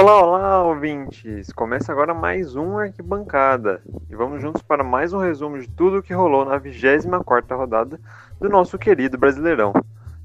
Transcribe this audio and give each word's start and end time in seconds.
Olá, 0.00 0.22
olá, 0.22 0.62
ouvintes! 0.62 1.52
Começa 1.52 1.90
agora 1.90 2.14
mais 2.14 2.54
um 2.54 2.78
Arquibancada 2.78 3.82
e 4.08 4.14
vamos 4.14 4.40
juntos 4.40 4.62
para 4.62 4.84
mais 4.84 5.12
um 5.12 5.18
resumo 5.18 5.58
de 5.58 5.68
tudo 5.68 5.98
o 5.98 6.02
que 6.04 6.14
rolou 6.14 6.44
na 6.44 6.56
24 6.56 7.58
rodada 7.58 7.98
do 8.40 8.48
nosso 8.48 8.78
querido 8.78 9.18
Brasileirão. 9.18 9.72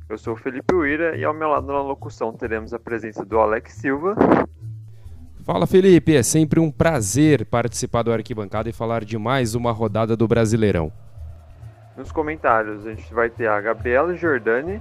Eu 0.07 0.15
sou 0.15 0.35
o 0.35 0.37
Felipe 0.37 0.75
Uira 0.75 1.17
e 1.17 1.25
ao 1.25 1.33
meu 1.33 1.47
lado 1.47 1.65
na 1.65 1.81
locução 1.81 2.31
teremos 2.31 2.71
a 2.71 2.77
presença 2.77 3.25
do 3.25 3.39
Alex 3.39 3.73
Silva. 3.73 4.15
Fala 5.43 5.65
Felipe, 5.65 6.15
é 6.15 6.21
sempre 6.21 6.59
um 6.59 6.69
prazer 6.69 7.43
participar 7.43 8.03
do 8.03 8.13
Arquibancada 8.13 8.69
e 8.69 8.73
falar 8.73 9.03
de 9.03 9.17
mais 9.17 9.55
uma 9.55 9.71
rodada 9.71 10.15
do 10.15 10.27
Brasileirão. 10.27 10.93
Nos 11.97 12.11
comentários 12.11 12.85
a 12.85 12.91
gente 12.91 13.11
vai 13.11 13.27
ter 13.27 13.47
a 13.47 13.59
Gabriela 13.59 14.15
Giordani. 14.15 14.79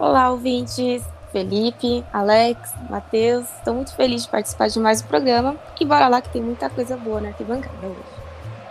Olá, 0.00 0.30
ouvintes! 0.30 1.04
Felipe, 1.32 2.04
Alex, 2.12 2.74
Matheus, 2.90 3.46
estou 3.56 3.74
muito 3.74 3.94
feliz 3.96 4.24
de 4.24 4.28
participar 4.28 4.68
de 4.68 4.78
mais 4.78 5.00
um 5.00 5.06
programa 5.06 5.56
e 5.80 5.84
bora 5.84 6.06
lá 6.06 6.20
que 6.20 6.28
tem 6.28 6.42
muita 6.42 6.68
coisa 6.68 6.94
boa 6.94 7.22
na 7.22 7.28
arquibancada 7.28 7.74
hoje. 7.86 8.22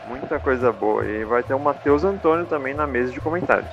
Muita 0.07 0.39
coisa 0.39 0.71
boa 0.71 1.03
e 1.03 1.25
vai 1.25 1.41
ter 1.41 1.55
o 1.55 1.59
Matheus 1.59 2.03
Antônio 2.03 2.45
também 2.45 2.75
na 2.75 2.85
mesa 2.85 3.11
de 3.11 3.19
comentários. 3.19 3.71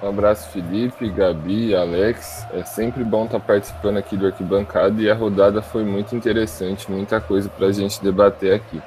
Um 0.00 0.08
abraço, 0.08 0.50
Felipe, 0.50 1.08
Gabi, 1.08 1.74
Alex. 1.74 2.46
É 2.52 2.64
sempre 2.64 3.02
bom 3.04 3.24
estar 3.24 3.40
participando 3.40 3.96
aqui 3.96 4.16
do 4.16 4.26
Arquibancada 4.26 5.00
e 5.00 5.10
a 5.10 5.14
rodada 5.14 5.62
foi 5.62 5.84
muito 5.84 6.14
interessante, 6.14 6.90
muita 6.90 7.20
coisa 7.20 7.48
para 7.48 7.66
a 7.66 7.72
gente 7.72 8.02
debater 8.02 8.54
aqui. 8.54 8.80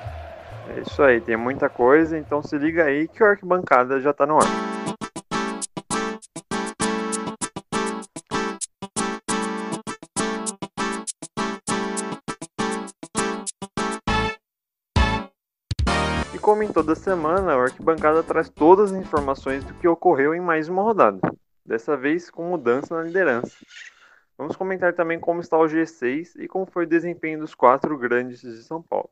É 0.70 0.80
isso 0.80 1.04
aí, 1.04 1.20
tem 1.20 1.38
muita 1.38 1.70
coisa, 1.70 2.18
então 2.18 2.42
se 2.42 2.58
liga 2.58 2.84
aí 2.84 3.08
que 3.08 3.24
o 3.24 3.28
Arquibancada 3.28 4.00
já 4.00 4.12
está 4.12 4.26
no 4.26 4.38
ar. 4.38 4.75
Como 16.46 16.62
em 16.62 16.72
toda 16.72 16.94
semana, 16.94 17.58
o 17.58 17.62
Arquibancada 17.62 18.22
traz 18.22 18.48
todas 18.48 18.92
as 18.92 19.00
informações 19.00 19.64
do 19.64 19.74
que 19.74 19.88
ocorreu 19.88 20.32
em 20.32 20.40
mais 20.40 20.70
uma 20.70 20.84
rodada, 20.84 21.20
dessa 21.66 21.98
vez 21.98 22.30
com 22.30 22.48
mudança 22.48 22.96
na 22.96 23.02
liderança. 23.02 23.58
Vamos 24.38 24.56
comentar 24.56 24.94
também 24.94 25.20
como 25.20 25.42
está 25.42 25.58
o 25.58 25.66
G6 25.66 26.36
e 26.36 26.48
como 26.48 26.68
foi 26.68 26.84
o 26.84 26.88
desempenho 26.88 27.40
dos 27.40 27.56
quatro 27.56 27.98
grandes 27.98 28.42
de 28.42 28.62
São 28.62 28.80
Paulo. 28.80 29.10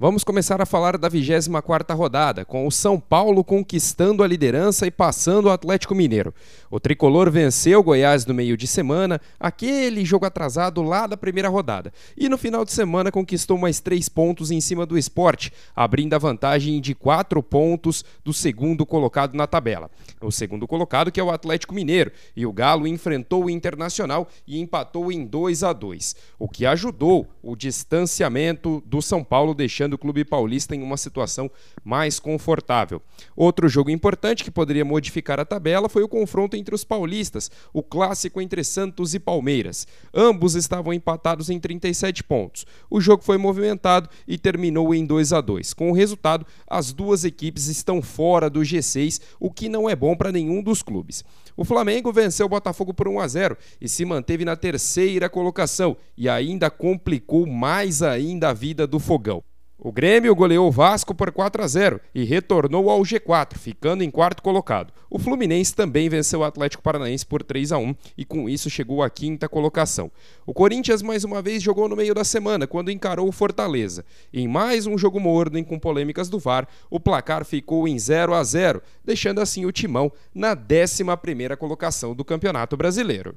Vamos 0.00 0.22
começar 0.22 0.62
a 0.62 0.64
falar 0.64 0.96
da 0.96 1.10
24ª 1.10 1.92
rodada, 1.92 2.44
com 2.44 2.64
o 2.68 2.70
São 2.70 3.00
Paulo 3.00 3.42
conquistando 3.42 4.22
a 4.22 4.28
liderança 4.28 4.86
e 4.86 4.92
passando 4.92 5.46
o 5.46 5.50
Atlético 5.50 5.92
Mineiro. 5.92 6.32
O 6.70 6.78
tricolor 6.78 7.28
venceu 7.32 7.80
o 7.80 7.82
Goiás 7.82 8.24
no 8.24 8.32
meio 8.32 8.56
de 8.56 8.68
semana, 8.68 9.20
aquele 9.40 10.04
jogo 10.04 10.24
atrasado 10.24 10.84
lá 10.84 11.08
da 11.08 11.16
primeira 11.16 11.48
rodada. 11.48 11.92
E 12.16 12.28
no 12.28 12.38
final 12.38 12.64
de 12.64 12.70
semana 12.70 13.10
conquistou 13.10 13.58
mais 13.58 13.80
três 13.80 14.08
pontos 14.08 14.52
em 14.52 14.60
cima 14.60 14.86
do 14.86 14.96
esporte, 14.96 15.52
abrindo 15.74 16.14
a 16.14 16.18
vantagem 16.18 16.80
de 16.80 16.94
quatro 16.94 17.42
pontos 17.42 18.04
do 18.22 18.32
segundo 18.32 18.86
colocado 18.86 19.34
na 19.34 19.48
tabela. 19.48 19.90
O 20.20 20.30
segundo 20.30 20.68
colocado 20.68 21.10
que 21.10 21.18
é 21.18 21.24
o 21.24 21.32
Atlético 21.32 21.74
Mineiro, 21.74 22.12
e 22.36 22.46
o 22.46 22.52
Galo 22.52 22.86
enfrentou 22.86 23.46
o 23.46 23.50
Internacional 23.50 24.28
e 24.46 24.60
empatou 24.60 25.10
em 25.10 25.26
2 25.26 25.64
a 25.64 25.72
2 25.72 26.14
o 26.38 26.48
que 26.48 26.64
ajudou 26.64 27.26
o 27.42 27.56
distanciamento 27.56 28.80
do 28.86 29.02
São 29.02 29.24
Paulo, 29.24 29.54
deixando 29.54 29.87
deixando 29.88 29.94
o 29.94 29.98
clube 29.98 30.24
paulista 30.24 30.74
em 30.76 30.82
uma 30.82 30.96
situação 30.96 31.50
mais 31.84 32.20
confortável. 32.20 33.00
Outro 33.34 33.68
jogo 33.68 33.90
importante 33.90 34.44
que 34.44 34.50
poderia 34.50 34.84
modificar 34.84 35.40
a 35.40 35.44
tabela 35.44 35.88
foi 35.88 36.02
o 36.02 36.08
confronto 36.08 36.56
entre 36.56 36.74
os 36.74 36.84
paulistas, 36.84 37.50
o 37.72 37.82
clássico 37.82 38.40
entre 38.40 38.62
Santos 38.62 39.14
e 39.14 39.18
Palmeiras. 39.18 39.86
Ambos 40.14 40.54
estavam 40.54 40.92
empatados 40.92 41.48
em 41.48 41.58
37 41.58 42.22
pontos. 42.22 42.66
O 42.90 43.00
jogo 43.00 43.22
foi 43.22 43.38
movimentado 43.38 44.08
e 44.26 44.36
terminou 44.36 44.94
em 44.94 45.06
2 45.06 45.32
a 45.32 45.40
2. 45.40 45.72
Com 45.74 45.90
o 45.90 45.94
resultado, 45.94 46.46
as 46.66 46.92
duas 46.92 47.24
equipes 47.24 47.66
estão 47.66 48.02
fora 48.02 48.50
do 48.50 48.60
G6, 48.60 49.20
o 49.40 49.50
que 49.50 49.68
não 49.68 49.88
é 49.88 49.96
bom 49.96 50.16
para 50.16 50.32
nenhum 50.32 50.62
dos 50.62 50.82
clubes. 50.82 51.24
O 51.56 51.64
Flamengo 51.64 52.12
venceu 52.12 52.46
o 52.46 52.48
Botafogo 52.48 52.94
por 52.94 53.08
1 53.08 53.20
a 53.20 53.28
0 53.28 53.56
e 53.80 53.88
se 53.88 54.04
manteve 54.04 54.44
na 54.44 54.54
terceira 54.54 55.28
colocação 55.28 55.96
e 56.16 56.28
ainda 56.28 56.70
complicou 56.70 57.46
mais 57.46 58.02
ainda 58.02 58.50
a 58.50 58.52
vida 58.52 58.86
do 58.86 59.00
Fogão. 59.00 59.42
O 59.80 59.92
Grêmio 59.92 60.34
goleou 60.34 60.66
o 60.66 60.72
Vasco 60.72 61.14
por 61.14 61.30
4 61.30 61.62
a 61.62 61.66
0 61.68 62.00
e 62.12 62.24
retornou 62.24 62.90
ao 62.90 63.00
G4, 63.02 63.56
ficando 63.56 64.02
em 64.02 64.10
quarto 64.10 64.42
colocado. 64.42 64.92
O 65.08 65.20
Fluminense 65.20 65.72
também 65.72 66.08
venceu 66.08 66.40
o 66.40 66.44
Atlético 66.44 66.82
Paranaense 66.82 67.24
por 67.24 67.44
3 67.44 67.70
a 67.70 67.78
1 67.78 67.94
e 68.16 68.24
com 68.24 68.48
isso 68.48 68.68
chegou 68.68 69.04
à 69.04 69.08
quinta 69.08 69.48
colocação. 69.48 70.10
O 70.44 70.52
Corinthians 70.52 71.00
mais 71.00 71.22
uma 71.22 71.40
vez 71.40 71.62
jogou 71.62 71.88
no 71.88 71.94
meio 71.94 72.12
da 72.12 72.24
semana 72.24 72.66
quando 72.66 72.90
encarou 72.90 73.28
o 73.28 73.32
Fortaleza. 73.32 74.04
Em 74.34 74.48
mais 74.48 74.84
um 74.84 74.98
jogo 74.98 75.20
morno 75.20 75.64
com 75.64 75.78
polêmicas 75.78 76.28
do 76.28 76.40
VAR, 76.40 76.66
o 76.90 76.98
placar 76.98 77.44
ficou 77.44 77.86
em 77.86 77.96
0 77.96 78.34
a 78.34 78.42
0, 78.42 78.82
deixando 79.04 79.40
assim 79.40 79.64
o 79.64 79.70
Timão 79.70 80.10
na 80.34 80.56
11ª 80.56 81.56
colocação 81.56 82.16
do 82.16 82.24
Campeonato 82.24 82.76
Brasileiro. 82.76 83.36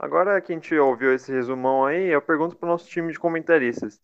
Agora 0.00 0.40
que 0.40 0.52
a 0.52 0.56
gente 0.56 0.74
ouviu 0.74 1.14
esse 1.14 1.30
resumão 1.30 1.84
aí, 1.84 2.08
eu 2.08 2.20
pergunto 2.20 2.56
para 2.56 2.66
o 2.66 2.72
nosso 2.72 2.88
time 2.88 3.12
de 3.12 3.20
comentaristas. 3.20 4.00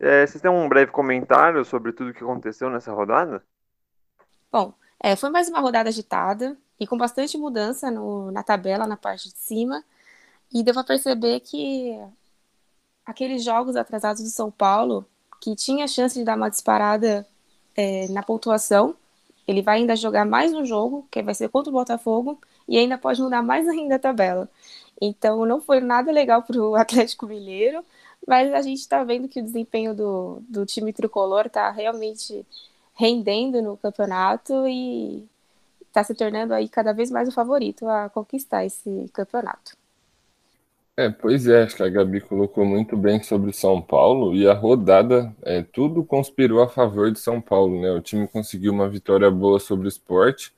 É, 0.00 0.26
vocês 0.26 0.40
têm 0.40 0.50
um 0.50 0.68
breve 0.68 0.92
comentário 0.92 1.64
sobre 1.64 1.92
tudo 1.92 2.10
o 2.10 2.14
que 2.14 2.22
aconteceu 2.22 2.70
nessa 2.70 2.92
rodada? 2.92 3.42
Bom, 4.50 4.72
é, 5.02 5.16
foi 5.16 5.30
mais 5.30 5.48
uma 5.48 5.60
rodada 5.60 5.88
agitada 5.88 6.56
e 6.78 6.86
com 6.86 6.96
bastante 6.96 7.36
mudança 7.36 7.90
no, 7.90 8.30
na 8.30 8.42
tabela, 8.42 8.86
na 8.86 8.96
parte 8.96 9.28
de 9.28 9.38
cima. 9.38 9.84
E 10.52 10.62
deu 10.62 10.72
para 10.72 10.84
perceber 10.84 11.40
que 11.40 11.98
aqueles 13.04 13.42
jogos 13.42 13.76
atrasados 13.76 14.22
do 14.22 14.28
São 14.28 14.50
Paulo, 14.50 15.04
que 15.40 15.54
tinha 15.56 15.88
chance 15.88 16.18
de 16.18 16.24
dar 16.24 16.36
uma 16.36 16.48
disparada 16.48 17.26
é, 17.76 18.06
na 18.08 18.22
pontuação, 18.22 18.94
ele 19.46 19.62
vai 19.62 19.78
ainda 19.78 19.96
jogar 19.96 20.24
mais 20.26 20.52
um 20.52 20.64
jogo, 20.64 21.08
que 21.10 21.22
vai 21.22 21.34
ser 21.34 21.48
contra 21.48 21.70
o 21.70 21.72
Botafogo, 21.72 22.38
e 22.68 22.76
ainda 22.76 22.98
pode 22.98 23.20
mudar 23.20 23.42
mais 23.42 23.66
ainda 23.66 23.96
a 23.96 23.98
tabela. 23.98 24.48
Então 25.00 25.46
não 25.46 25.60
foi 25.60 25.80
nada 25.80 26.12
legal 26.12 26.42
para 26.42 26.60
o 26.60 26.74
Atlético 26.76 27.26
Mineiro. 27.26 27.84
Mas 28.28 28.52
a 28.52 28.60
gente 28.60 28.80
está 28.80 29.02
vendo 29.02 29.26
que 29.26 29.40
o 29.40 29.42
desempenho 29.42 29.94
do, 29.94 30.42
do 30.46 30.66
time 30.66 30.92
tricolor 30.92 31.46
está 31.46 31.70
realmente 31.70 32.44
rendendo 32.94 33.62
no 33.62 33.74
campeonato 33.74 34.68
e 34.68 35.26
está 35.86 36.04
se 36.04 36.14
tornando 36.14 36.52
aí 36.52 36.68
cada 36.68 36.92
vez 36.92 37.10
mais 37.10 37.26
o 37.26 37.32
favorito 37.32 37.88
a 37.88 38.10
conquistar 38.10 38.66
esse 38.66 39.08
campeonato. 39.14 39.72
É, 40.94 41.08
pois 41.08 41.46
é, 41.46 41.62
acho 41.62 41.76
que 41.76 41.82
a 41.82 41.88
Gabi 41.88 42.20
colocou 42.20 42.66
muito 42.66 42.98
bem 42.98 43.22
sobre 43.22 43.50
São 43.50 43.80
Paulo 43.80 44.34
e 44.34 44.46
a 44.46 44.52
rodada, 44.52 45.34
é, 45.40 45.62
tudo 45.62 46.04
conspirou 46.04 46.60
a 46.60 46.68
favor 46.68 47.10
de 47.10 47.18
São 47.18 47.40
Paulo, 47.40 47.80
né? 47.80 47.90
O 47.92 48.02
time 48.02 48.28
conseguiu 48.28 48.74
uma 48.74 48.90
vitória 48.90 49.30
boa 49.30 49.58
sobre 49.58 49.86
o 49.86 49.88
esporte 49.88 50.52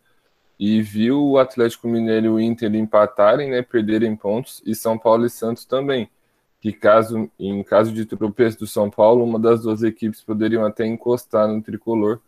e 0.58 0.82
viu 0.82 1.22
o 1.22 1.38
Atlético 1.38 1.87
Mineiro 1.87 2.26
e 2.26 2.28
o 2.31 2.41
Inter 2.41 2.75
empatarem, 2.75 3.48
né, 3.48 3.62
perderem 3.62 4.16
pontos, 4.16 4.60
e 4.66 4.75
São 4.75 4.98
Paulo 4.98 5.25
e 5.25 5.31
Santos 5.31 5.64
também 5.64 6.10
que 6.60 6.72
caso 6.72 7.31
em 7.38 7.62
caso 7.62 7.93
de 7.93 8.04
tropeço 8.04 8.59
do 8.59 8.66
São 8.66 8.91
Paulo, 8.91 9.25
uma 9.25 9.38
das 9.38 9.62
duas 9.62 9.82
equipes 9.82 10.22
poderiam 10.22 10.65
até 10.65 10.87
encostar 10.87 11.48
no 11.48 11.62
tricolor, 11.62 12.21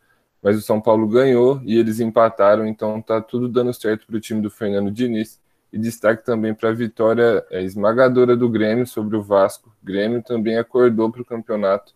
mas 0.43 0.57
o 0.57 0.63
São 0.63 0.81
Paulo 0.81 1.07
ganhou 1.07 1.61
e 1.65 1.79
eles 1.79 2.01
empataram, 2.01 2.67
então 2.67 3.01
tá 3.01 3.21
tudo 3.21 3.49
dando 3.49 3.73
certo 3.73 4.07
para 4.07 4.17
o 4.17 4.21
time 4.21 4.41
do 4.41 4.51
Fernando 4.51 4.91
Diniz. 4.91 5.41
E 5.73 5.79
destaque 5.79 6.23
também 6.23 6.53
para 6.53 6.69
a 6.69 6.73
vitória 6.73 7.43
é, 7.51 7.63
esmagadora 7.63 8.37
do 8.37 8.47
Grêmio 8.47 8.87
sobre 8.87 9.17
o 9.17 9.23
Vasco. 9.23 9.71
O 9.83 9.87
Grêmio 9.87 10.23
também 10.23 10.59
acordou 10.59 11.11
para 11.11 11.23
o 11.23 11.25
campeonato, 11.25 11.95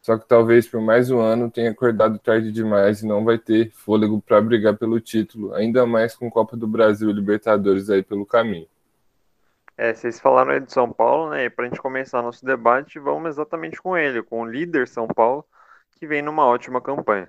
só 0.00 0.16
que 0.16 0.28
talvez 0.28 0.68
por 0.68 0.80
mais 0.80 1.10
um 1.10 1.18
ano 1.18 1.50
tenha 1.50 1.70
acordado 1.72 2.18
tarde 2.20 2.52
demais 2.52 3.02
e 3.02 3.06
não 3.06 3.24
vai 3.24 3.38
ter 3.38 3.72
fôlego 3.72 4.22
para 4.22 4.40
brigar 4.40 4.76
pelo 4.76 5.00
título, 5.00 5.52
ainda 5.54 5.84
mais 5.84 6.14
com 6.14 6.30
Copa 6.30 6.56
do 6.56 6.68
Brasil 6.68 7.10
e 7.10 7.12
Libertadores 7.12 7.90
aí 7.90 8.02
pelo 8.04 8.24
caminho. 8.24 8.68
É, 9.78 9.92
vocês 9.92 10.18
falaram 10.18 10.52
aí 10.52 10.60
de 10.60 10.72
São 10.72 10.90
Paulo, 10.90 11.30
né? 11.30 11.44
E 11.44 11.50
para 11.50 11.66
a 11.66 11.68
gente 11.68 11.80
começar 11.80 12.22
nosso 12.22 12.44
debate, 12.44 12.98
vamos 12.98 13.28
exatamente 13.30 13.80
com 13.80 13.96
ele, 13.96 14.22
com 14.22 14.40
o 14.40 14.46
líder 14.46 14.88
São 14.88 15.06
Paulo, 15.06 15.44
que 15.98 16.06
vem 16.06 16.22
numa 16.22 16.46
ótima 16.46 16.80
campanha. 16.80 17.28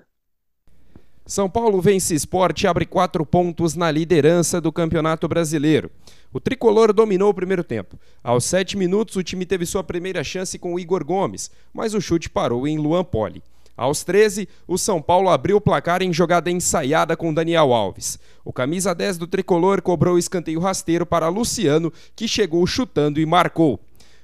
São 1.25 1.49
Paulo 1.49 1.81
vence 1.81 2.15
esporte 2.15 2.63
e 2.63 2.67
abre 2.67 2.85
quatro 2.85 3.25
pontos 3.25 3.75
na 3.75 3.91
liderança 3.91 4.61
do 4.61 4.71
Campeonato 4.71 5.27
Brasileiro. 5.27 5.91
O 6.31 6.39
tricolor 6.39 6.93
dominou 6.93 7.29
o 7.29 7.33
primeiro 7.33 7.65
tempo. 7.65 7.99
Aos 8.23 8.45
sete 8.45 8.77
minutos, 8.77 9.17
o 9.17 9.23
time 9.23 9.45
teve 9.45 9.65
sua 9.65 9.83
primeira 9.83 10.23
chance 10.23 10.57
com 10.57 10.73
o 10.73 10.79
Igor 10.79 11.03
Gomes, 11.03 11.51
mas 11.73 11.93
o 11.93 11.99
chute 11.99 12.29
parou 12.29 12.65
em 12.65 12.77
Luan 12.77 13.03
Poli. 13.03 13.43
Aos 13.77 14.03
13, 14.03 14.49
o 14.67 14.75
São 14.75 14.99
Paulo 14.99 15.29
abriu 15.29 15.57
o 15.57 15.61
placar 15.61 16.01
em 16.01 16.11
jogada 16.11 16.49
ensaiada 16.49 17.15
com 17.15 17.31
Daniel 17.31 17.71
Alves. 17.71 18.17
O 18.43 18.51
camisa 18.51 18.95
10 18.95 19.19
do 19.19 19.27
tricolor 19.27 19.83
cobrou 19.83 20.15
o 20.15 20.19
escanteio 20.19 20.59
rasteiro 20.59 21.05
para 21.05 21.29
Luciano, 21.29 21.93
que 22.15 22.27
chegou 22.27 22.65
chutando 22.65 23.21
e 23.21 23.25
marcou. 23.25 23.79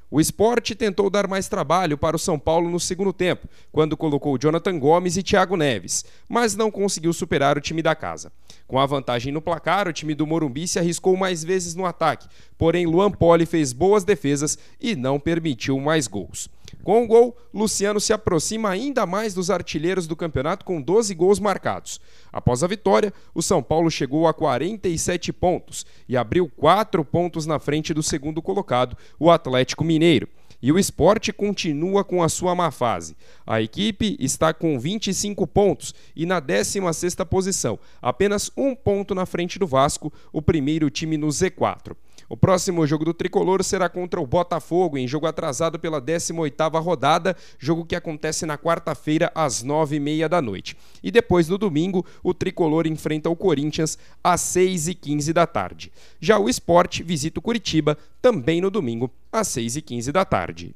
O 0.10 0.20
esporte 0.20 0.74
tentou 0.74 1.08
dar 1.08 1.28
mais 1.28 1.48
trabalho 1.48 1.98
para 1.98 2.16
o 2.16 2.20
São 2.20 2.40
Paulo 2.40 2.68
no 2.68 2.80
segundo 2.80 3.14
tempo, 3.14 3.48
quando 3.72 3.98
colocou 3.98 4.40
Jonathan 4.40 4.78
Gomes 4.80 5.18
e 5.18 5.24
Thiago 5.24 5.56
Neves, 5.56 6.04
mas 6.28 6.56
não 6.56 6.72
conseguiu 6.72 7.14
superar 7.14 7.56
o 7.56 7.62
time 7.62 7.84
da 7.84 7.96
casa. 7.96 8.32
Com 8.68 8.80
a 8.80 8.86
vantagem 8.88 9.32
no 9.32 9.42
placar, 9.42 9.88
o 9.88 9.94
time 9.94 10.16
do 10.16 10.26
Morumbi 10.26 10.68
se 10.68 10.80
arriscou 10.80 11.16
mais 11.16 11.44
vezes 11.44 11.76
no 11.76 11.86
ataque, 11.86 12.28
porém 12.58 12.88
Luan 12.88 13.12
Poli 13.12 13.46
fez 13.46 13.72
boas 13.72 14.04
defesas 14.04 14.58
e 14.82 14.96
não 14.96 15.20
permitiu 15.20 15.80
mais 15.80 16.08
gols. 16.08 16.50
Com 16.84 17.02
o 17.02 17.08
gol, 17.08 17.38
Luciano 17.54 18.00
se 18.00 18.12
aproxima 18.12 18.70
ainda 18.70 19.06
mais 19.06 19.34
dos 19.34 19.50
artilheiros 19.50 20.06
do 20.06 20.18
campeonato 20.18 20.66
com 20.66 20.82
12 20.82 21.16
gols 21.16 21.40
marcados. 21.40 22.02
Após 22.32 22.62
a 22.62 22.68
vitória, 22.68 23.14
o 23.34 23.42
São 23.42 23.64
Paulo 23.64 23.90
chegou 23.90 24.28
a 24.28 24.34
47 24.34 25.32
pontos 25.32 25.86
e 26.10 26.18
abriu 26.18 26.52
4 26.58 27.06
pontos 27.06 27.46
na 27.46 27.58
frente 27.58 27.94
do 27.94 28.04
segundo 28.04 28.42
colocado, 28.42 28.98
o 29.18 29.32
Atlético 29.32 29.84
Mineiro. 29.84 30.28
E 30.62 30.72
o 30.72 30.80
esporte 30.80 31.32
continua 31.32 32.04
com 32.04 32.22
a 32.22 32.28
sua 32.28 32.54
má 32.54 32.70
fase. 32.70 33.16
A 33.46 33.62
equipe 33.62 34.18
está 34.20 34.54
com 34.54 34.78
25 34.78 35.48
pontos 35.48 35.94
e 36.14 36.26
na 36.26 36.42
16ª 36.42 37.26
posição, 37.26 37.80
apenas 38.02 38.52
um 38.58 38.76
ponto 38.76 39.16
na 39.16 39.26
frente 39.26 39.58
do 39.58 39.68
Vasco, 39.68 40.12
o 40.34 40.42
primeiro 40.42 40.90
time 40.90 41.18
no 41.18 41.28
Z4. 41.28 41.96
O 42.34 42.36
próximo 42.36 42.88
jogo 42.88 43.06
do 43.06 43.14
Tricolor 43.14 43.64
será 43.64 43.88
contra 43.88 44.20
o 44.20 44.26
Botafogo, 44.26 44.98
em 44.98 45.08
jogo 45.08 45.28
atrasado 45.28 45.78
pela 45.78 46.02
18ª 46.02 46.82
rodada, 46.82 47.36
jogo 47.60 47.86
que 47.86 47.96
acontece 47.96 48.44
na 48.44 48.58
quarta-feira 48.58 49.32
às 49.36 49.64
9h30 49.64 50.28
da 50.28 50.42
noite. 50.42 50.76
E 51.04 51.12
depois, 51.12 51.48
no 51.48 51.60
domingo, 51.60 52.04
o 52.24 52.34
Tricolor 52.34 52.88
enfrenta 52.88 53.30
o 53.30 53.36
Corinthians 53.36 54.00
às 54.24 54.42
6h15 54.42 55.32
da 55.32 55.46
tarde. 55.46 55.94
Já 56.20 56.40
o 56.40 56.50
Esporte 56.50 57.04
visita 57.04 57.38
o 57.38 57.44
Curitiba 57.44 57.96
também 58.20 58.60
no 58.60 58.72
domingo 58.72 59.12
às 59.32 59.50
6h15 59.50 60.12
da 60.12 60.26
tarde. 60.26 60.76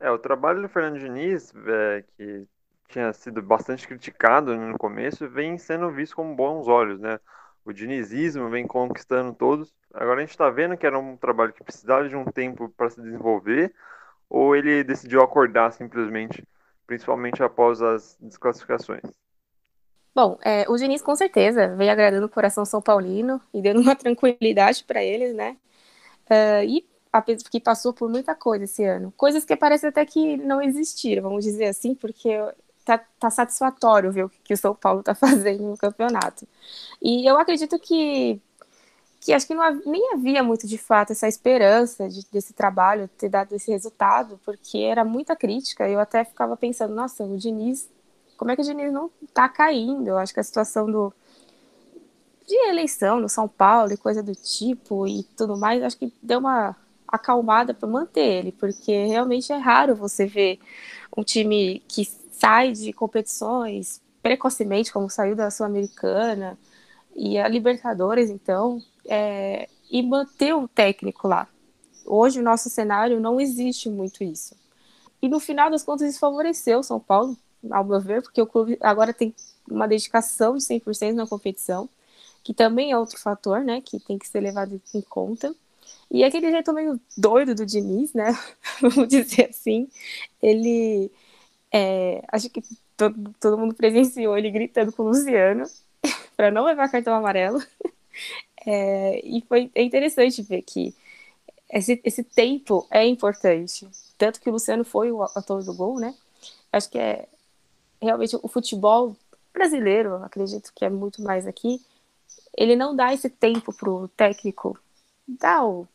É, 0.00 0.10
o 0.10 0.16
trabalho 0.16 0.62
do 0.62 0.68
Fernando 0.70 0.98
Diniz, 0.98 1.52
é, 1.66 2.04
que 2.16 2.46
tinha 2.88 3.12
sido 3.12 3.42
bastante 3.42 3.86
criticado 3.86 4.56
no 4.56 4.78
começo, 4.78 5.28
vem 5.28 5.58
sendo 5.58 5.90
visto 5.90 6.16
com 6.16 6.34
bons 6.34 6.66
olhos, 6.66 6.98
né? 6.98 7.20
O 7.68 7.72
dinizismo 7.74 8.48
vem 8.48 8.66
conquistando 8.66 9.34
todos. 9.34 9.74
Agora 9.92 10.16
a 10.16 10.20
gente 10.20 10.30
está 10.30 10.48
vendo 10.48 10.74
que 10.74 10.86
era 10.86 10.98
um 10.98 11.18
trabalho 11.18 11.52
que 11.52 11.62
precisava 11.62 12.08
de 12.08 12.16
um 12.16 12.24
tempo 12.24 12.70
para 12.70 12.88
se 12.88 12.98
desenvolver, 12.98 13.74
ou 14.26 14.56
ele 14.56 14.82
decidiu 14.82 15.20
acordar 15.20 15.70
simplesmente, 15.74 16.42
principalmente 16.86 17.42
após 17.42 17.82
as 17.82 18.16
desclassificações? 18.22 19.02
Bom, 20.14 20.38
é, 20.42 20.64
o 20.66 20.76
Diniz 20.76 21.02
com 21.02 21.14
certeza 21.14 21.76
veio 21.76 21.92
agradando 21.92 22.24
o 22.24 22.30
coração 22.30 22.64
São 22.64 22.80
Paulino 22.80 23.38
e 23.52 23.60
dando 23.60 23.82
uma 23.82 23.94
tranquilidade 23.94 24.82
para 24.84 25.04
eles, 25.04 25.34
né? 25.34 25.54
Uh, 26.24 26.64
e 26.64 26.88
que 27.50 27.60
passou 27.60 27.92
por 27.92 28.08
muita 28.08 28.34
coisa 28.34 28.64
esse 28.64 28.82
ano. 28.82 29.12
Coisas 29.14 29.44
que 29.44 29.54
parece 29.54 29.86
até 29.86 30.06
que 30.06 30.38
não 30.38 30.62
existiram, 30.62 31.22
vamos 31.22 31.44
dizer 31.44 31.66
assim, 31.66 31.94
porque 31.94 32.30
tá, 32.96 33.04
tá 33.20 33.30
satisfatório 33.30 34.10
ver 34.10 34.24
o 34.24 34.30
que 34.42 34.54
o 34.54 34.56
São 34.56 34.74
Paulo 34.74 35.00
está 35.00 35.14
fazendo 35.16 35.62
no 35.64 35.76
campeonato. 35.76 36.46
E 37.02 37.28
eu 37.28 37.38
acredito 37.38 37.78
que 37.78 38.40
que 39.20 39.32
acho 39.32 39.48
que 39.48 39.54
não, 39.54 39.82
nem 39.84 40.12
havia 40.14 40.44
muito 40.44 40.64
de 40.64 40.78
fato 40.78 41.10
essa 41.10 41.26
esperança 41.26 42.08
de, 42.08 42.24
desse 42.30 42.52
trabalho 42.52 43.08
ter 43.18 43.28
dado 43.28 43.52
esse 43.52 43.68
resultado, 43.68 44.38
porque 44.44 44.78
era 44.78 45.04
muita 45.04 45.34
crítica. 45.34 45.88
Eu 45.88 45.98
até 45.98 46.24
ficava 46.24 46.56
pensando, 46.56 46.94
nossa, 46.94 47.24
o 47.24 47.36
Diniz, 47.36 47.90
como 48.36 48.52
é 48.52 48.56
que 48.56 48.62
o 48.62 48.64
Diniz 48.64 48.92
não 48.92 49.10
está 49.22 49.48
caindo? 49.48 50.06
Eu 50.08 50.18
acho 50.18 50.32
que 50.32 50.38
a 50.38 50.44
situação 50.44 50.90
do 50.90 51.12
de 52.46 52.54
eleição 52.68 53.20
no 53.20 53.28
São 53.28 53.46
Paulo 53.48 53.92
e 53.92 53.96
coisa 53.96 54.22
do 54.22 54.34
tipo 54.34 55.06
e 55.06 55.24
tudo 55.36 55.58
mais, 55.58 55.82
acho 55.82 55.98
que 55.98 56.12
deu 56.22 56.38
uma 56.38 56.74
acalmada 57.06 57.74
para 57.74 57.88
manter 57.88 58.20
ele, 58.20 58.52
porque 58.52 59.04
realmente 59.06 59.52
é 59.52 59.56
raro 59.56 59.96
você 59.96 60.26
ver 60.26 60.58
um 61.16 61.24
time 61.24 61.82
que 61.88 62.08
sai 62.38 62.72
de 62.72 62.92
competições 62.92 64.00
precocemente, 64.22 64.92
como 64.92 65.10
saiu 65.10 65.34
da 65.34 65.50
Sul-Americana 65.50 66.58
e 67.16 67.38
a 67.38 67.48
Libertadores, 67.48 68.30
então, 68.30 68.80
é, 69.06 69.68
e 69.90 70.02
manter 70.02 70.54
o 70.54 70.68
técnico 70.68 71.26
lá. 71.26 71.48
Hoje, 72.06 72.40
o 72.40 72.42
nosso 72.42 72.70
cenário 72.70 73.20
não 73.20 73.40
existe 73.40 73.88
muito 73.88 74.22
isso. 74.22 74.56
E 75.20 75.28
no 75.28 75.40
final 75.40 75.70
das 75.70 75.82
contas, 75.82 76.08
isso 76.08 76.20
favoreceu 76.20 76.78
o 76.78 76.82
São 76.82 77.00
Paulo, 77.00 77.36
ao 77.70 77.84
meu 77.84 78.00
ver, 78.00 78.22
porque 78.22 78.40
o 78.40 78.46
clube 78.46 78.78
agora 78.80 79.12
tem 79.12 79.34
uma 79.68 79.88
dedicação 79.88 80.56
de 80.56 80.62
100% 80.62 81.14
na 81.14 81.26
competição, 81.26 81.88
que 82.44 82.54
também 82.54 82.92
é 82.92 82.98
outro 82.98 83.18
fator, 83.18 83.60
né, 83.60 83.80
que 83.80 83.98
tem 83.98 84.18
que 84.18 84.28
ser 84.28 84.40
levado 84.40 84.80
em 84.94 85.00
conta. 85.02 85.54
E 86.10 86.22
aquele 86.22 86.50
jeito 86.50 86.72
meio 86.72 87.00
doido 87.16 87.54
do 87.54 87.66
Diniz, 87.66 88.12
né, 88.14 88.32
vamos 88.80 89.08
dizer 89.08 89.50
assim, 89.50 89.88
ele 90.40 91.10
é, 91.72 92.22
acho 92.32 92.48
que 92.50 92.62
todo, 92.96 93.34
todo 93.40 93.58
mundo 93.58 93.74
presenciou 93.74 94.36
ele 94.36 94.50
gritando 94.50 94.92
com 94.92 95.02
o 95.02 95.08
Luciano 95.08 95.64
para 96.36 96.50
não 96.50 96.64
levar 96.64 96.90
cartão 96.90 97.14
amarelo. 97.14 97.62
É, 98.66 99.20
e 99.24 99.40
foi 99.42 99.70
é 99.74 99.82
interessante 99.82 100.42
ver 100.42 100.60
que 100.62 100.92
esse, 101.70 102.00
esse 102.04 102.24
tempo 102.24 102.86
é 102.90 103.06
importante. 103.06 103.88
Tanto 104.18 104.40
que 104.40 104.48
o 104.50 104.52
Luciano 104.52 104.84
foi 104.84 105.12
o 105.12 105.22
autor 105.22 105.62
do 105.62 105.72
gol, 105.72 105.98
né? 105.98 106.12
Acho 106.72 106.90
que 106.90 106.98
é 106.98 107.28
realmente 108.02 108.36
o 108.42 108.48
futebol 108.48 109.16
brasileiro, 109.52 110.16
acredito 110.16 110.72
que 110.74 110.84
é 110.84 110.90
muito 110.90 111.22
mais 111.22 111.46
aqui, 111.46 111.80
ele 112.56 112.76
não 112.76 112.94
dá 112.94 113.12
esse 113.12 113.28
tempo 113.28 113.72
pro 113.72 114.08
técnico 114.08 114.78
dar 115.26 115.66
um, 115.66 115.86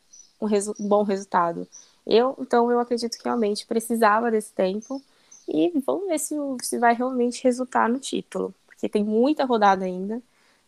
resu 0.46 0.74
um 0.78 0.88
bom 0.88 1.02
resultado. 1.02 1.66
Eu, 2.06 2.36
então, 2.40 2.70
eu 2.70 2.78
acredito 2.78 3.16
que 3.16 3.24
realmente 3.24 3.66
precisava 3.66 4.30
desse 4.30 4.52
tempo 4.52 5.02
e 5.48 5.72
vamos 5.84 6.08
ver 6.08 6.18
se, 6.18 6.34
se 6.62 6.78
vai 6.78 6.94
realmente 6.94 7.42
resultar 7.42 7.88
no 7.88 7.98
título, 7.98 8.54
porque 8.66 8.88
tem 8.88 9.04
muita 9.04 9.44
rodada 9.44 9.84
ainda. 9.84 10.22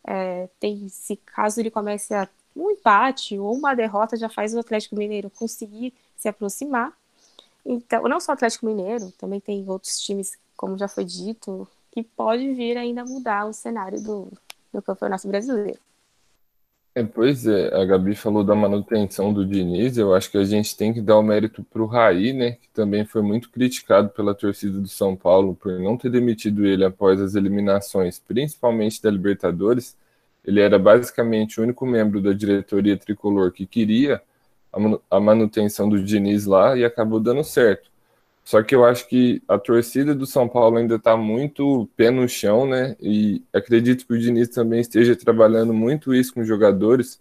É, 0.05 0.49
tem, 0.61 0.88
se 0.88 1.17
caso 1.17 1.61
ele 1.61 1.70
comece 1.70 2.14
a 2.14 2.28
um 2.55 2.70
empate 2.70 3.38
ou 3.38 3.55
uma 3.55 3.75
derrota, 3.75 4.17
já 4.17 4.28
faz 4.28 4.55
o 4.55 4.61
Atlético 4.61 4.96
Mineiro 4.96 5.31
conseguir 5.31 5.93
se 6.17 6.28
aproximar. 6.28 6.93
Então, 7.64 8.05
não 8.05 8.20
só 8.20 8.32
o 8.32 8.34
Atlético 8.34 8.67
Mineiro, 8.67 9.11
também 9.19 9.40
tem 9.40 9.69
outros 9.69 10.00
times, 10.00 10.38
como 10.56 10.78
já 10.78 10.88
foi 10.88 11.05
dito, 11.05 11.69
que 11.90 12.02
pode 12.02 12.52
vir 12.55 12.76
ainda 12.78 13.05
mudar 13.05 13.46
o 13.46 13.52
cenário 13.52 14.00
do, 14.00 14.28
do 14.73 14.81
Campeonato 14.81 15.26
Brasileiro. 15.26 15.81
É, 16.96 17.02
pois 17.02 17.46
é, 17.46 17.75
a 17.75 17.84
Gabi 17.84 18.14
falou 18.14 18.43
da 18.43 18.54
manutenção 18.54 19.31
do 19.31 19.44
Diniz, 19.44 19.98
eu 19.98 20.14
acho 20.14 20.31
que 20.31 20.38
a 20.38 20.44
gente 20.44 20.75
tem 20.75 20.94
que 20.94 21.02
dar 21.02 21.19
o 21.19 21.22
mérito 21.22 21.62
para 21.62 21.82
o 21.82 21.84
Raí, 21.87 22.32
né, 22.32 22.52
que 22.52 22.70
também 22.70 23.04
foi 23.04 23.20
muito 23.20 23.50
criticado 23.50 24.09
pela 24.09 24.35
torcida 24.35 24.80
do 24.80 24.88
São 24.88 25.14
Paulo 25.14 25.54
por 25.54 25.78
não 25.78 25.99
ter 25.99 26.11
demitido 26.11 26.64
ele 26.64 26.87
após 26.87 27.21
as 27.21 27.35
eliminações, 27.35 28.18
principalmente 28.18 29.02
da 29.02 29.11
Libertadores. 29.11 29.94
Ele 30.42 30.59
era 30.59 30.78
basicamente 30.78 31.61
o 31.61 31.64
único 31.64 31.85
membro 31.85 32.23
da 32.23 32.32
diretoria 32.32 32.97
tricolor 32.97 33.52
que 33.52 33.66
queria 33.66 34.23
a 35.11 35.21
manutenção 35.21 35.90
do 35.90 36.02
Diniz 36.02 36.47
lá 36.47 36.78
e 36.78 36.85
acabou 36.85 37.21
dando 37.21 37.44
certo. 37.44 37.90
Só 38.47 38.62
que 38.62 38.76
eu 38.76 38.85
acho 38.85 39.09
que 39.09 39.43
a 39.49 39.59
torcida 39.59 40.15
do 40.15 40.25
São 40.25 40.49
Paulo 40.49 40.76
ainda 40.76 40.95
está 40.95 41.17
muito 41.17 41.88
pé 41.97 42.12
no 42.12 42.29
chão, 42.29 42.65
né? 42.65 42.97
E 43.00 43.45
acredito 43.53 44.07
que 44.07 44.15
o 44.15 44.19
Diniz 44.19 44.49
também 44.50 44.81
esteja 44.81 45.17
trabalhando 45.17 45.75
muito 45.75 46.15
isso 46.15 46.33
com 46.33 46.43
os 46.43 46.47
jogadores, 46.47 47.21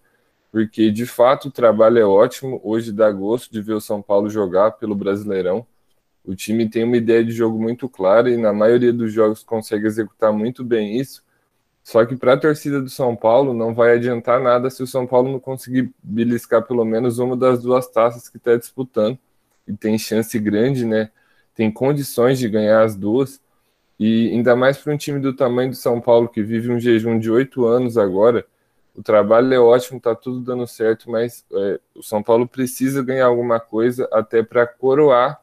porque 0.51 0.91
de 0.91 1.05
fato 1.07 1.47
o 1.47 1.51
trabalho 1.51 1.97
é 1.97 2.05
ótimo. 2.05 2.61
Hoje 2.63 2.91
dá 2.93 3.11
gosto 3.11 3.51
de 3.51 3.59
ver 3.59 3.73
o 3.73 3.81
São 3.81 4.03
Paulo 4.03 4.29
jogar 4.29 4.73
pelo 4.73 4.93
Brasileirão. 4.93 5.65
O 6.23 6.35
time 6.35 6.69
tem 6.69 6.83
uma 6.83 6.97
ideia 6.97 7.25
de 7.25 7.31
jogo 7.31 7.59
muito 7.59 7.89
clara 7.89 8.29
e 8.29 8.37
na 8.37 8.53
maioria 8.53 8.93
dos 8.93 9.11
jogos 9.11 9.43
consegue 9.43 9.87
executar 9.87 10.31
muito 10.31 10.63
bem 10.63 10.99
isso. 10.99 11.23
Só 11.83 12.05
que 12.05 12.15
para 12.15 12.33
a 12.33 12.37
torcida 12.37 12.81
do 12.81 12.89
São 12.89 13.15
Paulo 13.15 13.53
não 13.53 13.73
vai 13.73 13.95
adiantar 13.95 14.39
nada 14.41 14.69
se 14.69 14.83
o 14.83 14.87
São 14.87 15.07
Paulo 15.07 15.31
não 15.31 15.39
conseguir 15.39 15.91
beliscar 16.03 16.63
pelo 16.67 16.85
menos 16.85 17.17
uma 17.17 17.35
das 17.35 17.63
duas 17.63 17.87
taças 17.87 18.29
que 18.29 18.37
está 18.37 18.55
disputando 18.55 19.17
e 19.67 19.73
tem 19.73 19.97
chance 19.97 20.37
grande, 20.39 20.85
né? 20.85 21.09
Tem 21.53 21.71
condições 21.71 22.37
de 22.39 22.49
ganhar 22.49 22.83
as 22.83 22.95
duas. 22.95 23.41
E 23.99 24.29
ainda 24.31 24.55
mais 24.55 24.77
para 24.77 24.93
um 24.93 24.97
time 24.97 25.19
do 25.19 25.33
tamanho 25.33 25.69
do 25.69 25.75
São 25.75 26.01
Paulo, 26.01 26.27
que 26.27 26.43
vive 26.43 26.71
um 26.71 26.79
jejum 26.79 27.17
de 27.17 27.31
oito 27.31 27.65
anos 27.65 27.97
agora, 27.97 28.45
o 28.95 29.03
trabalho 29.03 29.53
é 29.53 29.59
ótimo, 29.59 29.99
tá 29.99 30.15
tudo 30.15 30.39
dando 30.39 30.65
certo, 30.65 31.09
mas 31.09 31.45
é, 31.51 31.79
o 31.93 32.01
São 32.01 32.23
Paulo 32.23 32.47
precisa 32.47 33.03
ganhar 33.03 33.25
alguma 33.25 33.59
coisa 33.59 34.07
até 34.11 34.41
para 34.41 34.65
coroar 34.65 35.41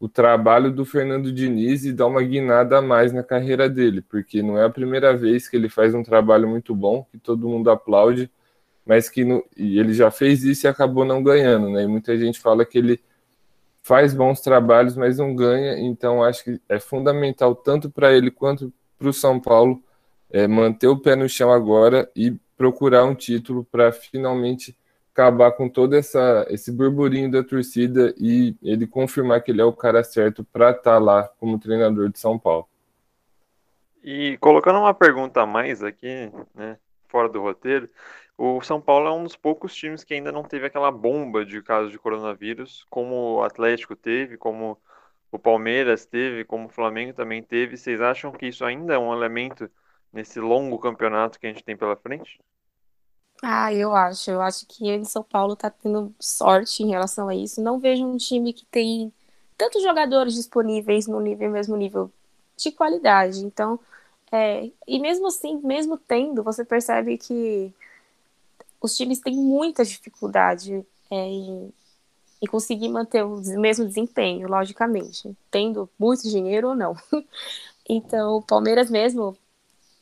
o 0.00 0.08
trabalho 0.08 0.72
do 0.72 0.84
Fernando 0.84 1.32
Diniz 1.32 1.84
e 1.84 1.92
dar 1.92 2.06
uma 2.06 2.22
guinada 2.22 2.78
a 2.78 2.82
mais 2.82 3.12
na 3.12 3.22
carreira 3.22 3.68
dele, 3.68 4.00
porque 4.00 4.42
não 4.42 4.58
é 4.58 4.64
a 4.64 4.70
primeira 4.70 5.16
vez 5.16 5.48
que 5.48 5.56
ele 5.56 5.68
faz 5.68 5.94
um 5.94 6.02
trabalho 6.02 6.48
muito 6.48 6.74
bom, 6.74 7.04
que 7.10 7.18
todo 7.18 7.48
mundo 7.48 7.70
aplaude, 7.70 8.30
mas 8.86 9.08
que 9.08 9.24
no, 9.24 9.44
e 9.56 9.78
ele 9.78 9.92
já 9.92 10.10
fez 10.10 10.44
isso 10.44 10.66
e 10.66 10.68
acabou 10.68 11.04
não 11.04 11.22
ganhando, 11.22 11.68
né? 11.70 11.82
E 11.82 11.86
muita 11.86 12.16
gente 12.16 12.40
fala 12.40 12.64
que 12.64 12.78
ele 12.78 13.00
faz 13.88 14.12
bons 14.12 14.42
trabalhos, 14.42 14.94
mas 14.98 15.16
não 15.16 15.34
ganha. 15.34 15.78
Então, 15.78 16.22
acho 16.22 16.44
que 16.44 16.60
é 16.68 16.78
fundamental, 16.78 17.54
tanto 17.54 17.90
para 17.90 18.12
ele 18.12 18.30
quanto 18.30 18.70
para 18.98 19.08
o 19.08 19.14
São 19.14 19.40
Paulo, 19.40 19.82
é, 20.30 20.46
manter 20.46 20.88
o 20.88 21.00
pé 21.00 21.16
no 21.16 21.26
chão 21.26 21.50
agora 21.50 22.10
e 22.14 22.36
procurar 22.54 23.06
um 23.06 23.14
título 23.14 23.64
para 23.64 23.90
finalmente 23.90 24.76
acabar 25.10 25.52
com 25.52 25.70
todo 25.70 25.94
essa, 25.96 26.46
esse 26.50 26.70
burburinho 26.70 27.30
da 27.30 27.42
torcida 27.42 28.14
e 28.18 28.54
ele 28.62 28.86
confirmar 28.86 29.42
que 29.42 29.50
ele 29.50 29.62
é 29.62 29.64
o 29.64 29.72
cara 29.72 30.04
certo 30.04 30.44
para 30.52 30.70
estar 30.70 30.82
tá 30.82 30.98
lá 30.98 31.26
como 31.40 31.58
treinador 31.58 32.10
de 32.10 32.18
São 32.18 32.38
Paulo. 32.38 32.68
E 34.04 34.36
colocando 34.36 34.80
uma 34.80 34.92
pergunta 34.92 35.40
a 35.40 35.46
mais 35.46 35.82
aqui, 35.82 36.30
né, 36.54 36.76
fora 37.08 37.28
do 37.30 37.40
roteiro, 37.40 37.88
o 38.38 38.60
São 38.62 38.80
Paulo 38.80 39.08
é 39.08 39.12
um 39.12 39.24
dos 39.24 39.34
poucos 39.34 39.74
times 39.74 40.04
que 40.04 40.14
ainda 40.14 40.30
não 40.30 40.44
teve 40.44 40.66
aquela 40.66 40.92
bomba 40.92 41.44
de 41.44 41.60
casos 41.60 41.90
de 41.90 41.98
coronavírus, 41.98 42.86
como 42.88 43.38
o 43.38 43.42
Atlético 43.42 43.96
teve, 43.96 44.38
como 44.38 44.78
o 45.32 45.38
Palmeiras 45.38 46.06
teve, 46.06 46.44
como 46.44 46.66
o 46.66 46.70
Flamengo 46.70 47.12
também 47.12 47.42
teve. 47.42 47.76
Vocês 47.76 48.00
acham 48.00 48.30
que 48.30 48.46
isso 48.46 48.64
ainda 48.64 48.94
é 48.94 48.98
um 48.98 49.12
elemento 49.12 49.68
nesse 50.12 50.38
longo 50.38 50.78
campeonato 50.78 51.38
que 51.38 51.46
a 51.46 51.50
gente 51.50 51.64
tem 51.64 51.76
pela 51.76 51.96
frente? 51.96 52.40
Ah, 53.42 53.72
eu 53.74 53.94
acho. 53.94 54.30
Eu 54.30 54.40
acho 54.40 54.66
que 54.66 54.96
o 54.96 55.04
São 55.04 55.24
Paulo 55.24 55.54
está 55.54 55.68
tendo 55.68 56.14
sorte 56.20 56.82
em 56.84 56.90
relação 56.90 57.28
a 57.28 57.34
isso. 57.34 57.60
Não 57.60 57.80
vejo 57.80 58.04
um 58.06 58.16
time 58.16 58.52
que 58.52 58.64
tem 58.66 59.12
tantos 59.56 59.82
jogadores 59.82 60.34
disponíveis 60.34 61.08
no 61.08 61.20
nível, 61.20 61.50
mesmo 61.50 61.76
nível 61.76 62.10
de 62.56 62.70
qualidade. 62.70 63.44
Então, 63.44 63.80
é, 64.30 64.70
e 64.86 65.00
mesmo 65.00 65.26
assim, 65.26 65.60
mesmo 65.62 65.98
tendo, 65.98 66.42
você 66.42 66.64
percebe 66.64 67.18
que 67.18 67.72
os 68.80 68.96
times 68.96 69.20
têm 69.20 69.36
muita 69.36 69.84
dificuldade 69.84 70.84
é, 71.10 71.16
em, 71.16 71.72
em 72.42 72.46
conseguir 72.46 72.88
manter 72.88 73.24
o 73.24 73.40
mesmo 73.60 73.86
desempenho, 73.86 74.48
logicamente, 74.48 75.36
tendo 75.50 75.88
muito 75.98 76.28
dinheiro 76.28 76.68
ou 76.70 76.76
não. 76.76 76.96
então, 77.88 78.36
o 78.36 78.42
Palmeiras 78.42 78.90
mesmo 78.90 79.36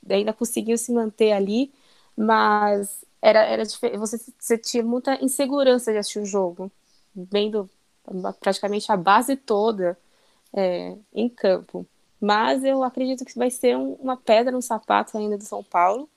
ainda 0.08 0.32
conseguiu 0.32 0.78
se 0.78 0.92
manter 0.92 1.32
ali, 1.32 1.72
mas 2.16 3.04
era, 3.20 3.40
era 3.44 3.64
você, 3.64 4.18
você 4.38 4.58
tinha 4.58 4.82
muita 4.84 5.22
insegurança 5.24 5.92
de 5.92 5.98
assistir 5.98 6.20
o 6.20 6.26
jogo, 6.26 6.70
vendo 7.14 7.68
praticamente 8.40 8.90
a 8.92 8.96
base 8.96 9.36
toda 9.36 9.98
é, 10.54 10.96
em 11.14 11.28
campo. 11.28 11.86
Mas 12.20 12.64
eu 12.64 12.82
acredito 12.82 13.24
que 13.24 13.38
vai 13.38 13.50
ser 13.50 13.76
um, 13.76 13.94
uma 13.94 14.16
pedra 14.16 14.52
no 14.52 14.62
sapato 14.62 15.16
ainda 15.18 15.36
do 15.36 15.44
São 15.44 15.62
Paulo. 15.62 16.08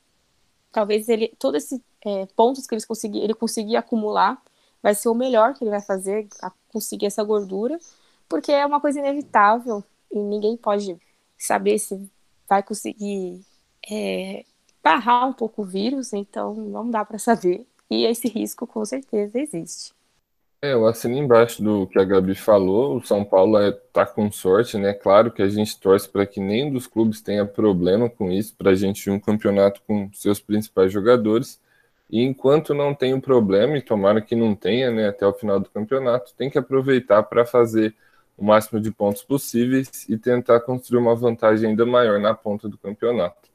Talvez 0.72 1.10
ele, 1.10 1.30
todos 1.40 1.64
esses 1.64 1.82
é, 2.06 2.26
pontos 2.28 2.68
que 2.68 2.74
eles 2.74 2.86
conseguir, 2.86 3.20
ele 3.20 3.34
conseguir 3.34 3.76
acumular, 3.76 4.42
vai 4.82 4.96
ser 4.96 5.10
o 5.10 5.16
melhor 5.16 5.54
que 5.54 5.64
ele 5.64 5.72
vai 5.72 5.82
fazer, 5.82 6.28
conseguir 6.70 7.08
essa 7.08 7.24
gordura, 7.24 7.78
porque 8.28 8.52
é 8.52 8.66
uma 8.66 8.80
coisa 8.80 9.00
inevitável 9.00 9.84
e 10.12 10.20
ninguém 10.20 10.56
pode 10.56 11.00
saber 11.38 11.80
se 11.80 12.10
vai 12.48 12.64
conseguir 12.64 13.46
é, 13.90 14.46
barrar 14.84 15.28
um 15.28 15.34
pouco 15.34 15.62
o 15.64 15.66
vírus, 15.66 16.14
então 16.14 16.54
não 16.56 16.90
dá 16.90 17.04
para 17.06 17.20
saber. 17.20 17.68
E 17.90 18.06
esse 18.06 18.28
risco 18.28 18.68
com 18.68 18.86
certeza 18.86 19.40
existe. 19.40 19.94
É, 20.62 20.74
eu 20.74 20.86
assino 20.86 21.16
embaixo 21.16 21.64
do 21.64 21.88
que 21.88 21.98
a 21.98 22.04
Gabi 22.04 22.36
falou. 22.36 22.98
O 22.98 23.06
São 23.06 23.24
Paulo 23.24 23.58
é, 23.58 23.72
tá 23.72 24.06
com 24.06 24.30
sorte, 24.30 24.78
né? 24.78 24.94
Claro 24.94 25.32
que 25.32 25.42
a 25.42 25.48
gente 25.48 25.80
torce 25.80 26.10
para 26.10 26.26
que 26.26 26.42
nenhum 26.42 26.74
dos 26.74 26.86
clubes 26.86 27.22
tenha 27.22 27.46
problema 27.46 28.10
com 28.10 28.30
isso, 28.30 28.54
para 28.58 28.72
a 28.72 28.76
gente 28.76 29.10
um 29.10 29.20
campeonato 29.20 29.82
com 29.88 30.12
seus 30.14 30.42
principais 30.42 30.92
jogadores. 30.92 31.62
E 32.10 32.22
enquanto 32.22 32.74
não 32.74 32.94
tem 32.94 33.14
um 33.14 33.22
problema, 33.22 33.78
e 33.78 33.82
tomara 33.82 34.20
que 34.20 34.36
não 34.36 34.54
tenha, 34.54 34.92
né, 34.92 35.08
até 35.08 35.26
o 35.26 35.34
final 35.34 35.60
do 35.60 35.70
campeonato, 35.70 36.34
tem 36.36 36.50
que 36.50 36.58
aproveitar 36.58 37.24
para 37.24 37.46
fazer 37.46 37.96
o 38.38 38.44
máximo 38.44 38.82
de 38.82 38.92
pontos 38.92 39.22
possíveis 39.24 40.10
e 40.10 40.18
tentar 40.18 40.60
construir 40.62 41.00
uma 41.00 41.16
vantagem 41.16 41.70
ainda 41.70 41.86
maior 41.86 42.20
na 42.20 42.34
ponta 42.34 42.68
do 42.68 42.78
campeonato. 42.78 43.50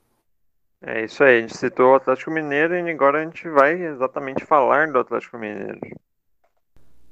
É 0.81 1.05
isso 1.05 1.25
aí, 1.25 1.39
a 1.39 1.41
gente 1.41 1.57
citou 1.57 1.93
o 1.93 1.95
Atlético 1.97 2.31
Mineiro 2.31 2.75
e 2.75 2.91
agora 2.91 3.21
a 3.21 3.25
gente 3.25 3.49
vai 3.49 3.73
exatamente 3.75 4.45
falar 4.45 4.91
do 4.93 4.99
Atlético 4.99 5.37
Mineiro. 5.37 5.81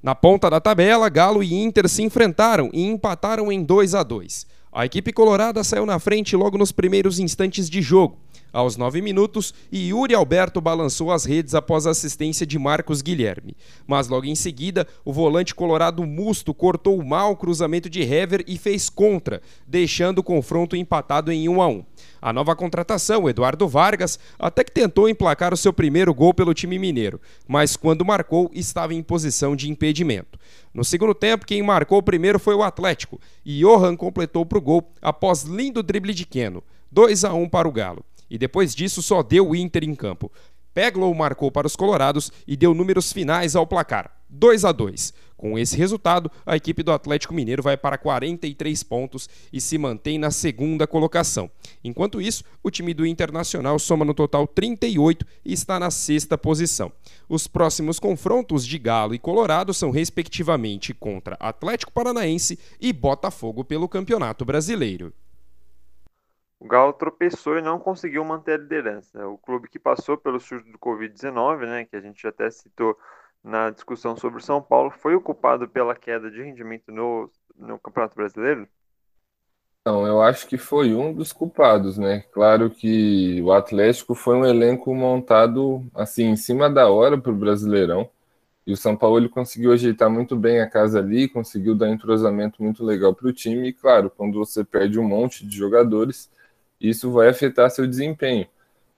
Na 0.02 0.16
ponta 0.16 0.50
da 0.50 0.60
tabela, 0.60 1.08
Galo 1.08 1.44
e 1.44 1.54
Inter 1.54 1.88
se 1.88 2.02
enfrentaram 2.02 2.68
e 2.72 2.84
empataram 2.84 3.52
em 3.52 3.62
2 3.62 3.94
a 3.94 4.02
2. 4.02 4.46
A 4.72 4.84
equipe 4.84 5.12
colorada 5.12 5.62
saiu 5.62 5.86
na 5.86 6.00
frente 6.00 6.34
logo 6.34 6.58
nos 6.58 6.72
primeiros 6.72 7.20
instantes 7.20 7.70
de 7.70 7.80
jogo. 7.80 8.18
Aos 8.52 8.76
nove 8.76 9.00
minutos, 9.00 9.54
Yuri 9.72 10.14
Alberto 10.14 10.60
balançou 10.60 11.10
as 11.10 11.24
redes 11.24 11.54
após 11.54 11.86
a 11.86 11.90
assistência 11.90 12.44
de 12.44 12.58
Marcos 12.58 13.00
Guilherme. 13.00 13.56
Mas 13.86 14.08
logo 14.08 14.26
em 14.26 14.34
seguida, 14.34 14.86
o 15.06 15.12
volante 15.12 15.54
colorado 15.54 16.04
Musto 16.04 16.52
cortou 16.52 17.02
mal 17.02 17.32
o 17.32 17.36
cruzamento 17.36 17.88
de 17.88 18.02
Hever 18.02 18.44
e 18.46 18.58
fez 18.58 18.90
contra, 18.90 19.40
deixando 19.66 20.18
o 20.18 20.22
confronto 20.22 20.76
empatado 20.76 21.32
em 21.32 21.48
1 21.48 21.62
a 21.62 21.66
1. 21.66 21.84
A 22.20 22.30
nova 22.30 22.54
contratação, 22.54 23.26
Eduardo 23.26 23.66
Vargas, 23.66 24.18
até 24.38 24.62
que 24.62 24.70
tentou 24.70 25.08
emplacar 25.08 25.54
o 25.54 25.56
seu 25.56 25.72
primeiro 25.72 26.12
gol 26.12 26.34
pelo 26.34 26.52
time 26.52 26.78
mineiro, 26.78 27.18
mas 27.48 27.74
quando 27.74 28.04
marcou, 28.04 28.50
estava 28.52 28.92
em 28.92 29.02
posição 29.02 29.56
de 29.56 29.70
impedimento. 29.70 30.38
No 30.74 30.84
segundo 30.84 31.14
tempo, 31.14 31.46
quem 31.46 31.62
marcou 31.62 31.98
o 31.98 32.02
primeiro 32.02 32.38
foi 32.38 32.54
o 32.54 32.62
Atlético, 32.62 33.18
e 33.46 33.60
Johan 33.60 33.96
completou 33.96 34.44
para 34.44 34.58
o 34.58 34.62
gol 34.62 34.92
após 35.00 35.44
lindo 35.44 35.82
drible 35.82 36.12
de 36.12 36.26
Queno. 36.26 36.62
2 36.90 37.24
a 37.24 37.32
1 37.32 37.48
para 37.48 37.66
o 37.66 37.72
Galo 37.72 38.04
e 38.32 38.38
depois 38.38 38.74
disso 38.74 39.02
só 39.02 39.22
deu 39.22 39.50
o 39.50 39.54
Inter 39.54 39.84
em 39.84 39.94
campo. 39.94 40.32
Peglow 40.72 41.14
marcou 41.14 41.52
para 41.52 41.66
os 41.66 41.76
colorados 41.76 42.32
e 42.46 42.56
deu 42.56 42.72
números 42.72 43.12
finais 43.12 43.54
ao 43.54 43.66
placar, 43.66 44.10
2 44.30 44.64
a 44.64 44.72
2. 44.72 45.12
Com 45.36 45.58
esse 45.58 45.76
resultado, 45.76 46.30
a 46.46 46.56
equipe 46.56 46.82
do 46.82 46.92
Atlético 46.92 47.34
Mineiro 47.34 47.62
vai 47.62 47.76
para 47.76 47.98
43 47.98 48.82
pontos 48.84 49.28
e 49.52 49.60
se 49.60 49.76
mantém 49.76 50.16
na 50.16 50.30
segunda 50.30 50.86
colocação. 50.86 51.50
Enquanto 51.84 52.22
isso, 52.22 52.42
o 52.62 52.70
time 52.70 52.94
do 52.94 53.04
Internacional 53.04 53.78
soma 53.78 54.02
no 54.02 54.14
total 54.14 54.46
38 54.46 55.26
e 55.44 55.52
está 55.52 55.78
na 55.78 55.90
sexta 55.90 56.38
posição. 56.38 56.90
Os 57.28 57.46
próximos 57.46 58.00
confrontos 58.00 58.66
de 58.66 58.78
Galo 58.78 59.14
e 59.14 59.18
Colorado 59.18 59.74
são 59.74 59.90
respectivamente 59.90 60.94
contra 60.94 61.36
Atlético 61.38 61.92
Paranaense 61.92 62.58
e 62.80 62.94
Botafogo 62.94 63.62
pelo 63.62 63.86
Campeonato 63.90 64.42
Brasileiro. 64.42 65.12
O 66.62 66.68
Galo 66.68 66.92
tropeçou 66.92 67.58
e 67.58 67.60
não 67.60 67.76
conseguiu 67.76 68.24
manter 68.24 68.52
a 68.52 68.56
liderança. 68.56 69.26
O 69.26 69.36
clube 69.36 69.68
que 69.68 69.80
passou 69.80 70.16
pelo 70.16 70.38
surto 70.38 70.70
do 70.70 70.78
Covid-19, 70.78 71.66
né, 71.66 71.84
que 71.84 71.96
a 71.96 72.00
gente 72.00 72.24
até 72.24 72.48
citou 72.52 72.96
na 73.42 73.70
discussão 73.70 74.16
sobre 74.16 74.38
o 74.38 74.44
São 74.44 74.62
Paulo, 74.62 74.88
foi 74.88 75.16
o 75.16 75.20
culpado 75.20 75.68
pela 75.68 75.96
queda 75.96 76.30
de 76.30 76.40
rendimento 76.40 76.92
no, 76.92 77.28
no 77.56 77.80
Campeonato 77.80 78.14
Brasileiro? 78.14 78.68
Não, 79.84 80.06
eu 80.06 80.22
acho 80.22 80.46
que 80.46 80.56
foi 80.56 80.94
um 80.94 81.12
dos 81.12 81.32
culpados, 81.32 81.98
né? 81.98 82.20
Claro 82.30 82.70
que 82.70 83.42
o 83.42 83.50
Atlético 83.50 84.14
foi 84.14 84.36
um 84.36 84.46
elenco 84.46 84.94
montado 84.94 85.84
assim 85.92 86.26
em 86.26 86.36
cima 86.36 86.70
da 86.70 86.88
hora 86.88 87.20
para 87.20 87.32
o 87.32 87.36
Brasileirão. 87.36 88.08
E 88.64 88.72
o 88.72 88.76
São 88.76 88.96
Paulo 88.96 89.18
ele 89.18 89.28
conseguiu 89.28 89.72
ajeitar 89.72 90.08
muito 90.08 90.36
bem 90.36 90.60
a 90.60 90.70
casa 90.70 91.00
ali, 91.00 91.26
conseguiu 91.26 91.74
dar 91.74 91.90
entrosamento 91.90 92.62
muito 92.62 92.84
legal 92.84 93.12
para 93.12 93.26
o 93.26 93.32
time. 93.32 93.70
E 93.70 93.72
claro, 93.72 94.08
quando 94.08 94.38
você 94.38 94.62
perde 94.62 95.00
um 95.00 95.08
monte 95.08 95.44
de 95.44 95.56
jogadores, 95.56 96.30
isso 96.90 97.10
vai 97.12 97.28
afetar 97.28 97.70
seu 97.70 97.86
desempenho. 97.86 98.46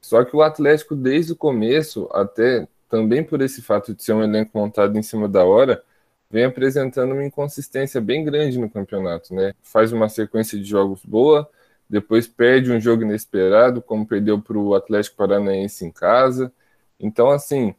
Só 0.00 0.24
que 0.24 0.34
o 0.36 0.42
Atlético, 0.42 0.94
desde 0.96 1.32
o 1.32 1.36
começo, 1.36 2.08
até 2.12 2.66
também 2.88 3.22
por 3.24 3.40
esse 3.40 3.62
fato 3.62 3.94
de 3.94 4.02
ser 4.02 4.12
um 4.12 4.22
elenco 4.22 4.50
montado 4.54 4.98
em 4.98 5.02
cima 5.02 5.28
da 5.28 5.44
hora, 5.44 5.82
vem 6.30 6.44
apresentando 6.44 7.12
uma 7.12 7.24
inconsistência 7.24 8.00
bem 8.00 8.24
grande 8.24 8.58
no 8.58 8.68
campeonato, 8.68 9.34
né? 9.34 9.54
Faz 9.62 9.92
uma 9.92 10.08
sequência 10.08 10.58
de 10.58 10.64
jogos 10.64 11.00
boa, 11.04 11.48
depois 11.88 12.26
perde 12.26 12.72
um 12.72 12.80
jogo 12.80 13.02
inesperado, 13.02 13.80
como 13.82 14.06
perdeu 14.06 14.40
para 14.40 14.58
o 14.58 14.74
Atlético 14.74 15.16
Paranaense 15.16 15.84
em 15.84 15.90
casa. 15.90 16.52
Então, 16.98 17.30
assim, 17.30 17.74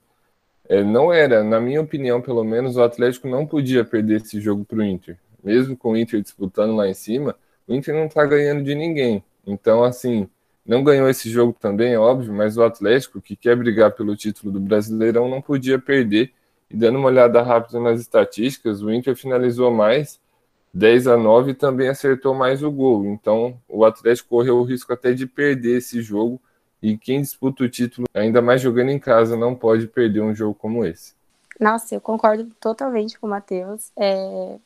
é, 0.70 0.84
não 0.84 1.12
era, 1.12 1.44
na 1.44 1.60
minha 1.60 1.82
opinião, 1.82 2.22
pelo 2.22 2.44
menos, 2.44 2.78
o 2.78 2.84
Atlético 2.84 3.28
não 3.28 3.46
podia 3.46 3.84
perder 3.84 4.22
esse 4.22 4.40
jogo 4.40 4.66
para 4.66 4.80
o 4.80 4.84
Inter. 4.84 5.18
Mesmo 5.44 5.78
com 5.78 5.92
o 5.92 5.98
Inter 5.98 6.22
disputando 6.22 6.76
lá 6.76 6.88
em 6.88 6.94
cima, 6.94 7.36
o 7.68 7.74
Inter 7.74 7.94
não 7.94 8.06
está 8.06 8.26
ganhando 8.26 8.64
de 8.64 8.74
ninguém. 8.74 9.24
Então, 9.46 9.84
assim, 9.84 10.30
não 10.66 10.84
ganhou 10.84 11.08
esse 11.08 11.30
jogo 11.30 11.56
também, 11.60 11.94
é 11.94 12.00
óbvio, 12.00 12.34
mas 12.34 12.58
o 12.58 12.64
Atlético, 12.64 13.22
que 13.22 13.36
quer 13.36 13.56
brigar 13.56 13.92
pelo 13.92 14.16
título 14.16 14.52
do 14.52 14.60
Brasileirão, 14.60 15.30
não 15.30 15.42
podia 15.42 15.78
perder. 15.78 16.34
E 16.70 16.76
dando 16.76 16.98
uma 16.98 17.08
olhada 17.08 17.42
rápida 17.44 17.80
nas 17.80 18.02
estatísticas, 18.02 18.82
o 18.82 18.92
Inter 18.92 19.16
finalizou 19.16 19.70
mais, 19.70 20.20
10 20.74 21.08
a 21.08 21.16
9 21.16 21.52
e 21.52 21.54
também 21.54 21.88
acertou 21.88 22.34
mais 22.34 22.64
o 22.64 22.72
gol. 22.72 23.06
Então, 23.06 23.58
o 23.70 23.86
Atlético 23.86 24.30
correu 24.30 24.58
o 24.58 24.64
risco 24.64 24.92
até 24.92 25.14
de 25.14 25.28
perder 25.28 25.78
esse 25.78 26.02
jogo. 26.02 26.42
E 26.82 26.98
quem 26.98 27.22
disputa 27.22 27.64
o 27.64 27.70
título, 27.70 28.08
ainda 28.14 28.42
mais 28.42 28.62
jogando 28.62 28.90
em 28.90 29.00
casa, 29.00 29.38
não 29.38 29.56
pode 29.56 29.88
perder 29.88 30.22
um 30.22 30.36
jogo 30.36 30.54
como 30.54 30.84
esse. 30.84 31.14
Nossa, 31.60 31.96
eu 31.96 32.02
concordo 32.02 32.50
totalmente 32.60 33.18
com 33.18 33.28
o 33.28 33.30
Matheus. 33.30 33.92
É... 33.96 34.58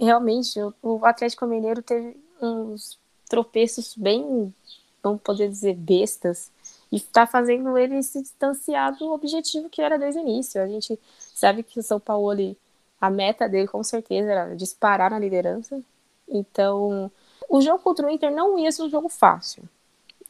Realmente, 0.00 0.58
o 0.82 1.04
Atlético 1.04 1.46
Mineiro 1.46 1.82
teve 1.82 2.16
uns 2.40 2.98
tropeços 3.32 3.94
bem, 3.96 4.54
vamos 5.02 5.22
poder 5.22 5.48
dizer, 5.48 5.74
bestas, 5.74 6.50
e 6.92 6.96
está 6.96 7.26
fazendo 7.26 7.78
ele 7.78 8.02
se 8.02 8.20
distanciar 8.20 8.94
do 8.98 9.10
objetivo 9.10 9.70
que 9.70 9.80
era 9.80 9.98
desde 9.98 10.20
o 10.20 10.22
início. 10.22 10.60
A 10.60 10.66
gente 10.68 11.00
sabe 11.16 11.62
que 11.62 11.80
o 11.80 11.82
São 11.82 11.98
Paulo, 11.98 12.54
a 13.00 13.08
meta 13.08 13.48
dele 13.48 13.66
com 13.66 13.82
certeza 13.82 14.30
era 14.30 14.54
disparar 14.54 15.10
na 15.10 15.18
liderança. 15.18 15.80
Então, 16.28 17.10
o 17.48 17.62
jogo 17.62 17.78
contra 17.82 18.06
o 18.06 18.10
Inter 18.10 18.30
não 18.30 18.58
ia 18.58 18.70
ser 18.70 18.82
um 18.82 18.90
jogo 18.90 19.08
fácil. 19.08 19.62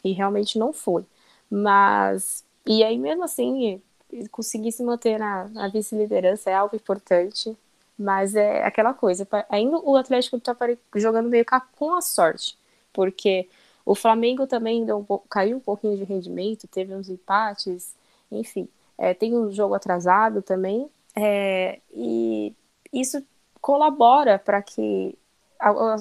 E 0.05 0.13
realmente 0.13 0.57
não 0.57 0.73
foi. 0.73 1.05
Mas, 1.51 2.45
e 2.65 2.85
aí 2.85 2.97
mesmo 2.97 3.25
assim, 3.25 3.83
conseguir 4.31 4.71
se 4.71 4.85
manter 4.85 5.19
na, 5.19 5.49
na 5.49 5.69
vice-liderança 5.69 6.51
é 6.51 6.55
algo 6.55 6.77
importante, 6.77 7.57
mas 7.99 8.37
é 8.37 8.65
aquela 8.65 8.95
coisa, 8.95 9.27
ainda 9.49 9.79
o 9.79 9.97
Atlético 9.97 10.37
está 10.37 10.57
jogando 10.95 11.29
meio 11.29 11.45
com 11.77 11.95
a 11.95 12.01
sorte, 12.01 12.57
porque 12.93 13.49
o 13.85 13.95
Flamengo 13.95 14.47
também 14.47 14.91
um, 14.93 15.05
caiu 15.29 15.57
um 15.57 15.61
pouquinho 15.61 15.97
de 15.97 16.05
rendimento, 16.05 16.69
teve 16.69 16.95
uns 16.95 17.09
empates, 17.09 17.95
enfim, 18.31 18.69
é, 18.97 19.13
tem 19.15 19.37
um 19.37 19.51
jogo 19.51 19.75
atrasado 19.75 20.43
também, 20.43 20.89
é, 21.15 21.81
e 21.93 22.55
isso 22.93 23.23
colabora 23.61 24.39
para 24.39 24.63
que 24.63 25.17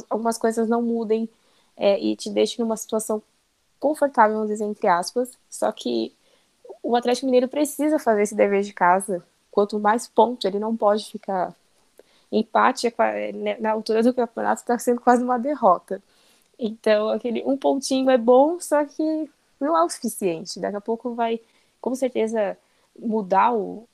algumas 0.09 0.37
coisas 0.37 0.67
não 0.67 0.81
mudem 0.81 1.29
é, 1.77 1.99
e 1.99 2.15
te 2.15 2.29
deixem 2.29 2.63
numa 2.63 2.75
situação 2.75 3.21
confortável, 3.79 4.35
vamos 4.35 4.51
dizer, 4.51 4.65
entre 4.65 4.87
aspas. 4.87 5.37
Só 5.49 5.71
que 5.71 6.13
o 6.83 6.95
Atlético 6.95 7.25
Mineiro 7.25 7.47
precisa 7.47 7.99
fazer 7.99 8.23
esse 8.23 8.35
dever 8.35 8.63
de 8.63 8.73
casa. 8.73 9.23
Quanto 9.51 9.79
mais 9.79 10.07
pontos, 10.07 10.45
ele 10.45 10.59
não 10.59 10.75
pode 10.75 11.05
ficar. 11.05 11.53
Empate 12.31 12.87
é 12.87 13.31
né, 13.33 13.57
na 13.59 13.71
altura 13.71 14.01
do 14.01 14.13
campeonato 14.13 14.61
está 14.61 14.77
sendo 14.79 15.01
quase 15.01 15.23
uma 15.23 15.37
derrota. 15.37 16.01
Então, 16.63 17.09
aquele 17.09 17.43
um 17.43 17.57
pontinho 17.57 18.07
é 18.11 18.19
bom, 18.19 18.59
só 18.59 18.85
que 18.85 19.27
não 19.59 19.75
é 19.75 19.83
o 19.83 19.89
suficiente. 19.89 20.59
Daqui 20.59 20.75
a 20.75 20.81
pouco 20.81 21.15
vai, 21.15 21.39
com 21.81 21.95
certeza, 21.95 22.55
mudar 22.97 23.51
o, 23.51 23.87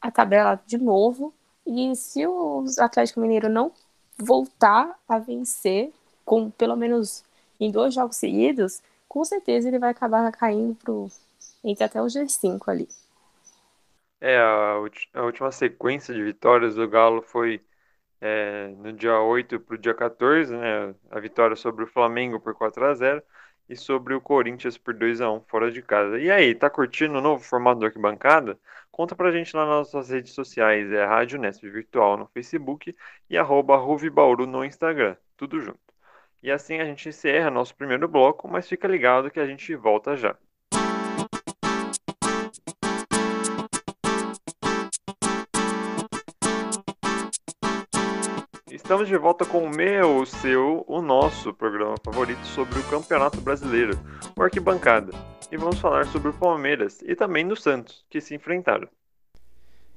a 0.00 0.08
tabela 0.08 0.62
de 0.64 0.78
novo. 0.78 1.34
E 1.66 1.96
se 1.96 2.24
o 2.24 2.64
Atlético 2.78 3.20
Mineiro 3.20 3.48
não 3.48 3.72
voltar 4.16 4.96
a 5.08 5.18
vencer, 5.18 5.92
com 6.24 6.48
pelo 6.50 6.76
menos 6.76 7.24
em 7.58 7.72
dois 7.72 7.94
jogos 7.94 8.16
seguidos, 8.16 8.80
com 9.08 9.24
certeza 9.24 9.66
ele 9.66 9.80
vai 9.80 9.90
acabar 9.90 10.30
caindo 10.30 10.76
pro, 10.76 11.10
entre 11.64 11.82
até 11.82 12.00
o 12.00 12.06
G5 12.06 12.60
ali. 12.68 12.88
É, 14.20 14.38
a, 14.38 14.74
a 15.14 15.22
última 15.24 15.50
sequência 15.50 16.14
de 16.14 16.22
vitórias 16.22 16.76
do 16.76 16.88
Galo 16.88 17.22
foi 17.22 17.60
é, 18.20 18.68
no 18.78 18.92
dia 18.92 19.20
8 19.20 19.60
para 19.60 19.74
o 19.74 19.78
dia 19.78 19.94
14, 19.94 20.56
né? 20.56 20.94
A 21.10 21.20
vitória 21.20 21.56
sobre 21.56 21.84
o 21.84 21.86
Flamengo 21.86 22.40
por 22.40 22.54
4 22.54 22.84
a 22.84 22.94
0 22.94 23.22
e 23.68 23.76
sobre 23.76 24.14
o 24.14 24.20
Corinthians 24.20 24.78
por 24.78 24.94
2 24.94 25.20
a 25.20 25.30
1 25.30 25.40
fora 25.42 25.70
de 25.70 25.82
casa. 25.82 26.18
E 26.18 26.30
aí, 26.30 26.54
tá 26.54 26.70
curtindo 26.70 27.18
o 27.18 27.20
novo 27.20 27.44
formato 27.44 27.80
do 27.80 27.86
Arquibancada? 27.86 28.58
Conta 28.90 29.14
pra 29.14 29.30
gente 29.30 29.54
lá 29.56 29.64
nas 29.66 29.92
nossas 29.92 30.10
redes 30.10 30.32
sociais, 30.32 30.90
é 30.92 31.04
Rádio 31.04 31.38
Nesp 31.38 31.62
Virtual 31.70 32.16
no 32.16 32.26
Facebook 32.26 32.96
e 33.30 33.38
arroba 33.38 33.76
Ruvibauru 33.76 34.46
no 34.46 34.64
Instagram, 34.64 35.16
tudo 35.36 35.60
junto. 35.60 35.78
E 36.42 36.50
assim 36.50 36.80
a 36.80 36.84
gente 36.84 37.08
encerra 37.08 37.50
nosso 37.50 37.74
primeiro 37.76 38.08
bloco, 38.08 38.48
mas 38.48 38.68
fica 38.68 38.88
ligado 38.88 39.30
que 39.30 39.40
a 39.40 39.46
gente 39.46 39.74
volta 39.76 40.16
já. 40.16 40.36
Estamos 48.88 49.06
de 49.06 49.18
volta 49.18 49.44
com 49.44 49.64
o 49.64 49.68
meu, 49.68 50.16
o 50.16 50.24
seu, 50.24 50.82
o 50.88 51.02
nosso 51.02 51.52
programa 51.52 51.94
favorito 52.02 52.42
sobre 52.46 52.78
o 52.78 52.82
Campeonato 52.84 53.38
Brasileiro, 53.38 54.00
o 54.34 54.42
Arquibancada. 54.42 55.12
E 55.52 55.58
vamos 55.58 55.78
falar 55.78 56.06
sobre 56.06 56.30
o 56.30 56.32
Palmeiras 56.32 57.02
e 57.02 57.14
também 57.14 57.46
do 57.46 57.54
Santos, 57.54 58.02
que 58.08 58.18
se 58.18 58.34
enfrentaram. 58.34 58.88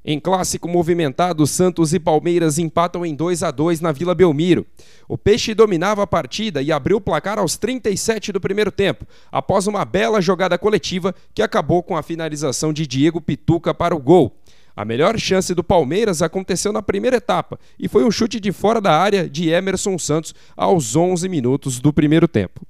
Em 0.04 0.20
clássico 0.20 0.68
movimentado, 0.68 1.48
Santos 1.48 1.94
e 1.94 2.02
Palmeiras 2.02 2.58
empatam 2.58 3.06
em 3.06 3.16
2 3.16 3.44
a 3.44 3.52
2 3.52 3.80
na 3.80 3.94
Vila 3.94 4.14
Belmiro. 4.14 4.66
O 5.08 5.18
Peixe 5.18 5.54
dominava 5.54 6.04
a 6.04 6.08
partida 6.08 6.62
e 6.62 6.70
abriu 6.70 6.98
o 6.98 7.02
placar 7.02 7.40
aos 7.40 7.56
37 7.56 8.34
do 8.34 8.42
primeiro 8.42 8.74
tempo, 8.74 9.06
após 9.32 9.68
uma 9.68 9.86
bela 9.86 10.20
jogada 10.20 10.58
coletiva 10.58 11.16
que 11.34 11.42
acabou 11.42 11.82
com 11.82 11.96
a 11.96 12.04
finalização 12.04 12.74
de 12.74 12.86
Diego 12.86 13.22
Pituca 13.22 13.74
para 13.74 13.96
o 13.96 14.00
gol. 14.00 14.36
A 14.76 14.86
melhor 14.86 15.18
chance 15.20 15.54
do 15.54 15.64
Palmeiras 15.64 16.22
aconteceu 16.22 16.72
na 16.72 16.82
primeira 16.82 17.18
etapa 17.18 17.60
e 17.78 17.88
foi 17.88 18.04
um 18.06 18.12
chute 18.12 18.40
de 18.40 18.52
fora 18.52 18.80
da 18.80 18.98
área 18.98 19.30
de 19.30 19.50
Emerson 19.50 19.98
Santos 19.98 20.34
aos 20.56 20.96
11 20.96 21.28
minutos 21.28 21.80
do 21.80 21.92
primeiro 21.92 22.28
tempo. 22.28 22.66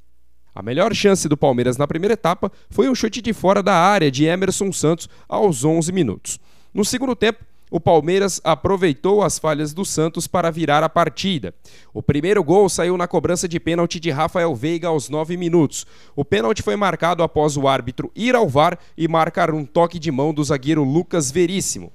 A 0.54 0.62
melhor 0.62 0.94
chance 0.94 1.30
do 1.30 1.38
Palmeiras 1.38 1.78
na 1.78 1.88
primeira 1.88 2.14
etapa 2.14 2.52
foi 2.70 2.90
um 2.90 2.96
chute 2.96 3.22
de 3.22 3.32
fora 3.34 3.64
da 3.64 3.74
área 3.74 4.12
de 4.12 4.26
Emerson 4.26 4.72
Santos 4.72 5.08
aos 5.30 5.64
11 5.64 5.92
minutos. 5.92 6.40
No 6.74 6.84
segundo 6.84 7.16
tempo, 7.16 7.44
o 7.72 7.80
Palmeiras 7.80 8.42
aproveitou 8.44 9.24
as 9.24 9.40
falhas 9.40 9.74
do 9.74 9.86
Santos 9.86 10.28
para 10.28 10.52
virar 10.52 10.84
a 10.84 10.90
partida. 10.90 11.56
O 11.94 12.04
primeiro 12.04 12.44
gol 12.44 12.68
saiu 12.68 12.98
na 12.98 13.08
cobrança 13.08 13.48
de 13.48 13.62
pênalti 13.62 13.98
de 13.98 14.12
Rafael 14.12 14.54
Veiga 14.54 14.90
aos 14.90 15.08
9 15.08 15.38
minutos. 15.38 15.88
O 16.14 16.26
pênalti 16.26 16.62
foi 16.62 16.76
marcado 16.76 17.24
após 17.24 17.56
o 17.56 17.70
árbitro 17.70 18.12
ir 18.14 18.36
ao 18.36 18.50
VAR 18.50 18.78
e 18.98 19.08
marcar 19.08 19.52
um 19.52 19.66
toque 19.66 19.98
de 19.98 20.12
mão 20.12 20.34
do 20.34 20.44
zagueiro 20.44 20.84
Lucas 20.84 21.32
Veríssimo. 21.32 21.94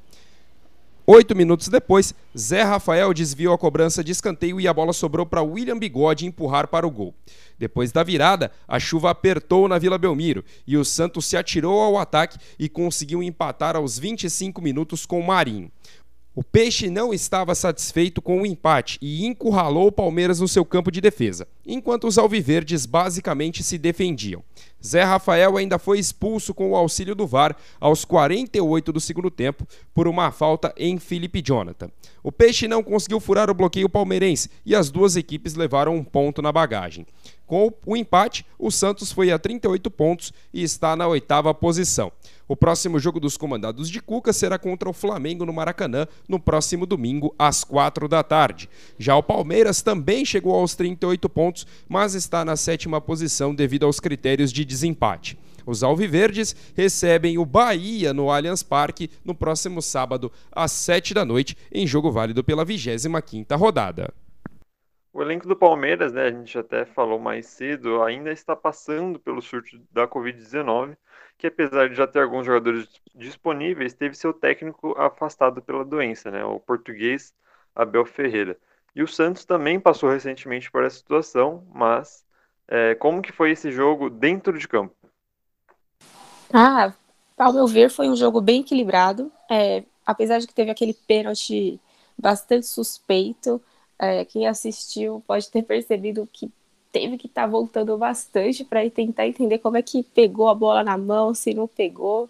Oito 1.08 1.36
minutos 1.36 1.68
depois, 1.68 2.12
Zé 2.36 2.62
Rafael 2.62 3.14
desviou 3.14 3.54
a 3.54 3.58
cobrança 3.58 4.02
de 4.02 4.10
escanteio 4.10 4.60
e 4.60 4.66
a 4.66 4.74
bola 4.74 4.92
sobrou 4.92 5.24
para 5.24 5.40
William 5.40 5.78
Bigode 5.78 6.26
empurrar 6.26 6.66
para 6.66 6.84
o 6.84 6.90
gol. 6.90 7.14
Depois 7.56 7.92
da 7.92 8.02
virada, 8.02 8.50
a 8.66 8.80
chuva 8.80 9.10
apertou 9.10 9.68
na 9.68 9.78
Vila 9.78 9.98
Belmiro 9.98 10.44
e 10.66 10.76
o 10.76 10.84
Santos 10.84 11.26
se 11.26 11.36
atirou 11.36 11.80
ao 11.80 11.96
ataque 11.96 12.38
e 12.58 12.68
conseguiu 12.68 13.22
empatar 13.22 13.76
aos 13.76 13.96
25 14.00 14.60
minutos 14.60 15.06
com 15.06 15.20
o 15.20 15.24
Marinho. 15.24 15.70
O 16.34 16.42
Peixe 16.42 16.90
não 16.90 17.14
estava 17.14 17.54
satisfeito 17.54 18.20
com 18.20 18.42
o 18.42 18.44
empate 18.44 18.98
e 19.00 19.24
encurralou 19.24 19.86
o 19.86 19.92
Palmeiras 19.92 20.40
no 20.40 20.48
seu 20.48 20.66
campo 20.66 20.90
de 20.90 21.00
defesa, 21.00 21.46
enquanto 21.64 22.06
os 22.06 22.18
alviverdes 22.18 22.84
basicamente 22.84 23.62
se 23.62 23.78
defendiam. 23.78 24.42
Zé 24.86 25.02
Rafael 25.02 25.56
ainda 25.56 25.78
foi 25.78 25.98
expulso 25.98 26.54
com 26.54 26.70
o 26.70 26.76
auxílio 26.76 27.14
do 27.14 27.26
VAR 27.26 27.56
aos 27.80 28.04
48 28.04 28.92
do 28.92 29.00
segundo 29.00 29.30
tempo 29.30 29.66
por 29.92 30.06
uma 30.06 30.30
falta 30.30 30.72
em 30.76 30.96
Felipe 30.98 31.42
Jonathan. 31.44 31.90
O 32.26 32.32
Peixe 32.32 32.66
não 32.66 32.82
conseguiu 32.82 33.20
furar 33.20 33.48
o 33.48 33.54
bloqueio 33.54 33.88
palmeirense 33.88 34.50
e 34.64 34.74
as 34.74 34.90
duas 34.90 35.14
equipes 35.14 35.54
levaram 35.54 35.94
um 35.94 36.02
ponto 36.02 36.42
na 36.42 36.50
bagagem. 36.50 37.06
Com 37.46 37.72
o 37.86 37.96
empate, 37.96 38.44
o 38.58 38.68
Santos 38.68 39.12
foi 39.12 39.30
a 39.30 39.38
38 39.38 39.88
pontos 39.92 40.32
e 40.52 40.60
está 40.60 40.96
na 40.96 41.06
oitava 41.06 41.54
posição. 41.54 42.10
O 42.48 42.56
próximo 42.56 42.98
jogo 42.98 43.20
dos 43.20 43.36
comandados 43.36 43.88
de 43.88 44.00
Cuca 44.00 44.32
será 44.32 44.58
contra 44.58 44.90
o 44.90 44.92
Flamengo 44.92 45.46
no 45.46 45.52
Maracanã 45.52 46.08
no 46.28 46.40
próximo 46.40 46.84
domingo, 46.84 47.32
às 47.38 47.62
4 47.62 48.08
da 48.08 48.24
tarde. 48.24 48.68
Já 48.98 49.14
o 49.14 49.22
Palmeiras 49.22 49.80
também 49.80 50.24
chegou 50.24 50.52
aos 50.52 50.74
38 50.74 51.28
pontos, 51.28 51.64
mas 51.88 52.16
está 52.16 52.44
na 52.44 52.56
sétima 52.56 53.00
posição 53.00 53.54
devido 53.54 53.86
aos 53.86 54.00
critérios 54.00 54.52
de 54.52 54.64
desempate. 54.64 55.38
Os 55.66 55.82
Alviverdes 55.82 56.54
recebem 56.76 57.36
o 57.36 57.44
Bahia 57.44 58.14
no 58.14 58.30
Allianz 58.30 58.62
Parque 58.62 59.10
no 59.24 59.34
próximo 59.34 59.82
sábado, 59.82 60.30
às 60.52 60.70
7 60.70 61.12
da 61.12 61.24
noite, 61.24 61.56
em 61.72 61.86
jogo 61.86 62.12
válido 62.12 62.44
pela 62.44 62.64
25ª 62.64 63.58
rodada. 63.58 64.14
O 65.12 65.22
elenco 65.22 65.48
do 65.48 65.56
Palmeiras, 65.56 66.12
né, 66.12 66.26
a 66.26 66.30
gente 66.30 66.56
até 66.56 66.84
falou 66.84 67.18
mais 67.18 67.46
cedo, 67.46 68.02
ainda 68.02 68.30
está 68.30 68.54
passando 68.54 69.18
pelo 69.18 69.42
surto 69.42 69.80
da 69.90 70.06
Covid-19, 70.06 70.96
que 71.36 71.46
apesar 71.46 71.88
de 71.88 71.96
já 71.96 72.06
ter 72.06 72.22
alguns 72.22 72.46
jogadores 72.46 72.88
disponíveis, 73.14 73.94
teve 73.94 74.14
seu 74.14 74.32
técnico 74.32 74.94
afastado 74.98 75.60
pela 75.60 75.84
doença, 75.84 76.30
né, 76.30 76.44
o 76.44 76.60
português 76.60 77.34
Abel 77.74 78.06
Ferreira. 78.06 78.56
E 78.94 79.02
o 79.02 79.08
Santos 79.08 79.44
também 79.44 79.80
passou 79.80 80.08
recentemente 80.08 80.70
por 80.70 80.84
essa 80.84 80.96
situação, 80.96 81.66
mas 81.74 82.24
é, 82.68 82.94
como 82.94 83.22
que 83.22 83.32
foi 83.32 83.50
esse 83.50 83.70
jogo 83.70 84.10
dentro 84.10 84.58
de 84.58 84.66
campo? 84.66 84.95
Ah, 86.52 86.92
ao 87.36 87.52
meu 87.52 87.66
ver, 87.66 87.90
foi 87.90 88.08
um 88.08 88.16
jogo 88.16 88.40
bem 88.40 88.60
equilibrado. 88.60 89.30
É, 89.50 89.84
apesar 90.04 90.38
de 90.38 90.46
que 90.46 90.54
teve 90.54 90.70
aquele 90.70 90.94
pênalti 90.94 91.80
bastante 92.16 92.66
suspeito, 92.66 93.60
é, 93.98 94.24
quem 94.24 94.46
assistiu 94.46 95.22
pode 95.26 95.50
ter 95.50 95.62
percebido 95.62 96.28
que 96.32 96.50
teve 96.92 97.18
que 97.18 97.26
estar 97.26 97.42
tá 97.42 97.46
voltando 97.46 97.96
bastante 97.98 98.64
para 98.64 98.88
tentar 98.90 99.26
entender 99.26 99.58
como 99.58 99.76
é 99.76 99.82
que 99.82 100.02
pegou 100.02 100.48
a 100.48 100.54
bola 100.54 100.82
na 100.82 100.96
mão, 100.96 101.34
se 101.34 101.52
não 101.54 101.66
pegou. 101.68 102.28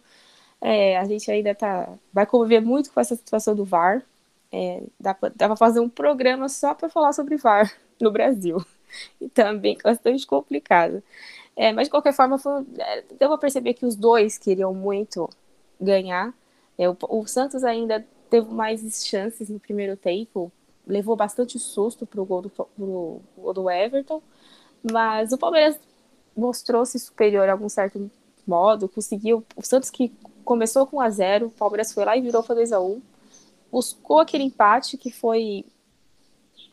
É, 0.61 0.99
a 0.99 1.05
gente 1.05 1.31
ainda 1.31 1.55
tá, 1.55 1.89
vai 2.13 2.27
conviver 2.27 2.61
muito 2.61 2.93
com 2.93 3.01
essa 3.01 3.15
situação 3.15 3.55
do 3.55 3.65
VAR. 3.65 4.03
É, 4.51 4.83
dá 4.99 5.15
para 5.15 5.57
fazer 5.57 5.81
um 5.81 5.89
programa 5.89 6.49
só 6.49 6.75
para 6.75 6.89
falar 6.89 7.13
sobre 7.13 7.37
VAR 7.37 7.73
no 8.01 8.11
Brasil. 8.11 8.59
E 9.21 9.29
também 9.29 9.77
bastante 9.83 10.27
complicado. 10.27 11.03
É, 11.57 11.73
mas 11.73 11.87
de 11.87 11.91
qualquer 11.91 12.13
forma, 12.13 12.39
foi, 12.39 12.67
é, 12.79 13.03
deu 13.19 13.31
para 13.31 13.39
perceber 13.39 13.75
que 13.75 13.87
os 13.87 13.97
dois 13.97 14.37
queriam 14.37 14.75
muito 14.75 15.29
ganhar. 15.81 16.35
É, 16.77 16.89
o, 16.89 16.97
o 17.09 17.27
Santos 17.27 17.65
ainda 17.65 18.07
teve 18.29 18.53
mais 18.53 19.07
chances 19.07 19.49
no 19.49 19.59
primeiro 19.59 19.97
tempo, 19.97 20.53
levou 20.87 21.17
bastante 21.17 21.59
susto 21.59 22.07
pro 22.07 22.25
gol 22.25 22.43
do, 22.43 22.51
pro 22.51 23.21
gol 23.37 23.55
do 23.55 23.71
Everton, 23.71 24.23
mas 24.93 25.33
o 25.33 25.39
Palmeiras 25.39 25.79
mostrou-se 26.37 26.99
superior 26.99 27.49
a 27.49 27.53
algum 27.53 27.69
certo 27.69 28.11
modo, 28.47 28.89
conseguiu, 28.89 29.45
o 29.57 29.63
Santos 29.63 29.91
que 29.91 30.13
começou 30.45 30.87
com 30.87 30.99
1 30.99 31.01
a 31.01 31.11
0, 31.11 31.47
o 31.47 31.51
Palmeiras 31.51 31.93
foi 31.93 32.05
lá 32.05 32.17
e 32.17 32.21
virou 32.21 32.43
para 32.43 32.57
2 32.57 32.73
a 32.73 32.81
1, 32.81 33.01
buscou 33.73 34.21
aquele 34.21 34.45
empate 34.45 34.97
que 34.97 35.11
foi 35.11 35.65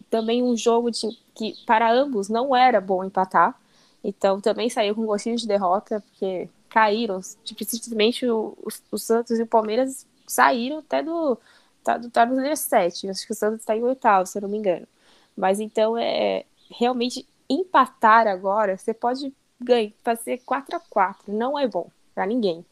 também 0.10 0.44
um 0.44 0.56
jogo 0.56 0.92
de, 0.92 1.08
que 1.34 1.56
para 1.66 1.92
ambos 1.92 2.30
não 2.30 2.56
era 2.56 2.80
bom 2.80 3.04
empatar, 3.04 3.60
então 4.04 4.42
também 4.42 4.70
saiu 4.70 4.96
com 4.96 5.06
gostinho 5.06 5.38
de 5.38 5.48
derrota, 5.48 6.02
porque 6.02 6.50
caíram. 6.70 7.22
Tipo, 7.44 7.64
simplesmente 7.64 8.28
o, 8.28 8.58
o, 8.62 8.68
o, 8.92 8.98
Santos 8.98 9.40
e 9.40 9.44
o 9.44 9.48
Palmeiras 9.48 10.06
saíram 10.28 10.80
até 10.80 11.04
do. 11.04 11.38
Tá, 11.84 11.98
do, 11.98 12.10
tá 12.10 12.26
no 12.26 12.56
7. 12.56 13.10
Acho 13.10 13.26
que 13.26 13.34
o 13.34 13.36
Santos 13.36 13.62
está 13.62 13.76
em 13.76 13.84
oitavo, 13.84 14.26
se 14.26 14.38
eu 14.38 14.42
não 14.42 14.50
me 14.50 14.58
engano. 14.58 14.88
Mas 15.36 15.60
então 15.60 15.98
é 15.98 16.46
realmente 16.70 17.28
empatar 17.50 18.28
agora, 18.28 18.78
você 18.78 18.94
pode 18.94 19.34
ganhar, 19.60 19.92
fazer 20.04 20.40
4 20.40 20.78
a 20.78 20.80
4 20.80 21.32
Não 21.34 21.58
é 21.58 21.68
bom 21.68 21.90
para 22.16 22.26
ninguém. 22.26 22.66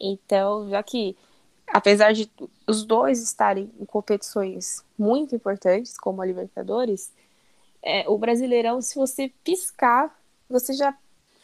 Então, 0.00 0.68
já 0.68 0.82
que 0.82 1.16
apesar 1.66 2.12
de 2.12 2.30
os 2.66 2.84
dois 2.84 3.22
estarem 3.22 3.70
em 3.80 3.84
competições 3.84 4.84
muito 4.98 5.34
importantes, 5.34 5.96
como 5.96 6.20
a 6.22 6.26
Libertadores, 6.26 7.12
é, 7.82 8.08
o 8.08 8.18
Brasileirão, 8.18 8.80
se 8.80 8.94
você 8.96 9.32
piscar, 9.42 10.14
você 10.52 10.72
já 10.72 10.96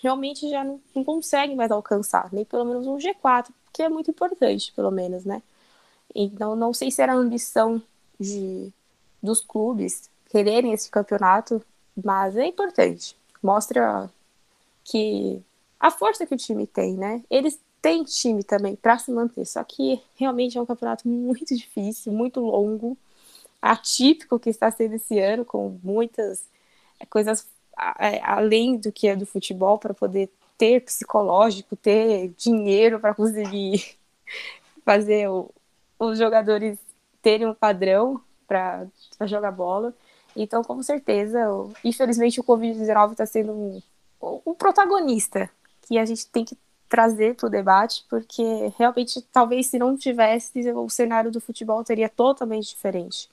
realmente 0.03 0.49
já 0.49 0.62
não, 0.62 0.81
não, 0.94 1.05
consegue 1.05 1.55
mais 1.55 1.71
alcançar, 1.71 2.33
nem 2.33 2.44
pelo 2.44 2.64
menos 2.64 2.87
um 2.87 2.97
G4, 2.97 3.49
que 3.73 3.83
é 3.83 3.88
muito 3.88 4.11
importante, 4.11 4.73
pelo 4.73 4.90
menos, 4.90 5.25
né? 5.25 5.42
Então, 6.14 6.55
não 6.57 6.73
sei 6.73 6.90
se 6.90 7.03
era 7.03 7.12
a 7.12 7.16
ambição 7.16 7.83
de, 8.18 8.73
dos 9.23 9.40
clubes 9.40 10.09
quererem 10.31 10.73
esse 10.73 10.90
campeonato, 10.90 11.62
mas 12.05 12.37
é 12.37 12.47
importante. 12.47 13.16
Mostra 13.42 14.11
que 14.85 15.42
a 15.79 15.90
força 15.90 16.27
que 16.27 16.35
o 16.35 16.38
time 16.38 16.66
tem, 16.66 16.94
né? 16.97 17.23
Eles 17.31 17.61
têm 17.83 18.05
time 18.05 18.42
também 18.42 18.77
para 18.77 18.99
se 18.99 19.11
manter, 19.11 19.44
só 19.47 19.62
que 19.64 20.01
realmente 20.16 20.59
é 20.59 20.61
um 20.61 20.66
campeonato 20.66 21.07
muito 21.09 21.55
difícil, 21.55 22.12
muito 22.12 22.40
longo, 22.40 22.97
atípico 23.61 24.38
que 24.38 24.51
está 24.51 24.71
sendo 24.71 24.94
esse 24.94 25.18
ano, 25.18 25.44
com 25.44 25.79
muitas 25.83 26.44
coisas 27.11 27.40
é, 27.40 27.58
além 28.23 28.77
do 28.77 28.91
que 28.91 29.09
é 29.09 29.14
do 29.14 29.27
futebol, 29.27 29.79
para 29.79 29.95
poder 29.95 30.31
ter 30.57 30.81
psicológico, 30.81 31.77
ter 31.77 32.29
dinheiro 32.37 32.99
para 32.99 33.14
conseguir 33.14 33.97
fazer 34.85 35.29
o, 35.29 35.51
os 35.99 36.19
jogadores 36.19 36.79
terem 37.23 37.47
um 37.47 37.55
padrão 37.55 38.21
para 38.47 38.87
jogar 39.23 39.53
bola. 39.53 39.95
Então, 40.35 40.62
com 40.62 40.83
certeza, 40.83 41.38
infelizmente 41.85 42.41
o 42.41 42.45
Covid-19 42.45 43.12
está 43.12 43.27
sendo 43.27 43.53
um, 43.53 43.83
um 44.45 44.55
protagonista 44.55 45.51
que 45.83 45.99
a 45.99 46.05
gente 46.05 46.27
tem 46.27 46.45
que 46.45 46.57
trazer 46.88 47.35
para 47.35 47.47
o 47.47 47.51
debate, 47.51 48.05
porque 48.09 48.73
realmente, 48.79 49.21
talvez 49.33 49.67
se 49.67 49.79
não 49.79 49.97
tivesse, 49.97 50.71
o 50.73 50.88
cenário 50.88 51.31
do 51.31 51.41
futebol 51.41 51.85
teria 51.85 52.09
totalmente 52.09 52.69
diferente. 52.69 53.29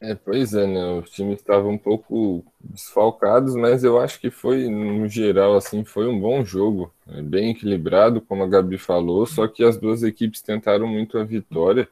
É, 0.00 0.14
pois 0.14 0.54
é, 0.54 0.64
né? 0.64 1.00
Os 1.00 1.10
times 1.10 1.40
estavam 1.40 1.72
um 1.72 1.78
pouco 1.78 2.44
desfalcados, 2.60 3.56
mas 3.56 3.82
eu 3.82 3.98
acho 3.98 4.20
que 4.20 4.30
foi, 4.30 4.68
no 4.68 5.08
geral, 5.08 5.56
assim, 5.56 5.84
foi 5.84 6.06
um 6.06 6.20
bom 6.20 6.44
jogo. 6.44 6.92
É 7.08 7.20
bem 7.20 7.50
equilibrado, 7.50 8.20
como 8.20 8.44
a 8.44 8.46
Gabi 8.46 8.78
falou, 8.78 9.26
só 9.26 9.48
que 9.48 9.64
as 9.64 9.76
duas 9.76 10.04
equipes 10.04 10.40
tentaram 10.40 10.86
muito 10.86 11.18
a 11.18 11.24
vitória. 11.24 11.88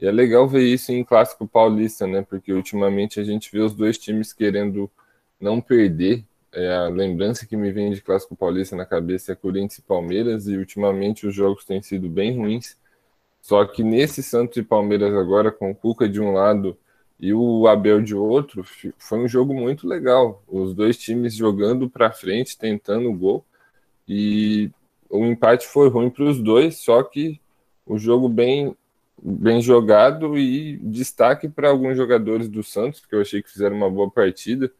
E 0.00 0.06
é 0.06 0.12
legal 0.12 0.48
ver 0.48 0.64
isso 0.64 0.92
em 0.92 1.04
clássico 1.04 1.46
paulista, 1.46 2.06
né? 2.06 2.22
Porque 2.28 2.52
ultimamente 2.52 3.20
a 3.20 3.24
gente 3.24 3.50
vê 3.52 3.60
os 3.60 3.74
dois 3.74 3.96
times 3.98 4.32
querendo 4.32 4.90
não 5.40 5.60
perder. 5.60 6.24
É, 6.52 6.74
a 6.74 6.88
lembrança 6.88 7.46
que 7.46 7.56
me 7.56 7.70
vem 7.72 7.92
de 7.92 8.02
clássico 8.02 8.36
paulista 8.36 8.74
na 8.76 8.86
cabeça 8.86 9.32
é 9.32 9.36
Corinthians 9.36 9.78
e 9.78 9.82
Palmeiras, 9.82 10.48
e 10.48 10.56
ultimamente 10.56 11.26
os 11.26 11.34
jogos 11.34 11.64
têm 11.64 11.82
sido 11.82 12.08
bem 12.08 12.36
ruins. 12.36 12.76
Só 13.40 13.64
que 13.64 13.84
nesse 13.84 14.22
Santos 14.22 14.56
e 14.56 14.62
Palmeiras 14.64 15.14
agora, 15.14 15.52
com 15.52 15.70
o 15.70 15.74
Cuca 15.74 16.08
de 16.08 16.20
um 16.20 16.32
lado 16.32 16.76
e 17.18 17.32
o 17.32 17.66
Abel 17.66 18.02
de 18.02 18.14
outro, 18.14 18.64
foi 18.98 19.18
um 19.18 19.28
jogo 19.28 19.54
muito 19.54 19.88
legal. 19.88 20.42
Os 20.46 20.74
dois 20.74 20.98
times 20.98 21.34
jogando 21.34 21.88
para 21.88 22.12
frente, 22.12 22.58
tentando 22.58 23.10
o 23.10 23.16
gol. 23.16 23.44
E 24.06 24.70
o 25.08 25.24
empate 25.24 25.66
foi 25.66 25.88
ruim 25.88 26.10
para 26.10 26.24
os 26.24 26.40
dois, 26.40 26.78
só 26.78 27.02
que 27.02 27.40
o 27.86 27.98
jogo 27.98 28.28
bem 28.28 28.76
bem 29.22 29.62
jogado 29.62 30.36
e 30.36 30.76
destaque 30.76 31.48
para 31.48 31.70
alguns 31.70 31.96
jogadores 31.96 32.48
do 32.48 32.62
Santos, 32.62 33.04
que 33.04 33.14
eu 33.14 33.22
achei 33.22 33.42
que 33.42 33.50
fizeram 33.50 33.74
uma 33.74 33.90
boa 33.90 34.10
partida. 34.10 34.70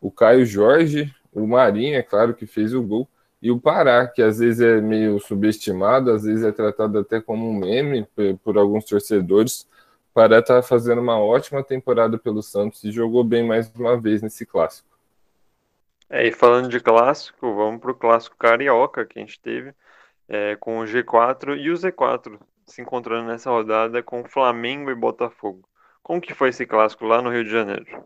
O 0.00 0.10
Caio 0.10 0.44
Jorge, 0.44 1.14
o 1.32 1.46
Marinho, 1.46 1.94
é 1.94 2.02
claro 2.02 2.34
que 2.34 2.44
fez 2.44 2.74
o 2.74 2.82
gol, 2.82 3.08
e 3.40 3.50
o 3.50 3.60
Pará, 3.60 4.06
que 4.06 4.20
às 4.20 4.38
vezes 4.38 4.60
é 4.60 4.80
meio 4.80 5.20
subestimado, 5.20 6.10
às 6.10 6.24
vezes 6.24 6.44
é 6.44 6.50
tratado 6.50 6.98
até 6.98 7.20
como 7.20 7.48
um 7.48 7.54
meme 7.54 8.06
por, 8.14 8.38
por 8.38 8.58
alguns 8.58 8.84
torcedores, 8.84 9.66
Pará 10.14 10.38
está 10.38 10.62
fazendo 10.62 11.00
uma 11.00 11.18
ótima 11.18 11.64
temporada 11.64 12.16
pelo 12.16 12.40
Santos 12.40 12.84
e 12.84 12.92
jogou 12.92 13.24
bem 13.24 13.44
mais 13.44 13.68
uma 13.74 14.00
vez 14.00 14.22
nesse 14.22 14.46
clássico. 14.46 14.88
É, 16.08 16.28
e 16.28 16.30
falando 16.32 16.68
de 16.68 16.78
clássico, 16.78 17.52
vamos 17.52 17.80
para 17.80 17.90
o 17.90 17.94
clássico 17.94 18.36
carioca 18.36 19.04
que 19.04 19.18
a 19.18 19.22
gente 19.22 19.40
teve 19.40 19.74
é, 20.28 20.54
com 20.54 20.78
o 20.78 20.84
G4 20.84 21.58
e 21.58 21.68
o 21.68 21.74
Z4 21.74 22.38
se 22.64 22.80
encontrando 22.80 23.26
nessa 23.26 23.50
rodada 23.50 24.04
com 24.04 24.24
Flamengo 24.24 24.88
e 24.88 24.94
Botafogo. 24.94 25.68
Como 26.00 26.20
que 26.20 26.32
foi 26.32 26.50
esse 26.50 26.64
clássico 26.64 27.04
lá 27.04 27.20
no 27.20 27.30
Rio 27.30 27.42
de 27.42 27.50
Janeiro? 27.50 28.04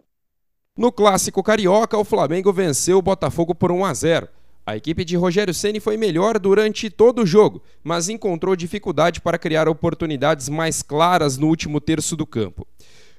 No 0.75 0.91
clássico 0.91 1.43
carioca, 1.43 1.99
o 1.99 2.05
Flamengo 2.05 2.51
venceu 2.55 2.97
o 2.97 3.03
Botafogo 3.03 3.55
por 3.55 3.71
1 3.71 3.85
a 3.85 3.93
0. 3.93 4.29
A 4.69 4.77
equipe 4.77 5.03
de 5.03 5.17
Rogério 5.17 5.55
Ceni 5.55 5.81
foi 5.81 5.97
melhor 5.97 6.39
durante 6.39 6.91
todo 6.91 7.23
o 7.23 7.27
jogo, 7.27 7.63
mas 7.83 8.11
encontrou 8.11 8.55
dificuldade 8.55 9.19
para 9.19 9.39
criar 9.39 9.67
oportunidades 9.67 10.51
mais 10.51 10.83
claras 10.83 11.39
no 11.39 11.47
último 11.47 11.81
terço 11.81 12.15
do 12.15 12.27
campo. 12.27 12.69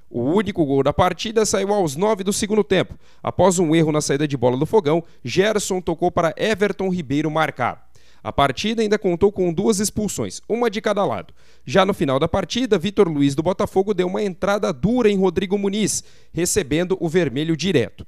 O 0.07 0.21
único 0.21 0.63
gol 0.63 0.83
da 0.83 0.93
partida 0.93 1.43
saiu 1.47 1.73
aos 1.73 1.95
9 1.95 2.23
do 2.23 2.31
segundo 2.31 2.63
tempo. 2.63 2.93
Após 3.23 3.57
um 3.57 3.75
erro 3.75 3.91
na 3.91 3.99
saída 3.99 4.27
de 4.27 4.37
bola 4.37 4.57
do 4.57 4.65
fogão, 4.67 5.03
Gerson 5.23 5.81
tocou 5.81 6.11
para 6.11 6.35
Everton 6.37 6.87
Ribeiro 6.87 7.31
marcar. 7.31 7.89
A 8.23 8.31
partida 8.31 8.83
ainda 8.83 8.99
contou 8.99 9.31
com 9.31 9.51
duas 9.51 9.79
expulsões, 9.79 10.41
uma 10.47 10.69
de 10.69 10.79
cada 10.81 11.03
lado. 11.03 11.33
Já 11.65 11.83
no 11.83 11.95
final 11.95 12.19
da 12.19 12.27
partida, 12.27 12.77
Vitor 12.77 13.07
Luiz 13.07 13.33
do 13.33 13.41
Botafogo 13.41 13.95
deu 13.95 14.05
uma 14.05 14.21
entrada 14.21 14.71
dura 14.71 15.09
em 15.09 15.17
Rodrigo 15.17 15.57
Muniz, 15.57 16.03
recebendo 16.31 16.95
o 16.99 17.09
vermelho 17.09 17.57
direto. 17.57 18.05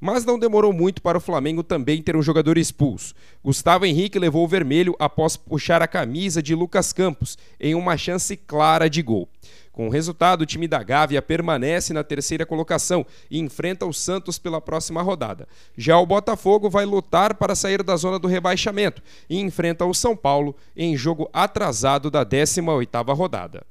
Mas 0.00 0.24
não 0.24 0.38
demorou 0.38 0.72
muito 0.72 1.00
para 1.00 1.18
o 1.18 1.20
Flamengo 1.20 1.62
também 1.62 2.02
ter 2.02 2.16
um 2.16 2.22
jogador 2.22 2.58
expulso. 2.58 3.14
Gustavo 3.42 3.86
Henrique 3.86 4.18
levou 4.18 4.44
o 4.44 4.48
vermelho 4.48 4.94
após 4.98 5.36
puxar 5.36 5.82
a 5.82 5.88
camisa 5.88 6.42
de 6.42 6.54
Lucas 6.54 6.92
Campos 6.92 7.38
em 7.58 7.74
uma 7.74 7.96
chance 7.96 8.36
clara 8.36 8.90
de 8.90 9.02
gol. 9.02 9.28
Com 9.76 9.88
o 9.88 9.90
resultado, 9.90 10.40
o 10.40 10.46
time 10.46 10.66
da 10.66 10.82
Gávea 10.82 11.20
permanece 11.20 11.92
na 11.92 12.02
terceira 12.02 12.46
colocação 12.46 13.04
e 13.30 13.38
enfrenta 13.38 13.84
o 13.84 13.92
Santos 13.92 14.38
pela 14.38 14.58
próxima 14.58 15.02
rodada. 15.02 15.46
Já 15.76 15.98
o 15.98 16.06
Botafogo 16.06 16.70
vai 16.70 16.86
lutar 16.86 17.34
para 17.34 17.54
sair 17.54 17.82
da 17.82 17.94
zona 17.94 18.18
do 18.18 18.26
rebaixamento 18.26 19.02
e 19.28 19.38
enfrenta 19.38 19.84
o 19.84 19.92
São 19.92 20.16
Paulo 20.16 20.56
em 20.74 20.96
jogo 20.96 21.28
atrasado 21.30 22.10
da 22.10 22.24
18ª 22.24 23.14
rodada. 23.14 23.66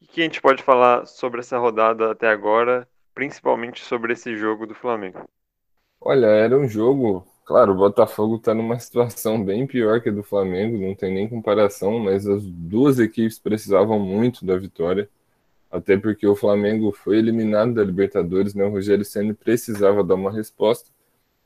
O 0.00 0.06
que 0.06 0.20
a 0.20 0.24
gente 0.24 0.40
pode 0.40 0.62
falar 0.62 1.06
sobre 1.06 1.40
essa 1.40 1.58
rodada 1.58 2.12
até 2.12 2.28
agora 2.28 2.86
principalmente 3.14 3.84
sobre 3.84 4.12
esse 4.12 4.36
jogo 4.36 4.66
do 4.66 4.74
Flamengo? 4.74 5.24
Olha, 6.00 6.26
era 6.26 6.58
um 6.58 6.68
jogo. 6.68 7.26
Claro, 7.44 7.72
o 7.72 7.76
Botafogo 7.76 8.36
está 8.36 8.54
numa 8.54 8.78
situação 8.78 9.42
bem 9.44 9.66
pior 9.66 10.00
que 10.00 10.08
a 10.08 10.12
do 10.12 10.22
Flamengo, 10.22 10.78
não 10.78 10.94
tem 10.94 11.12
nem 11.12 11.28
comparação, 11.28 11.98
mas 11.98 12.26
as 12.26 12.44
duas 12.44 12.98
equipes 12.98 13.38
precisavam 13.38 13.98
muito 13.98 14.44
da 14.44 14.56
vitória, 14.56 15.08
até 15.70 15.96
porque 15.96 16.26
o 16.26 16.36
Flamengo 16.36 16.92
foi 16.92 17.18
eliminado 17.18 17.74
da 17.74 17.84
Libertadores, 17.84 18.54
né? 18.54 18.64
O 18.64 18.70
Rogério 18.70 19.04
Senna 19.04 19.34
precisava 19.34 20.04
dar 20.04 20.14
uma 20.16 20.30
resposta. 20.32 20.90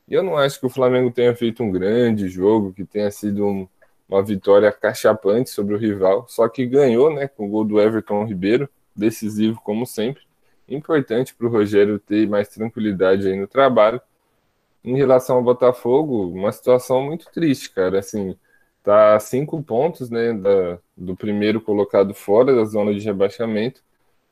E 0.09 0.14
eu 0.14 0.22
não 0.22 0.37
acho 0.37 0.61
que 0.61 0.66
o 0.66 0.70
Flamengo 0.70 1.11
tenha 1.11 1.35
feito 1.35 1.62
um 1.62 1.70
grande 1.70 2.29
jogo, 2.29 2.72
que 2.72 2.85
tenha 2.85 3.11
sido 3.11 3.46
um, 3.46 3.68
uma 4.09 4.22
vitória 4.22 4.70
cachapante 4.72 5.50
sobre 5.50 5.74
o 5.74 5.79
rival, 5.79 6.26
só 6.29 6.48
que 6.48 6.66
ganhou, 6.66 7.12
né, 7.14 7.29
com 7.29 7.46
o 7.46 7.50
gol 7.50 7.64
do 7.64 7.81
Everton 7.81 8.24
Ribeiro, 8.24 8.68
decisivo 8.94 9.61
como 9.62 9.87
sempre 9.87 10.26
importante 10.68 11.35
para 11.35 11.46
o 11.46 11.50
Rogério 11.50 11.98
ter 11.98 12.29
mais 12.29 12.48
tranquilidade 12.48 13.26
aí 13.29 13.38
no 13.38 13.46
trabalho. 13.46 14.00
Em 14.85 14.96
relação 14.96 15.37
ao 15.37 15.42
Botafogo, 15.42 16.29
uma 16.29 16.52
situação 16.52 17.02
muito 17.02 17.26
triste, 17.33 17.70
cara. 17.70 17.98
Assim, 17.98 18.37
tá 18.83 19.16
a 19.16 19.20
cinco 19.20 19.62
pontos, 19.62 20.11
né, 20.11 20.33
da, 20.33 20.79
do 20.96 21.16
primeiro 21.16 21.61
colocado 21.61 22.14
fora 22.14 22.55
da 22.55 22.64
zona 22.64 22.94
de 22.94 23.05
rebaixamento. 23.05 23.83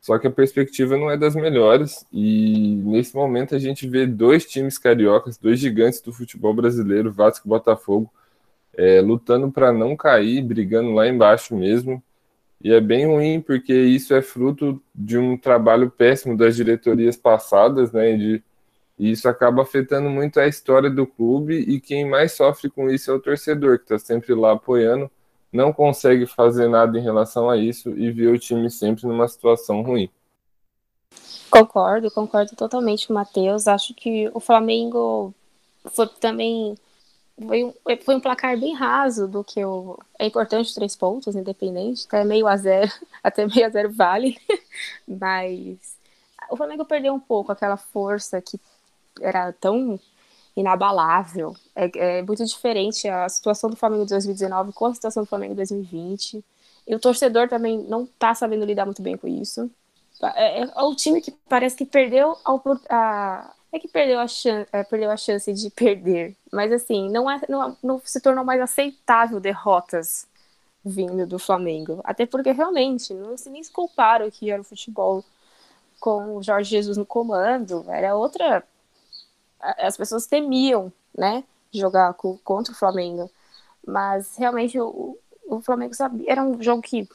Só 0.01 0.19
que 0.19 0.27
a 0.27 0.31
perspectiva 0.31 0.99
não 0.99 1.11
é 1.11 1.17
das 1.17 1.35
melhores 1.35 2.07
e 2.13 2.77
nesse 2.85 3.17
momento 3.17 3.55
a 3.55 3.59
gente 3.59 3.89
vê 3.89 4.07
dois 4.07 4.45
times 4.45 4.77
cariocas, 4.77 5.39
dois 5.39 5.59
gigantes 5.59 6.03
do 6.03 6.13
futebol 6.13 6.53
brasileiro, 6.53 7.11
Vasco 7.11 7.49
e 7.49 7.49
Botafogo, 7.49 8.13
é, 8.77 9.01
lutando 9.01 9.51
para 9.51 9.73
não 9.73 9.97
cair, 9.97 10.43
brigando 10.43 10.93
lá 10.93 11.09
embaixo 11.09 11.57
mesmo. 11.57 12.03
E 12.63 12.73
é 12.73 12.81
bem 12.81 13.07
ruim 13.07 13.41
porque 13.41 13.75
isso 13.75 14.15
é 14.15 14.23
fruto 14.23 14.83
de 14.95 15.19
um 15.19 15.37
trabalho 15.37 15.91
péssimo 15.91 16.37
das 16.37 16.57
diretorias 16.57 17.17
passadas, 17.17 17.93
né? 17.93 18.17
De, 18.17 18.43
e 18.99 19.11
isso 19.11 19.29
acaba 19.29 19.63
afetando 19.63 20.09
muito 20.09 20.39
a 20.41 20.47
história 20.47 20.89
do 20.89 21.07
clube 21.07 21.57
e 21.57 21.81
quem 21.81 22.09
mais 22.09 22.33
sofre 22.33 22.71
com 22.71 22.89
isso 22.89 23.11
é 23.11 23.15
o 23.15 23.21
torcedor, 23.21 23.79
que 23.79 23.85
está 23.85 23.99
sempre 23.99 24.35
lá 24.35 24.53
apoiando, 24.53 25.11
não 25.53 25.73
consegue 25.73 26.27
fazer 26.27 26.69
nada 26.69 26.99
em 26.99 27.03
relação 27.03 27.51
a 27.51 27.57
isso 27.57 27.91
e 27.91 28.11
vê 28.11 28.27
o 28.27 28.39
time 28.39 28.71
sempre 28.71 29.07
numa 29.07 29.29
situação 29.29 29.83
ruim. 29.83 30.09
Concordo, 31.51 32.11
concordo 32.11 32.57
totalmente 32.57 33.07
com 33.07 33.13
o 33.13 33.17
Matheus. 33.17 33.69
Acho 33.69 33.95
que 33.95 34.29
o 34.35 34.41
Flamengo 34.41 35.33
foi 35.93 36.09
também 36.21 36.75
foi 37.41 37.65
um, 37.65 37.75
foi 38.05 38.15
um 38.17 38.21
placar 38.21 38.59
bem 38.59 38.75
raso 38.75 39.27
do 39.27 39.43
que 39.43 39.65
o. 39.65 39.99
É 40.19 40.27
importante 40.27 40.67
os 40.67 40.75
três 40.75 40.95
pontos, 40.95 41.35
independente, 41.35 42.07
até 42.07 42.25
meio 42.25 42.47
a 42.47 42.57
zero, 42.57 42.91
até 43.23 43.47
meio 43.47 43.67
a 43.67 43.71
zero 43.71 43.93
vale, 43.93 44.39
mas 45.07 45.97
o 46.51 46.57
Flamengo 46.57 46.85
perdeu 46.85 47.13
um 47.15 47.21
pouco 47.21 47.53
aquela 47.53 47.77
força 47.77 48.41
que 48.41 48.59
era 49.21 49.53
tão 49.53 49.99
inabalável. 50.57 51.57
É, 51.75 52.19
é, 52.19 52.23
muito 52.23 52.45
diferente 52.45 53.09
a 53.09 53.29
situação 53.29 53.69
do 53.69 53.77
Flamengo 53.77 54.05
de 54.05 54.11
2019 54.11 54.73
com 54.73 54.87
a 54.87 54.95
situação 54.95 55.25
do 55.25 55.29
Flamengo 55.29 55.53
de 55.53 55.59
2020. 55.59 56.45
E 56.87 56.95
o 56.95 57.01
torcedor 57.01 57.49
também 57.49 57.79
não 57.79 58.07
tá 58.07 58.35
sabendo 58.35 58.65
lidar 58.65 58.85
muito 58.85 59.03
bem 59.03 59.17
com 59.17 59.27
isso. 59.27 59.71
É, 60.23 60.63
é, 60.63 60.65
é 60.65 60.83
o 60.83 60.95
time 60.95 61.21
que 61.21 61.33
parece 61.49 61.77
que 61.77 61.85
perdeu 61.85 62.37
a, 62.45 62.53
a 62.89 63.55
é 63.75 63.79
que 63.79 63.89
perdeu 63.89 64.21
a, 64.21 64.29
chance, 64.29 64.69
é, 64.73 64.85
perdeu 64.85 65.11
a 65.11 65.17
chance 65.17 65.53
de 65.53 65.69
perder. 65.69 66.37
Mas 66.53 66.71
assim, 66.73 67.11
não, 67.11 67.29
é, 67.29 67.41
não, 67.49 67.77
não 67.83 68.01
se 68.05 68.21
tornou 68.21 68.45
mais 68.45 68.61
aceitável 68.61 69.41
derrotas 69.41 70.29
vindo 70.85 71.27
do 71.27 71.39
Flamengo. 71.41 72.01
Até 72.05 72.25
porque 72.25 72.53
realmente 72.53 73.13
não 73.13 73.37
se 73.37 73.51
nem 73.51 73.63
se 73.63 73.73
compara 73.73 74.27
o 74.27 74.31
que 74.31 74.51
era 74.51 74.61
o 74.61 74.65
futebol 74.65 75.25
com 75.99 76.37
o 76.37 76.43
Jorge 76.43 76.71
Jesus 76.71 76.97
no 76.97 77.05
comando. 77.05 77.85
Era 77.89 78.15
outra. 78.15 78.65
As 79.61 79.97
pessoas 79.97 80.27
temiam, 80.27 80.93
né? 81.17 81.43
Jogar 81.73 82.15
contra 82.15 82.73
o 82.73 82.77
Flamengo. 82.77 83.29
Mas 83.85 84.37
realmente 84.37 84.79
o, 84.79 85.19
o 85.49 85.61
Flamengo 85.63 85.95
sabia. 85.95 86.31
Era 86.31 86.45
um 86.45 86.63
jogo 86.63 86.81
que 86.81 87.09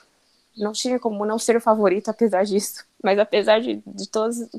não 0.57 0.73
tinha 0.73 0.99
como 0.99 1.25
não 1.25 1.39
ser 1.39 1.55
o 1.55 1.61
favorito, 1.61 2.09
apesar 2.09 2.43
disso. 2.43 2.85
Mas 3.01 3.17
apesar 3.17 3.61
de, 3.61 3.81
de 3.87 4.09
todas 4.09 4.49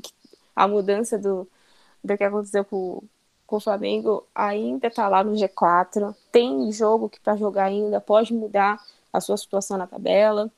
a 0.55 0.67
mudança 0.67 1.17
do, 1.17 1.47
do 2.03 2.17
que 2.17 2.23
aconteceu 2.23 2.65
com, 2.65 3.03
com 3.45 3.55
o 3.57 3.59
Flamengo, 3.59 4.25
ainda 4.33 4.87
está 4.87 5.07
lá 5.07 5.23
no 5.23 5.33
G4. 5.33 6.15
Tem 6.31 6.71
jogo 6.71 7.09
que 7.09 7.19
para 7.19 7.35
jogar 7.35 7.65
ainda 7.65 7.99
pode 8.01 8.33
mudar 8.33 8.81
a 9.11 9.19
sua 9.19 9.37
situação 9.37 9.77
na 9.77 9.87
tabela. 9.87 10.49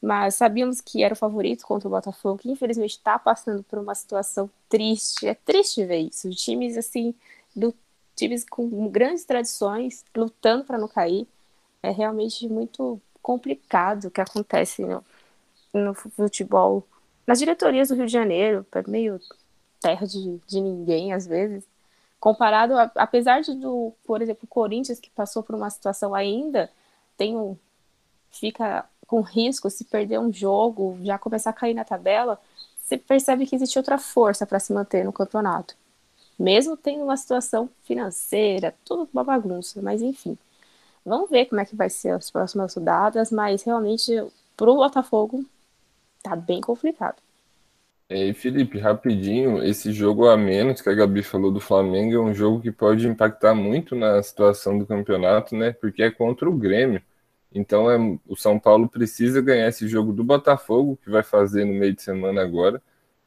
Mas 0.00 0.36
sabíamos 0.36 0.80
que 0.80 1.02
era 1.02 1.14
o 1.14 1.16
favorito 1.16 1.66
contra 1.66 1.88
o 1.88 1.90
Botafogo, 1.90 2.38
que 2.38 2.50
infelizmente 2.50 2.92
está 2.92 3.18
passando 3.18 3.62
por 3.64 3.78
uma 3.78 3.94
situação 3.94 4.48
triste. 4.68 5.26
É 5.26 5.34
triste 5.34 5.84
ver 5.84 5.98
isso. 5.98 6.30
Times 6.30 6.76
assim, 6.76 7.14
do, 7.54 7.74
times 8.14 8.44
com 8.44 8.88
grandes 8.88 9.24
tradições, 9.24 10.04
lutando 10.16 10.64
para 10.64 10.78
não 10.78 10.88
cair. 10.88 11.26
É 11.82 11.90
realmente 11.90 12.48
muito 12.48 13.00
complicado 13.20 14.06
o 14.06 14.10
que 14.10 14.20
acontece 14.20 14.82
no, 14.82 15.04
no 15.72 15.94
futebol. 15.94 16.86
Nas 17.26 17.38
diretorias 17.40 17.88
do 17.88 17.94
Rio 17.94 18.06
de 18.06 18.12
Janeiro, 18.12 18.66
é 18.72 18.90
meio 18.90 19.20
terra 19.80 20.06
de, 20.06 20.38
de 20.46 20.60
ninguém 20.60 21.12
às 21.12 21.26
vezes. 21.26 21.64
Comparado, 22.20 22.76
a, 22.76 22.90
apesar 22.96 23.42
de, 23.42 23.54
do, 23.54 23.92
por 24.04 24.20
exemplo, 24.22 24.44
o 24.44 24.48
Corinthians, 24.48 25.00
que 25.00 25.10
passou 25.10 25.42
por 25.42 25.54
uma 25.54 25.70
situação 25.70 26.14
ainda, 26.14 26.70
tem 27.16 27.36
um, 27.36 27.56
fica 28.30 28.84
com 29.06 29.20
risco 29.20 29.70
se 29.70 29.84
perder 29.84 30.18
um 30.18 30.32
jogo, 30.32 30.98
já 31.02 31.18
começar 31.18 31.50
a 31.50 31.54
cair 31.54 31.74
na 31.74 31.84
tabela, 31.84 32.38
você 32.78 32.96
percebe 32.96 33.46
que 33.46 33.56
existe 33.56 33.78
outra 33.78 33.98
força 33.98 34.46
para 34.46 34.60
se 34.60 34.72
manter 34.72 35.04
no 35.04 35.12
campeonato. 35.12 35.76
Mesmo 36.38 36.76
tendo 36.76 37.04
uma 37.04 37.16
situação 37.16 37.68
financeira, 37.84 38.74
tudo 38.84 39.08
uma 39.12 39.24
bagunça, 39.24 39.82
mas 39.82 40.02
enfim. 40.02 40.38
Vamos 41.04 41.30
ver 41.30 41.46
como 41.46 41.60
é 41.60 41.64
que 41.64 41.76
vai 41.76 41.90
ser 41.90 42.10
as 42.10 42.30
próximas 42.30 42.74
rodadas, 42.74 43.30
mas 43.30 43.62
realmente 43.62 44.12
para 44.56 44.70
o 44.70 44.76
Botafogo 44.76 45.44
tá 46.22 46.36
bem 46.36 46.60
complicado. 46.60 47.16
E 48.10 48.32
Felipe, 48.32 48.78
rapidinho, 48.78 49.62
esse 49.62 49.92
jogo 49.92 50.28
a 50.28 50.36
menos 50.36 50.80
que 50.80 50.88
a 50.88 50.94
Gabi 50.94 51.22
falou 51.22 51.50
do 51.50 51.60
Flamengo 51.60 52.14
é 52.14 52.18
um 52.18 52.32
jogo 52.32 52.60
que 52.60 52.72
pode 52.72 53.06
impactar 53.06 53.54
muito 53.54 53.94
na 53.94 54.22
situação 54.22 54.78
do 54.78 54.86
campeonato, 54.86 55.54
né? 55.54 55.72
Porque 55.72 56.02
é 56.02 56.10
contra 56.10 56.48
o 56.48 56.56
Grêmio. 56.56 57.02
Então 57.54 57.90
é, 57.90 57.98
o 58.26 58.34
São 58.36 58.58
Paulo 58.58 58.88
precisa 58.88 59.42
ganhar 59.42 59.68
esse 59.68 59.86
jogo 59.88 60.12
do 60.12 60.24
Botafogo, 60.24 60.98
que 61.02 61.10
vai 61.10 61.22
fazer 61.22 61.66
no 61.66 61.74
meio 61.74 61.94
de 61.94 62.02
semana 62.02 62.42
agora, 62.42 62.82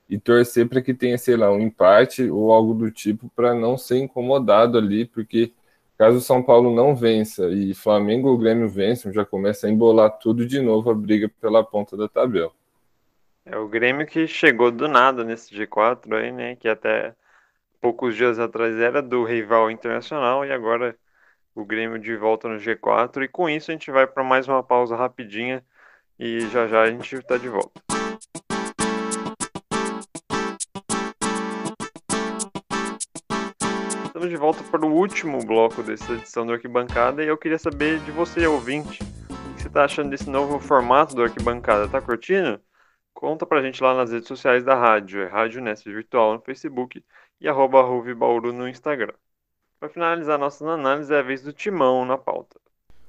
e 0.10 0.20
torcer 0.20 0.68
para 0.68 0.82
que 0.82 0.94
tenha, 0.96 1.18
sei 1.18 1.38
lá, 1.38 1.52
um 1.52 1.60
empate 1.62 2.30
ou 2.30 2.52
algo 2.52 2.74
do 2.74 2.92
tipo 2.92 3.30
para 3.36 3.54
não 3.56 3.78
ser 3.78 4.00
incomodado 4.00 4.78
ali, 4.80 5.06
porque 5.06 5.54
caso 5.98 6.18
o 6.18 6.22
São 6.22 6.44
Paulo 6.44 6.74
não 6.76 6.96
vença 6.96 7.50
e 7.50 7.74
Flamengo 7.76 8.30
ou 8.30 8.38
Grêmio 8.38 8.70
vençam, 8.70 9.14
já 9.14 9.26
começa 9.26 9.68
a 9.68 9.70
embolar 9.70 10.12
tudo 10.20 10.46
de 10.48 10.62
novo 10.62 10.90
a 10.92 10.96
briga 10.96 11.30
pela 11.42 11.64
ponta 11.64 11.98
da 11.98 12.10
tabela. 12.10 12.52
É 13.44 13.58
o 13.58 13.68
Grêmio 13.68 14.06
que 14.06 14.28
chegou 14.28 14.70
do 14.70 14.88
nada 14.88 15.24
nesse 15.24 15.54
G4 15.56 16.16
aí, 16.16 16.32
né? 16.32 16.56
Que 16.56 16.68
até 16.68 17.16
poucos 17.82 18.16
dias 18.16 18.38
atrás 18.38 18.78
era 18.78 19.02
do 19.02 19.24
rival 19.24 19.72
internacional 19.72 20.46
e 20.46 20.52
agora 20.52 20.96
o 21.56 21.66
Grêmio 21.66 21.98
de 21.98 22.16
volta 22.16 22.48
no 22.48 22.60
G4. 22.60 23.24
E 23.24 23.28
com 23.28 23.50
isso 23.50 23.72
a 23.72 23.74
gente 23.74 23.90
vai 23.90 24.06
para 24.06 24.24
mais 24.24 24.48
uma 24.48 24.62
pausa 24.62 24.96
rapidinha 24.96 25.66
e 26.20 26.42
já 26.50 26.68
já 26.68 26.84
a 26.84 26.92
gente 26.92 27.16
está 27.16 27.36
de 27.38 27.50
volta. 27.50 27.82
Estamos 34.06 34.30
de 34.30 34.38
volta 34.38 34.64
para 34.66 34.86
o 34.86 34.94
último 34.94 35.44
bloco 35.44 35.82
dessa 35.82 36.14
edição 36.14 36.46
do 36.46 36.54
Arquibancada 36.54 37.24
e 37.24 37.28
eu 37.28 37.38
queria 37.38 37.58
saber 37.58 38.00
de 38.02 38.12
você, 38.12 38.46
ouvinte, 38.46 39.02
o 39.02 39.56
que 39.56 39.64
você 39.64 39.68
está 39.68 39.86
achando 39.86 40.12
desse 40.12 40.30
novo 40.30 40.60
formato 40.60 41.16
do 41.16 41.24
Arquibancada? 41.24 41.88
Tá 41.88 42.00
curtindo? 42.00 42.62
Conta 43.14 43.46
pra 43.46 43.62
gente 43.62 43.82
lá 43.84 43.94
nas 43.94 44.12
redes 44.12 44.28
sociais 44.28 44.64
da 44.64 44.76
rádio, 44.76 45.22
é 45.22 45.28
Rádio 45.28 45.62
Nesp 45.62 45.86
Virtual 45.86 46.34
no 46.34 46.42
Facebook 46.42 47.04
e 47.40 47.48
arroba 47.48 47.84
Bauru 48.16 48.54
no 48.54 48.68
Instagram. 48.68 49.14
Para 49.80 49.90
finalizar 49.90 50.38
nossas 50.38 50.68
análises, 50.68 51.12
é 51.12 51.20
a 51.20 51.24
vez 51.24 51.42
do 51.42 51.52
Timão 51.52 52.06
na 52.06 52.18
pauta. 52.18 52.60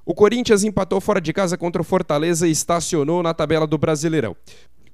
O 0.05 0.15
Corinthians 0.15 0.65
empatou 0.65 1.01
fora 1.01 1.21
de 1.21 1.33
casa 1.33 1.57
contra 1.57 1.81
o 1.81 1.85
Fortaleza 1.85 2.49
e 2.49 2.51
estacionou 2.51 3.23
na 3.23 3.33
tabela 3.33 3.67
do 3.67 3.79
Brasileirão. 3.79 4.37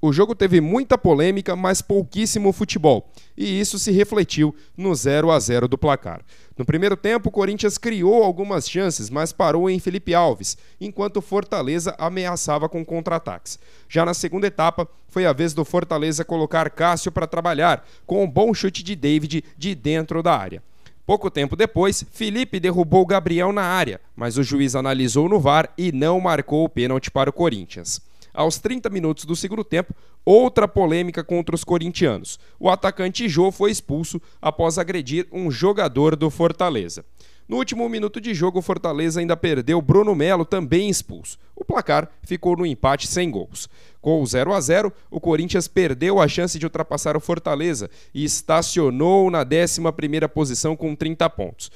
O 0.01 0.13
jogo 0.13 0.33
teve 0.33 0.61
muita 0.61 0.97
polêmica, 0.97 1.57
mas 1.57 1.81
pouquíssimo 1.81 2.53
futebol, 2.53 3.11
e 3.35 3.59
isso 3.59 3.77
se 3.77 3.91
refletiu 3.91 4.55
no 4.77 4.95
0 4.95 5.29
a 5.29 5.37
0 5.37 5.67
do 5.67 5.77
placar. 5.77 6.21
No 6.57 6.63
primeiro 6.63 6.95
tempo, 6.95 7.27
o 7.27 7.31
Corinthians 7.31 7.77
criou 7.77 8.23
algumas 8.23 8.69
chances, 8.69 9.09
mas 9.09 9.33
parou 9.33 9.69
em 9.69 9.77
Felipe 9.77 10.13
Alves, 10.13 10.57
enquanto 10.79 11.21
Fortaleza 11.21 11.93
ameaçava 11.97 12.69
com 12.69 12.85
contra-ataques. 12.85 13.59
Já 13.89 14.05
na 14.05 14.13
segunda 14.13 14.47
etapa, 14.47 14.87
foi 15.09 15.25
a 15.25 15.33
vez 15.33 15.53
do 15.53 15.65
Fortaleza 15.65 16.23
colocar 16.23 16.69
Cássio 16.69 17.11
para 17.11 17.27
trabalhar, 17.27 17.85
com 18.05 18.23
um 18.23 18.29
bom 18.29 18.53
chute 18.53 18.81
de 18.81 18.95
David 18.95 19.43
de 19.57 19.75
dentro 19.75 20.23
da 20.23 20.33
área. 20.33 20.63
Pouco 21.05 21.29
tempo 21.29 21.57
depois, 21.57 22.05
Felipe 22.09 22.57
derrubou 22.57 23.05
Gabriel 23.05 23.51
na 23.51 23.63
área, 23.63 23.99
mas 24.15 24.37
o 24.37 24.43
juiz 24.43 24.75
analisou 24.75 25.27
no 25.27 25.41
VAR 25.41 25.73
e 25.77 25.91
não 25.91 26.21
marcou 26.21 26.63
o 26.63 26.69
pênalti 26.69 27.11
para 27.11 27.29
o 27.29 27.33
Corinthians 27.33 28.07
aos 28.39 28.57
30 28.57 28.89
minutos 28.89 29.25
do 29.25 29.35
segundo 29.35 29.65
tempo, 29.65 29.93
outra 30.23 30.65
polêmica 30.65 31.25
contra 31.25 31.53
os 31.53 31.65
corintianos. 31.65 32.39
O 32.57 32.69
atacante 32.69 33.27
Jô 33.27 33.51
foi 33.51 33.69
expulso 33.69 34.21
após 34.41 34.77
agredir 34.77 35.27
um 35.29 35.51
jogador 35.51 36.15
do 36.15 36.29
Fortaleza. 36.29 37.03
No 37.49 37.57
último 37.57 37.89
minuto 37.89 38.21
de 38.21 38.33
jogo, 38.33 38.59
o 38.59 38.61
Fortaleza 38.61 39.19
ainda 39.19 39.35
perdeu 39.35 39.81
Bruno 39.81 40.15
Melo, 40.15 40.45
também 40.45 40.89
expulso. 40.89 41.37
O 41.53 41.65
placar 41.65 42.09
ficou 42.21 42.55
no 42.55 42.65
empate 42.65 43.07
sem 43.07 43.29
gols. 43.29 43.67
Com 43.99 44.21
o 44.21 44.25
0 44.25 44.53
a 44.53 44.61
0, 44.61 44.93
o 45.11 45.19
Corinthians 45.19 45.67
perdeu 45.67 46.21
a 46.21 46.27
chance 46.27 46.57
de 46.57 46.65
ultrapassar 46.65 47.17
o 47.17 47.19
Fortaleza 47.19 47.89
e 48.13 48.23
estacionou 48.23 49.29
na 49.29 49.45
11ª 49.45 50.29
posição 50.29 50.77
com 50.77 50.95
30 50.95 51.29
pontos. 51.29 51.69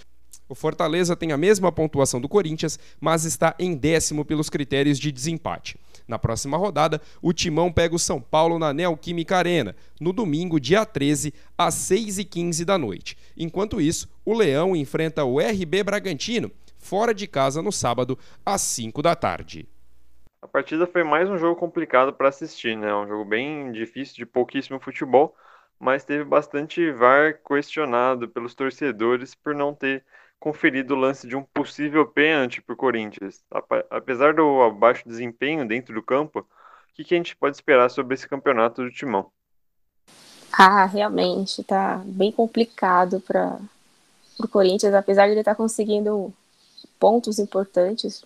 O 0.48 0.56
Fortaleza 0.56 1.16
tem 1.16 1.32
a 1.32 1.38
mesma 1.38 1.72
pontuação 1.72 2.22
do 2.22 2.30
Corinthians, 2.30 2.78
mas 3.02 3.26
está 3.26 3.56
em 3.58 3.76
décimo 3.76 4.24
pelos 4.24 4.50
critérios 4.50 5.00
de 5.00 5.12
desempate. 5.12 5.78
Na 6.08 6.20
próxima 6.20 6.58
rodada, 6.58 7.02
o 7.22 7.32
Timão 7.32 7.72
pega 7.72 7.96
o 7.96 8.00
São 8.00 8.22
Paulo 8.22 8.60
na 8.60 8.74
Neoquímica 8.74 9.38
Arena, 9.38 9.76
no 10.00 10.12
domingo, 10.12 10.60
dia 10.60 10.86
13, 10.86 11.34
às 11.58 11.76
6h15 11.76 12.66
da 12.66 12.78
noite. 12.78 13.18
Enquanto 13.38 13.80
isso, 13.80 14.10
o 14.26 14.34
Leão 14.34 14.76
enfrenta 14.76 15.24
o 15.24 15.40
RB 15.40 15.84
Bragantino, 15.84 16.52
fora 16.78 17.14
de 17.14 17.28
casa 17.28 17.62
no 17.62 17.72
sábado, 17.72 18.18
às 18.46 18.62
5 18.62 19.02
da 19.02 19.16
tarde. 19.16 19.68
A 20.42 20.48
partida 20.48 20.86
foi 20.86 21.06
mais 21.06 21.30
um 21.30 21.38
jogo 21.38 21.58
complicado 21.58 22.12
para 22.12 22.28
assistir, 22.28 22.76
né? 22.76 22.94
Um 22.94 23.08
jogo 23.08 23.24
bem 23.24 23.72
difícil, 23.72 24.18
de 24.18 24.26
pouquíssimo 24.26 24.78
futebol, 24.78 25.34
mas 25.80 26.04
teve 26.04 26.26
bastante 26.26 26.92
VAR 26.92 27.40
questionado 27.48 28.28
pelos 28.28 28.54
torcedores 28.54 29.34
por 29.34 29.56
não 29.56 29.74
ter 29.74 30.04
conferido 30.44 30.94
o 30.94 30.98
lance 30.98 31.26
de 31.26 31.38
um 31.38 31.42
possível 31.42 32.06
pênalti 32.06 32.62
para 32.62 32.74
o 32.74 32.78
Corinthians. 32.78 33.42
Apesar 33.90 34.34
do 34.34 34.70
baixo 34.72 35.08
desempenho 35.08 35.66
dentro 35.66 35.96
do 35.96 36.04
campo, 36.04 36.40
o 36.40 36.46
que, 36.94 37.06
que 37.06 37.16
a 37.16 37.18
gente 37.18 37.34
pode 37.34 37.56
esperar 37.56 37.90
sobre 37.90 38.14
esse 38.14 38.28
campeonato 38.28 38.84
do 38.84 38.92
Timão? 38.92 39.32
Ah, 40.52 40.84
realmente 40.84 41.62
está 41.62 42.02
bem 42.06 42.30
complicado 42.30 43.22
para 43.22 43.58
o 44.38 44.46
Corinthians, 44.46 44.94
apesar 44.94 45.28
de 45.28 45.32
ele 45.32 45.40
estar 45.40 45.54
tá 45.54 45.56
conseguindo 45.56 46.34
pontos 47.00 47.40
importantes, 47.40 48.26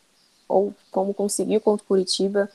ou 0.50 0.74
como 0.90 1.14
conseguiu 1.14 1.62
contra 1.62 1.84
o 1.84 1.88
Curitiba. 1.88 2.50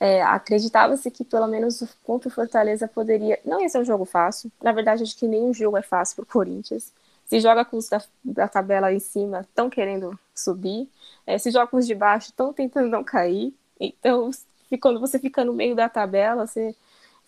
É, 0.00 0.22
Acreditava-se 0.22 1.10
que 1.10 1.22
pelo 1.22 1.46
menos 1.48 1.84
contra 2.02 2.30
o 2.30 2.32
Fortaleza 2.32 2.88
poderia. 2.88 3.38
Não 3.44 3.60
ia 3.60 3.68
ser 3.68 3.78
um 3.78 3.84
jogo 3.84 4.06
fácil. 4.06 4.50
Na 4.62 4.72
verdade, 4.72 5.02
acho 5.02 5.18
que 5.18 5.28
nenhum 5.28 5.52
jogo 5.52 5.76
é 5.76 5.82
fácil 5.82 6.16
para 6.16 6.22
o 6.22 6.32
Corinthians 6.32 6.90
se 7.32 7.40
joga 7.40 7.64
com 7.64 7.78
os 7.78 7.88
da, 7.88 8.02
da 8.22 8.46
tabela 8.46 8.92
em 8.92 8.98
cima, 8.98 9.40
estão 9.40 9.70
querendo 9.70 10.18
subir, 10.34 10.86
é, 11.26 11.38
se 11.38 11.50
joga 11.50 11.66
com 11.66 11.78
os 11.78 11.86
de 11.86 11.94
baixo, 11.94 12.28
estão 12.28 12.52
tentando 12.52 12.90
não 12.90 13.02
cair. 13.02 13.54
Então, 13.80 14.30
quando 14.78 15.00
você 15.00 15.18
fica 15.18 15.42
no 15.42 15.54
meio 15.54 15.74
da 15.74 15.88
tabela, 15.88 16.46
você 16.46 16.76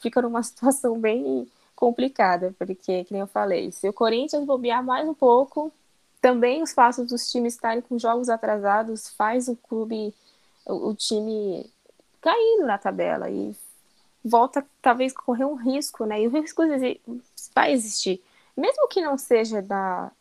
fica 0.01 0.21
numa 0.21 0.43
situação 0.43 1.01
bem 1.01 1.49
complicada, 1.75 2.55
porque, 2.59 3.05
que 3.05 3.15
nem 3.15 3.21
eu 3.21 3.27
falei, 3.27 3.73
se 3.73 3.89
o 3.89 3.95
Corinthians 3.95 4.45
bobear 4.45 4.85
mais 4.85 5.09
um 5.09 5.15
pouco, 5.15 5.73
também 6.21 6.63
os 6.63 6.75
fatos 6.75 7.09
dos 7.09 7.31
times 7.31 7.55
estarem 7.55 7.81
com 7.81 7.99
jogos 7.99 8.29
atrasados 8.29 9.09
faz 9.09 9.49
o 9.49 9.57
clube, 9.57 10.15
o, 10.67 10.91
o 10.91 10.95
time 10.95 11.65
caindo 12.21 12.67
na 12.67 12.77
tabela 12.77 13.31
e 13.31 13.57
volta 14.23 14.67
talvez 14.83 15.15
correr 15.15 15.47
um 15.47 15.55
risco, 15.55 16.05
né? 16.05 16.21
E 16.21 16.27
o 16.27 16.31
risco 16.31 16.63
vai 17.55 17.73
existir. 17.73 18.23
Mesmo 18.57 18.89
que 18.89 19.01
não 19.01 19.19
seja 19.19 19.61
da, 19.61 20.13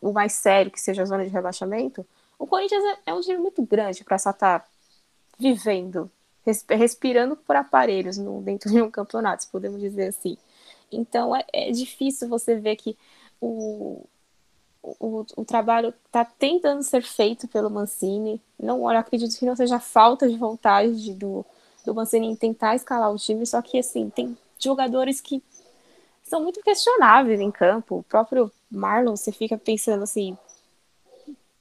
o 0.00 0.12
mais 0.12 0.32
sério, 0.32 0.70
que 0.70 0.80
seja 0.80 1.02
a 1.02 1.06
zona 1.06 1.24
de 1.24 1.30
rebaixamento, 1.30 2.06
o 2.38 2.46
Corinthians 2.46 2.84
é, 2.84 3.10
é 3.10 3.14
um 3.14 3.20
time 3.20 3.38
muito 3.38 3.62
grande 3.62 4.04
para 4.04 4.18
só 4.18 4.30
estar 4.30 4.60
tá 4.60 4.66
vivendo, 5.38 6.10
respirando 6.70 7.36
por 7.36 7.56
aparelhos 7.56 8.16
no, 8.16 8.40
dentro 8.40 8.70
de 8.70 8.80
um 8.80 8.90
campeonato, 8.90 9.42
se 9.42 9.50
podemos 9.50 9.80
dizer 9.80 10.08
assim. 10.08 10.36
Então 10.90 11.34
é, 11.34 11.44
é 11.52 11.70
difícil 11.70 12.28
você 12.28 12.56
ver 12.56 12.76
que 12.76 12.96
o, 13.40 14.04
o, 14.82 15.24
o 15.36 15.44
trabalho 15.44 15.92
está 16.06 16.24
tentando 16.24 16.82
ser 16.82 17.02
feito 17.02 17.46
pelo 17.48 17.70
Mancini. 17.70 18.40
Não, 18.58 18.78
eu 18.80 18.98
acredito 18.98 19.36
que 19.36 19.44
não 19.44 19.56
seja 19.56 19.78
falta 19.78 20.28
de 20.28 20.36
vontade 20.36 21.02
de, 21.02 21.14
do, 21.14 21.44
do 21.84 21.94
Mancini 21.94 22.28
em 22.28 22.36
tentar 22.36 22.74
escalar 22.74 23.12
o 23.12 23.18
time, 23.18 23.44
só 23.44 23.60
que 23.60 23.78
assim, 23.78 24.08
tem 24.10 24.36
jogadores 24.58 25.20
que 25.20 25.42
são 26.28 26.42
muito 26.42 26.60
questionáveis 26.62 27.40
em 27.40 27.50
campo. 27.50 27.98
O 27.98 28.02
próprio 28.02 28.50
Marlon, 28.70 29.16
você 29.16 29.32
fica 29.32 29.56
pensando 29.56 30.02
assim, 30.02 30.36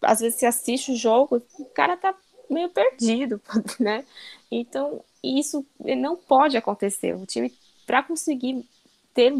às 0.01 0.19
vezes 0.19 0.39
você 0.39 0.45
assiste 0.45 0.91
o 0.91 0.95
jogo, 0.95 1.41
o 1.59 1.65
cara 1.65 1.97
tá 1.97 2.13
meio 2.49 2.69
perdido, 2.69 3.41
né? 3.79 4.05
Então, 4.51 5.01
isso 5.23 5.65
não 5.79 6.15
pode 6.15 6.57
acontecer. 6.57 7.15
O 7.15 7.25
time, 7.25 7.53
para 7.85 8.03
conseguir 8.03 8.65
ter 9.13 9.33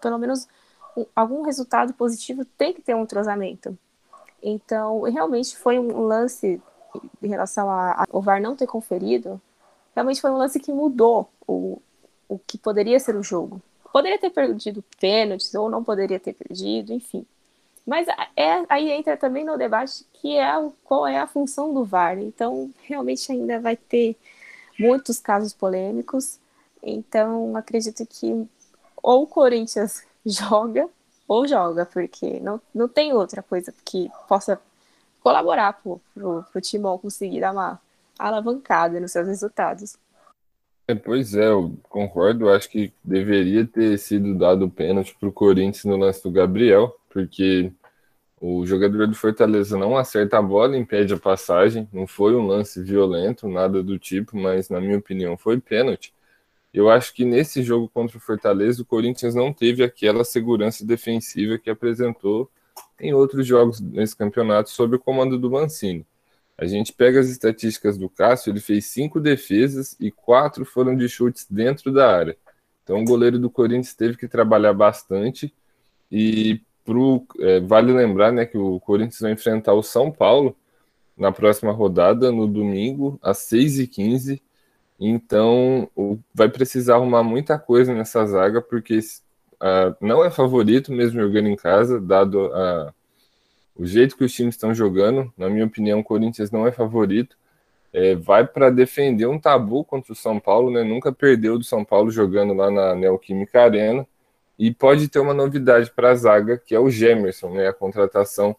pelo 0.00 0.18
menos 0.18 0.48
algum 1.14 1.42
resultado 1.42 1.92
positivo, 1.94 2.44
tem 2.44 2.72
que 2.72 2.82
ter 2.82 2.94
um 2.94 3.02
entrosamento. 3.02 3.76
Então, 4.42 5.02
realmente 5.02 5.56
foi 5.56 5.78
um 5.78 6.02
lance 6.02 6.60
em 7.22 7.28
relação 7.28 7.68
ao 7.70 8.20
VAR 8.20 8.40
não 8.40 8.56
ter 8.56 8.66
conferido, 8.66 9.40
realmente 9.94 10.20
foi 10.20 10.30
um 10.30 10.36
lance 10.36 10.60
que 10.60 10.72
mudou 10.72 11.30
o, 11.46 11.80
o 12.28 12.38
que 12.38 12.58
poderia 12.58 12.98
ser 12.98 13.16
o 13.16 13.22
jogo. 13.22 13.62
Poderia 13.92 14.18
ter 14.18 14.30
perdido 14.30 14.82
pênaltis 14.98 15.54
ou 15.54 15.68
não 15.68 15.84
poderia 15.84 16.18
ter 16.18 16.32
perdido, 16.32 16.92
enfim. 16.92 17.26
Mas 17.86 18.06
é, 18.36 18.64
aí 18.68 18.90
entra 18.90 19.16
também 19.16 19.44
no 19.44 19.58
debate 19.58 20.06
que 20.14 20.36
é 20.36 20.56
o, 20.56 20.72
qual 20.84 21.06
é 21.06 21.18
a 21.18 21.26
função 21.26 21.74
do 21.74 21.84
VAR. 21.84 22.18
Então, 22.18 22.70
realmente 22.84 23.30
ainda 23.30 23.60
vai 23.60 23.76
ter 23.76 24.16
muitos 24.78 25.18
casos 25.20 25.52
polêmicos. 25.52 26.38
Então, 26.82 27.56
acredito 27.56 28.06
que 28.06 28.48
ou 29.02 29.24
o 29.24 29.26
Corinthians 29.26 30.04
joga 30.24 30.88
ou 31.26 31.46
joga, 31.46 31.84
porque 31.86 32.40
não, 32.40 32.60
não 32.74 32.88
tem 32.88 33.12
outra 33.12 33.42
coisa 33.42 33.74
que 33.84 34.10
possa 34.28 34.60
colaborar 35.22 35.74
para 35.74 35.92
o 36.22 36.60
Timão 36.60 36.98
conseguir 36.98 37.40
dar 37.40 37.52
uma 37.52 37.80
alavancada 38.18 39.00
nos 39.00 39.12
seus 39.12 39.26
resultados. 39.26 39.96
É, 40.88 40.94
pois 40.94 41.34
é, 41.34 41.48
eu 41.48 41.78
concordo. 41.88 42.48
Acho 42.50 42.68
que 42.68 42.92
deveria 43.04 43.66
ter 43.66 43.98
sido 43.98 44.34
dado 44.36 44.68
pênalti 44.70 45.16
para 45.18 45.28
o 45.28 45.32
Corinthians 45.32 45.84
no 45.84 45.96
lance 45.96 46.22
do 46.22 46.30
Gabriel, 46.30 46.94
porque 47.08 47.72
o 48.40 48.66
jogador 48.66 49.06
do 49.06 49.14
Fortaleza 49.14 49.78
não 49.78 49.96
acerta 49.96 50.38
a 50.38 50.42
bola, 50.42 50.76
impede 50.76 51.14
a 51.14 51.18
passagem. 51.18 51.88
Não 51.92 52.06
foi 52.06 52.34
um 52.34 52.46
lance 52.46 52.82
violento, 52.82 53.48
nada 53.48 53.82
do 53.82 53.98
tipo, 53.98 54.36
mas 54.36 54.68
na 54.68 54.80
minha 54.80 54.98
opinião 54.98 55.36
foi 55.38 55.60
pênalti. 55.60 56.12
Eu 56.74 56.90
acho 56.90 57.14
que 57.14 57.24
nesse 57.24 57.62
jogo 57.62 57.88
contra 57.88 58.16
o 58.18 58.20
Fortaleza, 58.20 58.82
o 58.82 58.86
Corinthians 58.86 59.34
não 59.34 59.52
teve 59.52 59.84
aquela 59.84 60.24
segurança 60.24 60.84
defensiva 60.86 61.58
que 61.58 61.70
apresentou 61.70 62.50
em 62.98 63.12
outros 63.14 63.46
jogos 63.46 63.80
nesse 63.80 64.16
campeonato 64.16 64.70
sob 64.70 64.96
o 64.96 64.98
comando 64.98 65.38
do 65.38 65.50
Mancini. 65.50 66.06
A 66.56 66.66
gente 66.66 66.92
pega 66.92 67.18
as 67.18 67.28
estatísticas 67.28 67.96
do 67.98 68.08
Cássio, 68.08 68.50
ele 68.50 68.60
fez 68.60 68.86
cinco 68.86 69.20
defesas 69.20 69.96
e 69.98 70.10
quatro 70.10 70.64
foram 70.64 70.96
de 70.96 71.08
chutes 71.08 71.46
dentro 71.50 71.92
da 71.92 72.14
área. 72.14 72.36
Então 72.84 73.00
o 73.00 73.04
goleiro 73.04 73.38
do 73.38 73.50
Corinthians 73.50 73.94
teve 73.94 74.16
que 74.16 74.28
trabalhar 74.28 74.72
bastante 74.72 75.52
e 76.10 76.60
pro, 76.84 77.24
é, 77.40 77.60
vale 77.60 77.92
lembrar 77.92 78.32
né, 78.32 78.44
que 78.44 78.58
o 78.58 78.80
Corinthians 78.80 79.20
vai 79.20 79.32
enfrentar 79.32 79.72
o 79.72 79.82
São 79.82 80.10
Paulo 80.10 80.56
na 81.16 81.30
próxima 81.32 81.72
rodada, 81.72 82.32
no 82.32 82.46
domingo, 82.46 83.18
às 83.22 83.38
6h15. 83.38 84.40
Então, 84.98 85.88
o, 85.96 86.18
vai 86.34 86.48
precisar 86.48 86.96
arrumar 86.96 87.22
muita 87.22 87.58
coisa 87.58 87.94
nessa 87.94 88.24
zaga, 88.26 88.60
porque 88.60 88.98
uh, 88.98 89.96
não 90.00 90.24
é 90.24 90.30
favorito 90.30 90.92
mesmo 90.92 91.20
jogando 91.20 91.48
em 91.48 91.56
casa, 91.56 92.00
dado 92.00 92.46
uh, 92.46 92.92
o 93.76 93.86
jeito 93.86 94.16
que 94.16 94.24
os 94.24 94.32
times 94.32 94.54
estão 94.54 94.74
jogando. 94.74 95.32
Na 95.36 95.48
minha 95.48 95.64
opinião, 95.64 96.00
o 96.00 96.04
Corinthians 96.04 96.50
não 96.50 96.66
é 96.66 96.72
favorito. 96.72 97.36
É, 97.92 98.14
vai 98.14 98.46
para 98.46 98.70
defender 98.70 99.26
um 99.26 99.38
tabu 99.38 99.84
contra 99.84 100.12
o 100.12 100.16
São 100.16 100.40
Paulo, 100.40 100.70
né? 100.70 100.82
Nunca 100.82 101.12
perdeu 101.12 101.58
do 101.58 101.64
São 101.64 101.84
Paulo 101.84 102.10
jogando 102.10 102.54
lá 102.54 102.70
na 102.70 102.94
Neoquímica 102.94 103.62
Arena. 103.62 104.06
E 104.58 104.72
pode 104.72 105.08
ter 105.08 105.18
uma 105.18 105.34
novidade 105.34 105.90
para 105.90 106.10
a 106.10 106.14
zaga, 106.14 106.58
que 106.58 106.74
é 106.74 106.80
o 106.80 106.90
Gemerson, 106.90 107.50
né? 107.54 107.68
A 107.68 107.72
contratação 107.72 108.56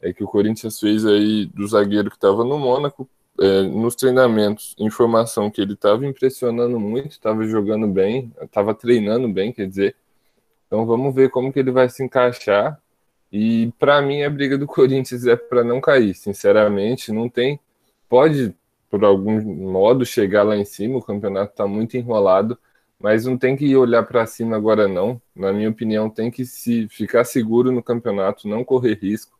é 0.00 0.12
que 0.12 0.24
o 0.24 0.26
Corinthians 0.28 0.78
fez 0.78 1.06
aí 1.06 1.46
do 1.46 1.66
zagueiro 1.66 2.10
que 2.10 2.16
estava 2.16 2.44
no 2.44 2.58
Mônaco 2.58 3.08
é, 3.40 3.62
nos 3.62 3.94
treinamentos, 3.94 4.74
informação 4.78 5.50
que 5.50 5.60
ele 5.60 5.74
estava 5.74 6.06
impressionando 6.06 6.80
muito, 6.80 7.10
estava 7.10 7.46
jogando 7.46 7.86
bem, 7.86 8.32
estava 8.40 8.74
treinando 8.74 9.28
bem, 9.28 9.52
quer 9.52 9.66
dizer. 9.66 9.94
Então 10.66 10.86
vamos 10.86 11.14
ver 11.14 11.30
como 11.30 11.52
que 11.52 11.58
ele 11.58 11.70
vai 11.70 11.88
se 11.88 12.02
encaixar. 12.02 12.80
E 13.32 13.72
para 13.78 14.00
mim 14.02 14.22
a 14.22 14.30
briga 14.30 14.56
do 14.56 14.66
Corinthians 14.66 15.26
é 15.26 15.36
para 15.36 15.64
não 15.64 15.80
cair, 15.80 16.14
sinceramente, 16.14 17.12
não 17.12 17.28
tem. 17.28 17.60
Pode 18.08 18.54
por 18.90 19.04
algum 19.04 19.40
modo 19.42 20.06
chegar 20.06 20.42
lá 20.44 20.56
em 20.56 20.64
cima, 20.64 20.98
o 20.98 21.02
campeonato 21.02 21.52
está 21.52 21.66
muito 21.66 21.96
enrolado, 21.96 22.58
mas 22.98 23.24
não 23.26 23.36
tem 23.36 23.56
que 23.56 23.76
olhar 23.76 24.02
para 24.04 24.26
cima 24.26 24.56
agora 24.56 24.88
não. 24.88 25.20
Na 25.34 25.52
minha 25.52 25.68
opinião, 25.68 26.08
tem 26.08 26.30
que 26.30 26.44
se 26.46 26.88
ficar 26.88 27.24
seguro 27.24 27.72
no 27.72 27.82
campeonato, 27.82 28.48
não 28.48 28.64
correr 28.64 28.98
risco 29.00 29.36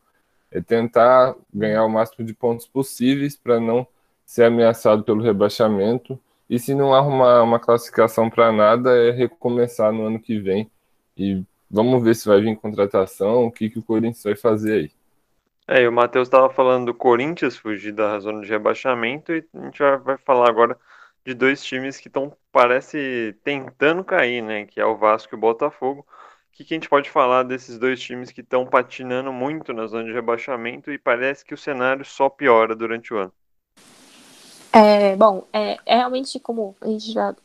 é 0.51 0.61
tentar 0.61 1.35
ganhar 1.53 1.83
o 1.85 1.89
máximo 1.89 2.25
de 2.25 2.33
pontos 2.33 2.67
possíveis 2.67 3.35
para 3.35 3.59
não 3.59 3.87
ser 4.25 4.45
ameaçado 4.45 5.03
pelo 5.03 5.21
rebaixamento. 5.21 6.19
E 6.49 6.57
se 6.57 6.73
não 6.73 6.93
arrumar 6.93 7.43
uma 7.43 7.59
classificação 7.59 8.29
para 8.29 8.51
nada, 8.51 8.95
é 8.95 9.11
recomeçar 9.11 9.91
no 9.91 10.05
ano 10.05 10.19
que 10.19 10.39
vem. 10.39 10.69
E 11.17 11.43
vamos 11.69 12.03
ver 12.03 12.15
se 12.15 12.27
vai 12.27 12.41
vir 12.41 12.55
contratação, 12.55 13.45
o 13.45 13.51
que, 13.51 13.69
que 13.69 13.79
o 13.79 13.83
Corinthians 13.83 14.23
vai 14.23 14.35
fazer 14.35 14.73
aí. 14.73 14.91
É, 15.67 15.81
e 15.81 15.87
o 15.87 15.91
Matheus 15.91 16.27
estava 16.27 16.49
falando 16.49 16.85
do 16.87 16.93
Corinthians 16.93 17.57
fugir 17.57 17.91
da 17.91 18.19
zona 18.19 18.41
de 18.41 18.47
rebaixamento 18.47 19.33
e 19.33 19.45
a 19.53 19.65
gente 19.65 19.79
vai 20.03 20.17
falar 20.17 20.49
agora 20.49 20.77
de 21.25 21.33
dois 21.33 21.63
times 21.63 21.99
que 21.99 22.07
estão, 22.07 22.31
parece, 22.51 23.35
tentando 23.43 24.03
cair, 24.03 24.41
né? 24.41 24.65
Que 24.65 24.79
é 24.79 24.85
o 24.85 24.95
Vasco 24.95 25.35
e 25.35 25.37
o 25.37 25.39
Botafogo 25.39 26.05
que, 26.57 26.63
que 26.63 26.73
a 26.73 26.77
gente 26.77 26.89
pode 26.89 27.07
falar 27.07 27.43
desses 27.43 27.77
dois 27.77 27.99
times 27.99 28.31
que 28.31 28.41
estão 28.41 28.65
patinando 28.65 29.31
muito 29.31 29.71
na 29.73 29.85
zona 29.85 30.05
de 30.05 30.11
rebaixamento 30.11 30.91
e 30.91 30.97
parece 30.97 31.45
que 31.45 31.53
o 31.53 31.57
cenário 31.57 32.03
só 32.03 32.29
piora 32.29 32.75
durante 32.75 33.13
o 33.13 33.17
ano? 33.17 33.33
É, 34.73 35.15
bom, 35.15 35.47
é, 35.53 35.77
é 35.85 35.97
realmente 35.97 36.39
como 36.39 36.75
a 36.81 36.87
gente 36.87 37.11
já. 37.11 37.35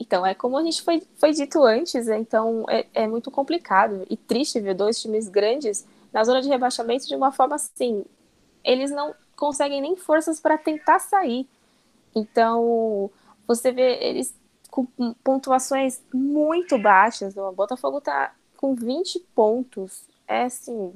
Então, 0.00 0.24
é 0.24 0.34
como 0.34 0.56
a 0.56 0.62
gente 0.62 0.82
foi, 0.82 1.02
foi 1.16 1.32
dito 1.32 1.62
antes, 1.64 2.06
né? 2.06 2.18
então 2.18 2.64
é, 2.68 2.86
é 2.94 3.06
muito 3.06 3.30
complicado 3.30 4.06
e 4.08 4.16
triste 4.16 4.60
ver 4.60 4.74
dois 4.74 5.00
times 5.00 5.28
grandes 5.28 5.86
na 6.12 6.22
zona 6.24 6.40
de 6.40 6.48
rebaixamento 6.48 7.06
de 7.06 7.16
uma 7.16 7.32
forma 7.32 7.56
assim. 7.56 8.04
Eles 8.64 8.90
não 8.90 9.14
conseguem 9.36 9.80
nem 9.80 9.96
forças 9.96 10.40
para 10.40 10.56
tentar 10.56 10.98
sair. 10.98 11.48
Então, 12.14 13.10
você 13.46 13.72
vê 13.72 13.98
eles 14.00 14.34
com 14.70 14.86
pontuações 15.24 16.02
muito 16.12 16.78
baixas. 16.78 17.36
O 17.36 17.52
Botafogo 17.52 18.00
tá 18.00 18.34
com 18.56 18.74
20 18.74 19.20
pontos. 19.34 20.04
É 20.26 20.44
assim, 20.44 20.92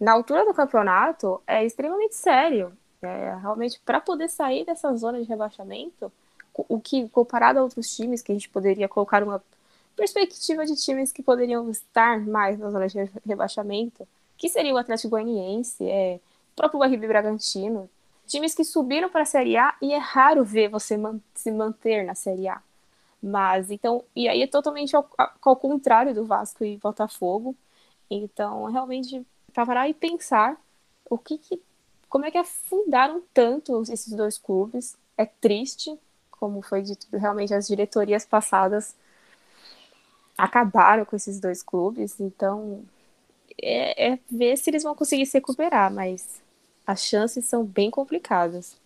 na 0.00 0.12
altura 0.12 0.44
do 0.44 0.54
campeonato, 0.54 1.42
é 1.46 1.64
extremamente 1.64 2.14
sério. 2.14 2.72
É, 3.02 3.36
realmente, 3.40 3.80
para 3.84 4.00
poder 4.00 4.28
sair 4.28 4.64
dessa 4.64 4.94
zona 4.94 5.20
de 5.20 5.28
rebaixamento, 5.28 6.10
o 6.68 6.80
que, 6.80 7.08
comparado 7.08 7.58
a 7.58 7.62
outros 7.62 7.94
times, 7.94 8.22
que 8.22 8.32
a 8.32 8.34
gente 8.34 8.48
poderia 8.48 8.88
colocar 8.88 9.22
uma 9.22 9.42
perspectiva 9.94 10.64
de 10.64 10.76
times 10.76 11.12
que 11.12 11.22
poderiam 11.22 11.68
estar 11.70 12.20
mais 12.20 12.58
na 12.58 12.70
zona 12.70 12.86
de 12.86 13.10
rebaixamento, 13.26 14.06
que 14.36 14.48
seria 14.48 14.74
o 14.74 14.76
Atlético 14.76 15.10
Goianiense, 15.10 15.84
é, 15.88 16.20
o 16.52 16.56
próprio 16.56 16.82
RB 16.82 17.08
Bragantino, 17.08 17.88
times 18.26 18.54
que 18.54 18.64
subiram 18.64 19.08
para 19.08 19.22
a 19.22 19.26
Série 19.26 19.56
A 19.56 19.74
e 19.80 19.92
é 19.92 19.98
raro 19.98 20.44
ver 20.44 20.68
você 20.68 20.96
man 20.96 21.20
se 21.34 21.50
manter 21.50 22.04
na 22.04 22.14
Série 22.14 22.48
A. 22.48 22.60
Mas 23.22 23.70
então, 23.70 24.04
e 24.14 24.28
aí 24.28 24.42
é 24.42 24.46
totalmente 24.46 24.94
ao, 24.94 25.08
ao 25.42 25.56
contrário 25.56 26.14
do 26.14 26.24
Vasco 26.24 26.64
e 26.64 26.76
Botafogo. 26.76 27.56
Então, 28.10 28.64
realmente, 28.66 29.26
para 29.52 29.66
parar 29.66 29.88
e 29.88 29.94
pensar 29.94 30.56
o 31.08 31.16
que, 31.18 31.38
que 31.38 31.60
como 32.08 32.24
é 32.24 32.30
que 32.30 32.38
afundaram 32.38 33.22
tanto 33.32 33.82
esses 33.90 34.12
dois 34.12 34.38
clubes. 34.38 34.96
É 35.16 35.24
triste, 35.24 35.98
como 36.38 36.62
foi 36.62 36.82
dito, 36.82 37.06
realmente 37.12 37.54
as 37.54 37.66
diretorias 37.66 38.24
passadas 38.24 38.94
acabaram 40.36 41.04
com 41.04 41.16
esses 41.16 41.40
dois 41.40 41.62
clubes, 41.62 42.20
então 42.20 42.84
é, 43.60 44.12
é 44.12 44.18
ver 44.30 44.56
se 44.56 44.70
eles 44.70 44.82
vão 44.82 44.94
conseguir 44.94 45.26
se 45.26 45.38
recuperar, 45.38 45.92
mas 45.92 46.42
as 46.86 47.02
chances 47.04 47.44
são 47.46 47.64
bem 47.64 47.90
complicadas. 47.90 48.78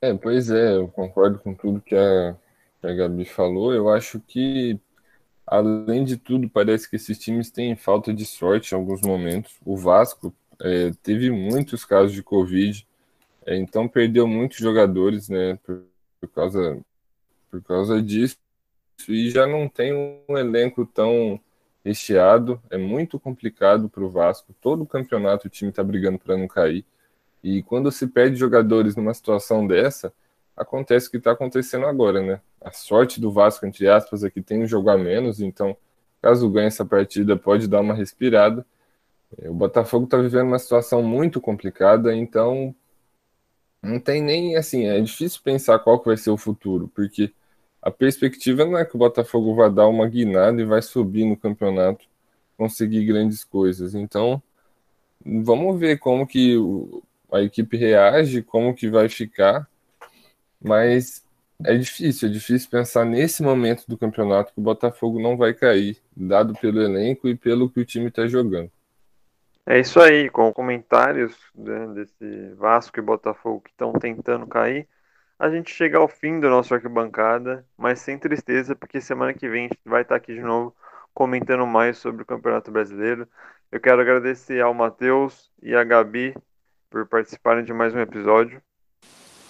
É, 0.00 0.14
pois 0.14 0.50
é, 0.50 0.76
eu 0.76 0.88
concordo 0.88 1.38
com 1.38 1.54
tudo 1.54 1.80
que 1.80 1.96
a, 1.96 2.36
que 2.80 2.86
a 2.86 2.94
Gabi 2.94 3.24
falou. 3.24 3.74
Eu 3.74 3.88
acho 3.88 4.20
que, 4.20 4.78
além 5.44 6.04
de 6.04 6.16
tudo, 6.16 6.48
parece 6.48 6.88
que 6.88 6.96
esses 6.96 7.18
times 7.18 7.50
têm 7.50 7.74
falta 7.74 8.14
de 8.14 8.24
sorte 8.24 8.72
em 8.72 8.78
alguns 8.78 9.02
momentos. 9.02 9.56
O 9.64 9.76
Vasco 9.76 10.32
é, 10.60 10.92
teve 11.02 11.30
muitos 11.30 11.84
casos 11.84 12.12
de 12.12 12.22
Covid, 12.22 12.86
é, 13.46 13.56
então 13.56 13.88
perdeu 13.88 14.26
muitos 14.26 14.58
jogadores, 14.58 15.28
né, 15.28 15.58
por, 15.64 15.82
por, 16.20 16.28
causa, 16.28 16.78
por 17.50 17.62
causa 17.62 18.02
disso, 18.02 18.36
e 19.08 19.30
já 19.30 19.46
não 19.46 19.68
tem 19.68 19.92
um 20.28 20.36
elenco 20.36 20.84
tão 20.84 21.40
recheado, 21.84 22.60
é 22.70 22.76
muito 22.76 23.18
complicado 23.18 23.88
para 23.88 24.04
o 24.04 24.10
Vasco, 24.10 24.54
todo 24.60 24.84
campeonato 24.84 25.46
o 25.46 25.50
time 25.50 25.70
está 25.70 25.82
brigando 25.82 26.18
para 26.18 26.36
não 26.36 26.48
cair, 26.48 26.84
e 27.42 27.62
quando 27.62 27.90
se 27.92 28.06
perde 28.06 28.36
jogadores 28.36 28.96
numa 28.96 29.14
situação 29.14 29.66
dessa, 29.66 30.12
acontece 30.56 31.06
o 31.06 31.10
que 31.10 31.18
está 31.18 31.30
acontecendo 31.30 31.86
agora, 31.86 32.20
né? 32.20 32.40
A 32.60 32.72
sorte 32.72 33.20
do 33.20 33.30
Vasco, 33.30 33.64
entre 33.64 33.88
aspas, 33.88 34.24
é 34.24 34.30
que 34.30 34.42
tem 34.42 34.64
um 34.64 34.66
jogo 34.66 34.90
a 34.90 34.98
menos, 34.98 35.40
então, 35.40 35.76
caso 36.20 36.50
ganhe 36.50 36.66
essa 36.66 36.84
partida, 36.84 37.36
pode 37.36 37.68
dar 37.68 37.80
uma 37.80 37.94
respirada, 37.94 38.66
o 39.36 39.54
Botafogo 39.54 40.04
está 40.04 40.16
vivendo 40.16 40.48
uma 40.48 40.58
situação 40.58 41.02
muito 41.02 41.40
complicada, 41.40 42.14
então 42.14 42.74
não 43.82 44.00
tem 44.00 44.22
nem 44.22 44.56
assim, 44.56 44.86
é 44.86 45.00
difícil 45.00 45.40
pensar 45.42 45.78
qual 45.78 45.98
que 45.98 46.06
vai 46.06 46.16
ser 46.16 46.30
o 46.30 46.36
futuro, 46.36 46.88
porque 46.94 47.32
a 47.80 47.90
perspectiva 47.90 48.64
não 48.64 48.76
é 48.76 48.84
que 48.84 48.96
o 48.96 48.98
Botafogo 48.98 49.54
vai 49.54 49.70
dar 49.70 49.88
uma 49.88 50.08
guinada 50.08 50.60
e 50.60 50.64
vai 50.64 50.82
subir 50.82 51.24
no 51.24 51.36
campeonato, 51.36 52.04
conseguir 52.56 53.04
grandes 53.06 53.44
coisas. 53.44 53.94
Então, 53.94 54.42
vamos 55.24 55.78
ver 55.78 55.98
como 55.98 56.26
que 56.26 56.56
a 57.32 57.40
equipe 57.42 57.76
reage, 57.76 58.42
como 58.42 58.74
que 58.74 58.88
vai 58.90 59.08
ficar, 59.08 59.68
mas 60.60 61.24
é 61.64 61.76
difícil, 61.76 62.28
é 62.28 62.32
difícil 62.32 62.68
pensar 62.70 63.04
nesse 63.04 63.42
momento 63.42 63.84
do 63.88 63.98
campeonato 63.98 64.52
que 64.52 64.60
o 64.60 64.62
Botafogo 64.62 65.20
não 65.20 65.36
vai 65.36 65.54
cair, 65.54 65.98
dado 66.16 66.54
pelo 66.54 66.80
elenco 66.82 67.28
e 67.28 67.36
pelo 67.36 67.70
que 67.70 67.80
o 67.80 67.84
time 67.84 68.08
está 68.08 68.26
jogando. 68.26 68.70
É 69.70 69.78
isso 69.78 70.00
aí, 70.00 70.30
com 70.30 70.50
comentários 70.50 71.36
né, 71.54 71.86
desse 71.88 72.54
Vasco 72.54 72.98
e 72.98 73.02
Botafogo 73.02 73.60
que 73.60 73.68
estão 73.68 73.92
tentando 73.92 74.46
cair, 74.46 74.88
a 75.38 75.50
gente 75.50 75.70
chega 75.70 75.98
ao 75.98 76.08
fim 76.08 76.40
do 76.40 76.48
nosso 76.48 76.72
arquibancada, 76.72 77.66
mas 77.76 78.00
sem 78.00 78.18
tristeza, 78.18 78.74
porque 78.74 78.98
semana 78.98 79.34
que 79.34 79.46
vem 79.46 79.66
a 79.66 79.68
gente 79.68 79.78
vai 79.84 80.00
estar 80.00 80.16
aqui 80.16 80.32
de 80.32 80.40
novo 80.40 80.74
comentando 81.12 81.66
mais 81.66 81.98
sobre 81.98 82.22
o 82.22 82.24
Campeonato 82.24 82.70
Brasileiro. 82.70 83.28
Eu 83.70 83.78
quero 83.78 84.00
agradecer 84.00 84.58
ao 84.62 84.72
Matheus 84.72 85.50
e 85.62 85.74
à 85.74 85.84
Gabi 85.84 86.34
por 86.88 87.06
participarem 87.06 87.62
de 87.62 87.74
mais 87.74 87.94
um 87.94 88.00
episódio. 88.00 88.62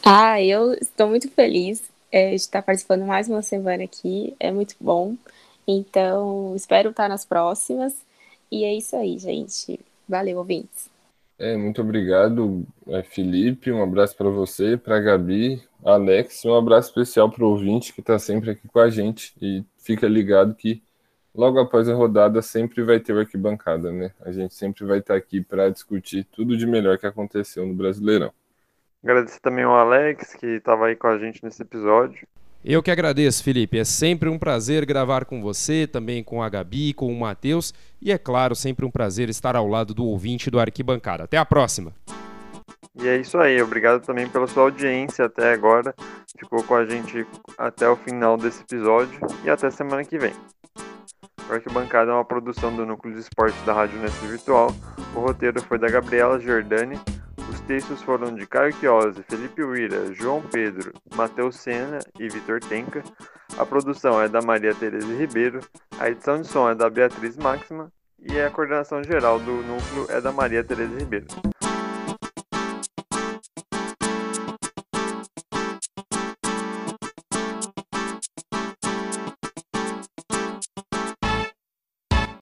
Ah, 0.05 0.43
eu 0.43 0.73
estou 0.75 1.07
muito 1.07 1.31
feliz 1.31 1.89
é, 2.11 2.31
de 2.31 2.35
estar 2.35 2.63
participando 2.63 3.07
mais 3.07 3.29
uma 3.29 3.41
semana 3.41 3.85
aqui, 3.85 4.35
é 4.41 4.51
muito 4.51 4.75
bom. 4.81 5.15
Então, 5.65 6.57
espero 6.57 6.91
estar 6.91 7.09
nas 7.09 7.25
próximas. 7.25 7.95
E 8.51 8.65
é 8.65 8.75
isso 8.75 8.97
aí, 8.97 9.17
gente. 9.17 9.79
Valeu, 10.09 10.39
ouvintes. 10.39 10.91
É, 11.39 11.57
muito 11.57 11.81
obrigado, 11.81 12.67
é, 12.89 13.03
Felipe. 13.03 13.71
Um 13.71 13.83
abraço 13.83 14.17
para 14.17 14.29
você, 14.29 14.77
para 14.77 14.97
a 14.97 15.01
Gabi, 15.01 15.63
Alex. 15.85 16.45
Um 16.45 16.57
abraço 16.57 16.89
especial 16.89 17.31
para 17.31 17.45
o 17.45 17.51
ouvinte 17.51 17.93
que 17.93 18.01
está 18.01 18.19
sempre 18.19 18.51
aqui 18.51 18.67
com 18.67 18.81
a 18.81 18.91
gente. 18.91 19.33
E 19.41 19.65
fica 19.79 20.09
ligado 20.09 20.55
que 20.55 20.83
logo 21.33 21.61
após 21.61 21.89
a 21.89 21.95
rodada 21.95 22.43
sempre 22.43 22.83
vai 22.83 22.99
ter 22.99 23.13
o 23.13 23.21
arquibancada, 23.21 23.93
né? 23.93 24.11
A 24.21 24.33
gente 24.33 24.55
sempre 24.55 24.85
vai 24.85 24.99
estar 24.99 25.15
tá 25.15 25.19
aqui 25.19 25.41
para 25.41 25.69
discutir 25.69 26.25
tudo 26.33 26.57
de 26.57 26.67
melhor 26.67 26.99
que 26.99 27.07
aconteceu 27.07 27.65
no 27.65 27.75
Brasileirão. 27.75 28.33
Agradecer 29.05 29.39
também 29.39 29.63
ao 29.63 29.77
Alex, 29.77 30.35
que 30.35 30.47
estava 30.47 30.87
aí 30.87 30.97
com 30.97 31.07
a 31.07 31.19
gente 31.19 31.45
nesse 31.45 31.63
episódio. 31.63 32.27
Eu 32.65 32.83
que 32.83 32.91
agradeço, 32.91 33.43
Felipe. 33.43 33.79
É 33.79 33.85
sempre 33.85 34.29
um 34.29 34.39
prazer 34.39 34.85
gravar 34.85 35.25
com 35.25 35.41
você, 35.41 35.87
também 35.87 36.25
com 36.25 36.43
a 36.43 36.49
Gabi, 36.49 36.93
com 36.93 37.13
o 37.13 37.19
Matheus 37.19 37.73
e, 38.03 38.11
é 38.11 38.19
claro, 38.19 38.55
sempre 38.57 38.85
um 38.85 38.91
prazer 38.91 39.29
estar 39.29 39.55
ao 39.55 39.69
lado 39.69 39.95
do 39.95 40.05
ouvinte 40.05 40.51
do 40.51 40.59
Arquibancada. 40.59 41.25
Até 41.25 41.37
a 41.37 41.45
próxima! 41.45 41.93
E 43.01 43.07
é 43.07 43.17
isso 43.17 43.39
aí, 43.39 43.63
obrigado 43.63 44.05
também 44.05 44.29
pela 44.29 44.49
sua 44.49 44.65
audiência 44.65 45.27
até 45.27 45.53
agora. 45.53 45.95
Ficou 46.37 46.65
com 46.65 46.75
a 46.75 46.85
gente 46.85 47.25
até 47.57 47.89
o 47.89 47.95
final 47.95 48.37
desse 48.37 48.63
episódio 48.63 49.21
e 49.45 49.51
até 49.51 49.71
semana 49.71 50.05
que 50.05 50.19
vem. 50.19 50.33
O 51.49 51.53
Arquibancada 51.53 52.11
é 52.11 52.15
uma 52.15 52.25
produção 52.25 52.75
do 52.75 52.85
Núcleo 52.85 53.15
de 53.15 53.21
Esportes 53.21 53.61
da 53.65 53.73
Rádio 53.73 54.01
Unesco 54.01 54.27
Virtual. 54.27 54.75
O 55.15 55.21
roteiro 55.21 55.63
foi 55.63 55.79
da 55.79 55.89
Gabriela 55.89 56.41
Giordani 56.41 56.99
textos 57.69 58.01
foram 58.01 58.35
de 58.35 58.47
Caio 58.47 58.73
Chiosi, 58.73 59.23
Felipe 59.29 59.63
Uira, 59.63 60.15
João 60.15 60.41
Pedro, 60.41 60.91
Matheus 61.15 61.57
Sena 61.57 61.99
e 62.19 62.27
Vitor 62.27 62.61
Tenca. 62.61 63.05
A 63.59 63.67
produção 63.67 64.21
é 64.23 64.27
da 64.27 64.41
Maria 64.41 64.75
Tereza 64.75 65.15
Ribeiro, 65.15 65.61
a 66.01 66.09
edição 66.09 66.41
de 66.41 66.49
som 66.49 66.71
é 66.71 66.75
da 66.75 66.89
Beatriz 66.89 67.37
Máxima 67.37 67.93
e 68.19 68.41
a 68.41 68.51
coordenação 68.51 69.05
geral 69.05 69.39
do 69.39 69.53
núcleo 69.53 70.07
é 70.09 70.19
da 70.19 70.33
Maria 70.33 70.65
Tereza 70.65 70.99
Ribeiro. 70.99 71.27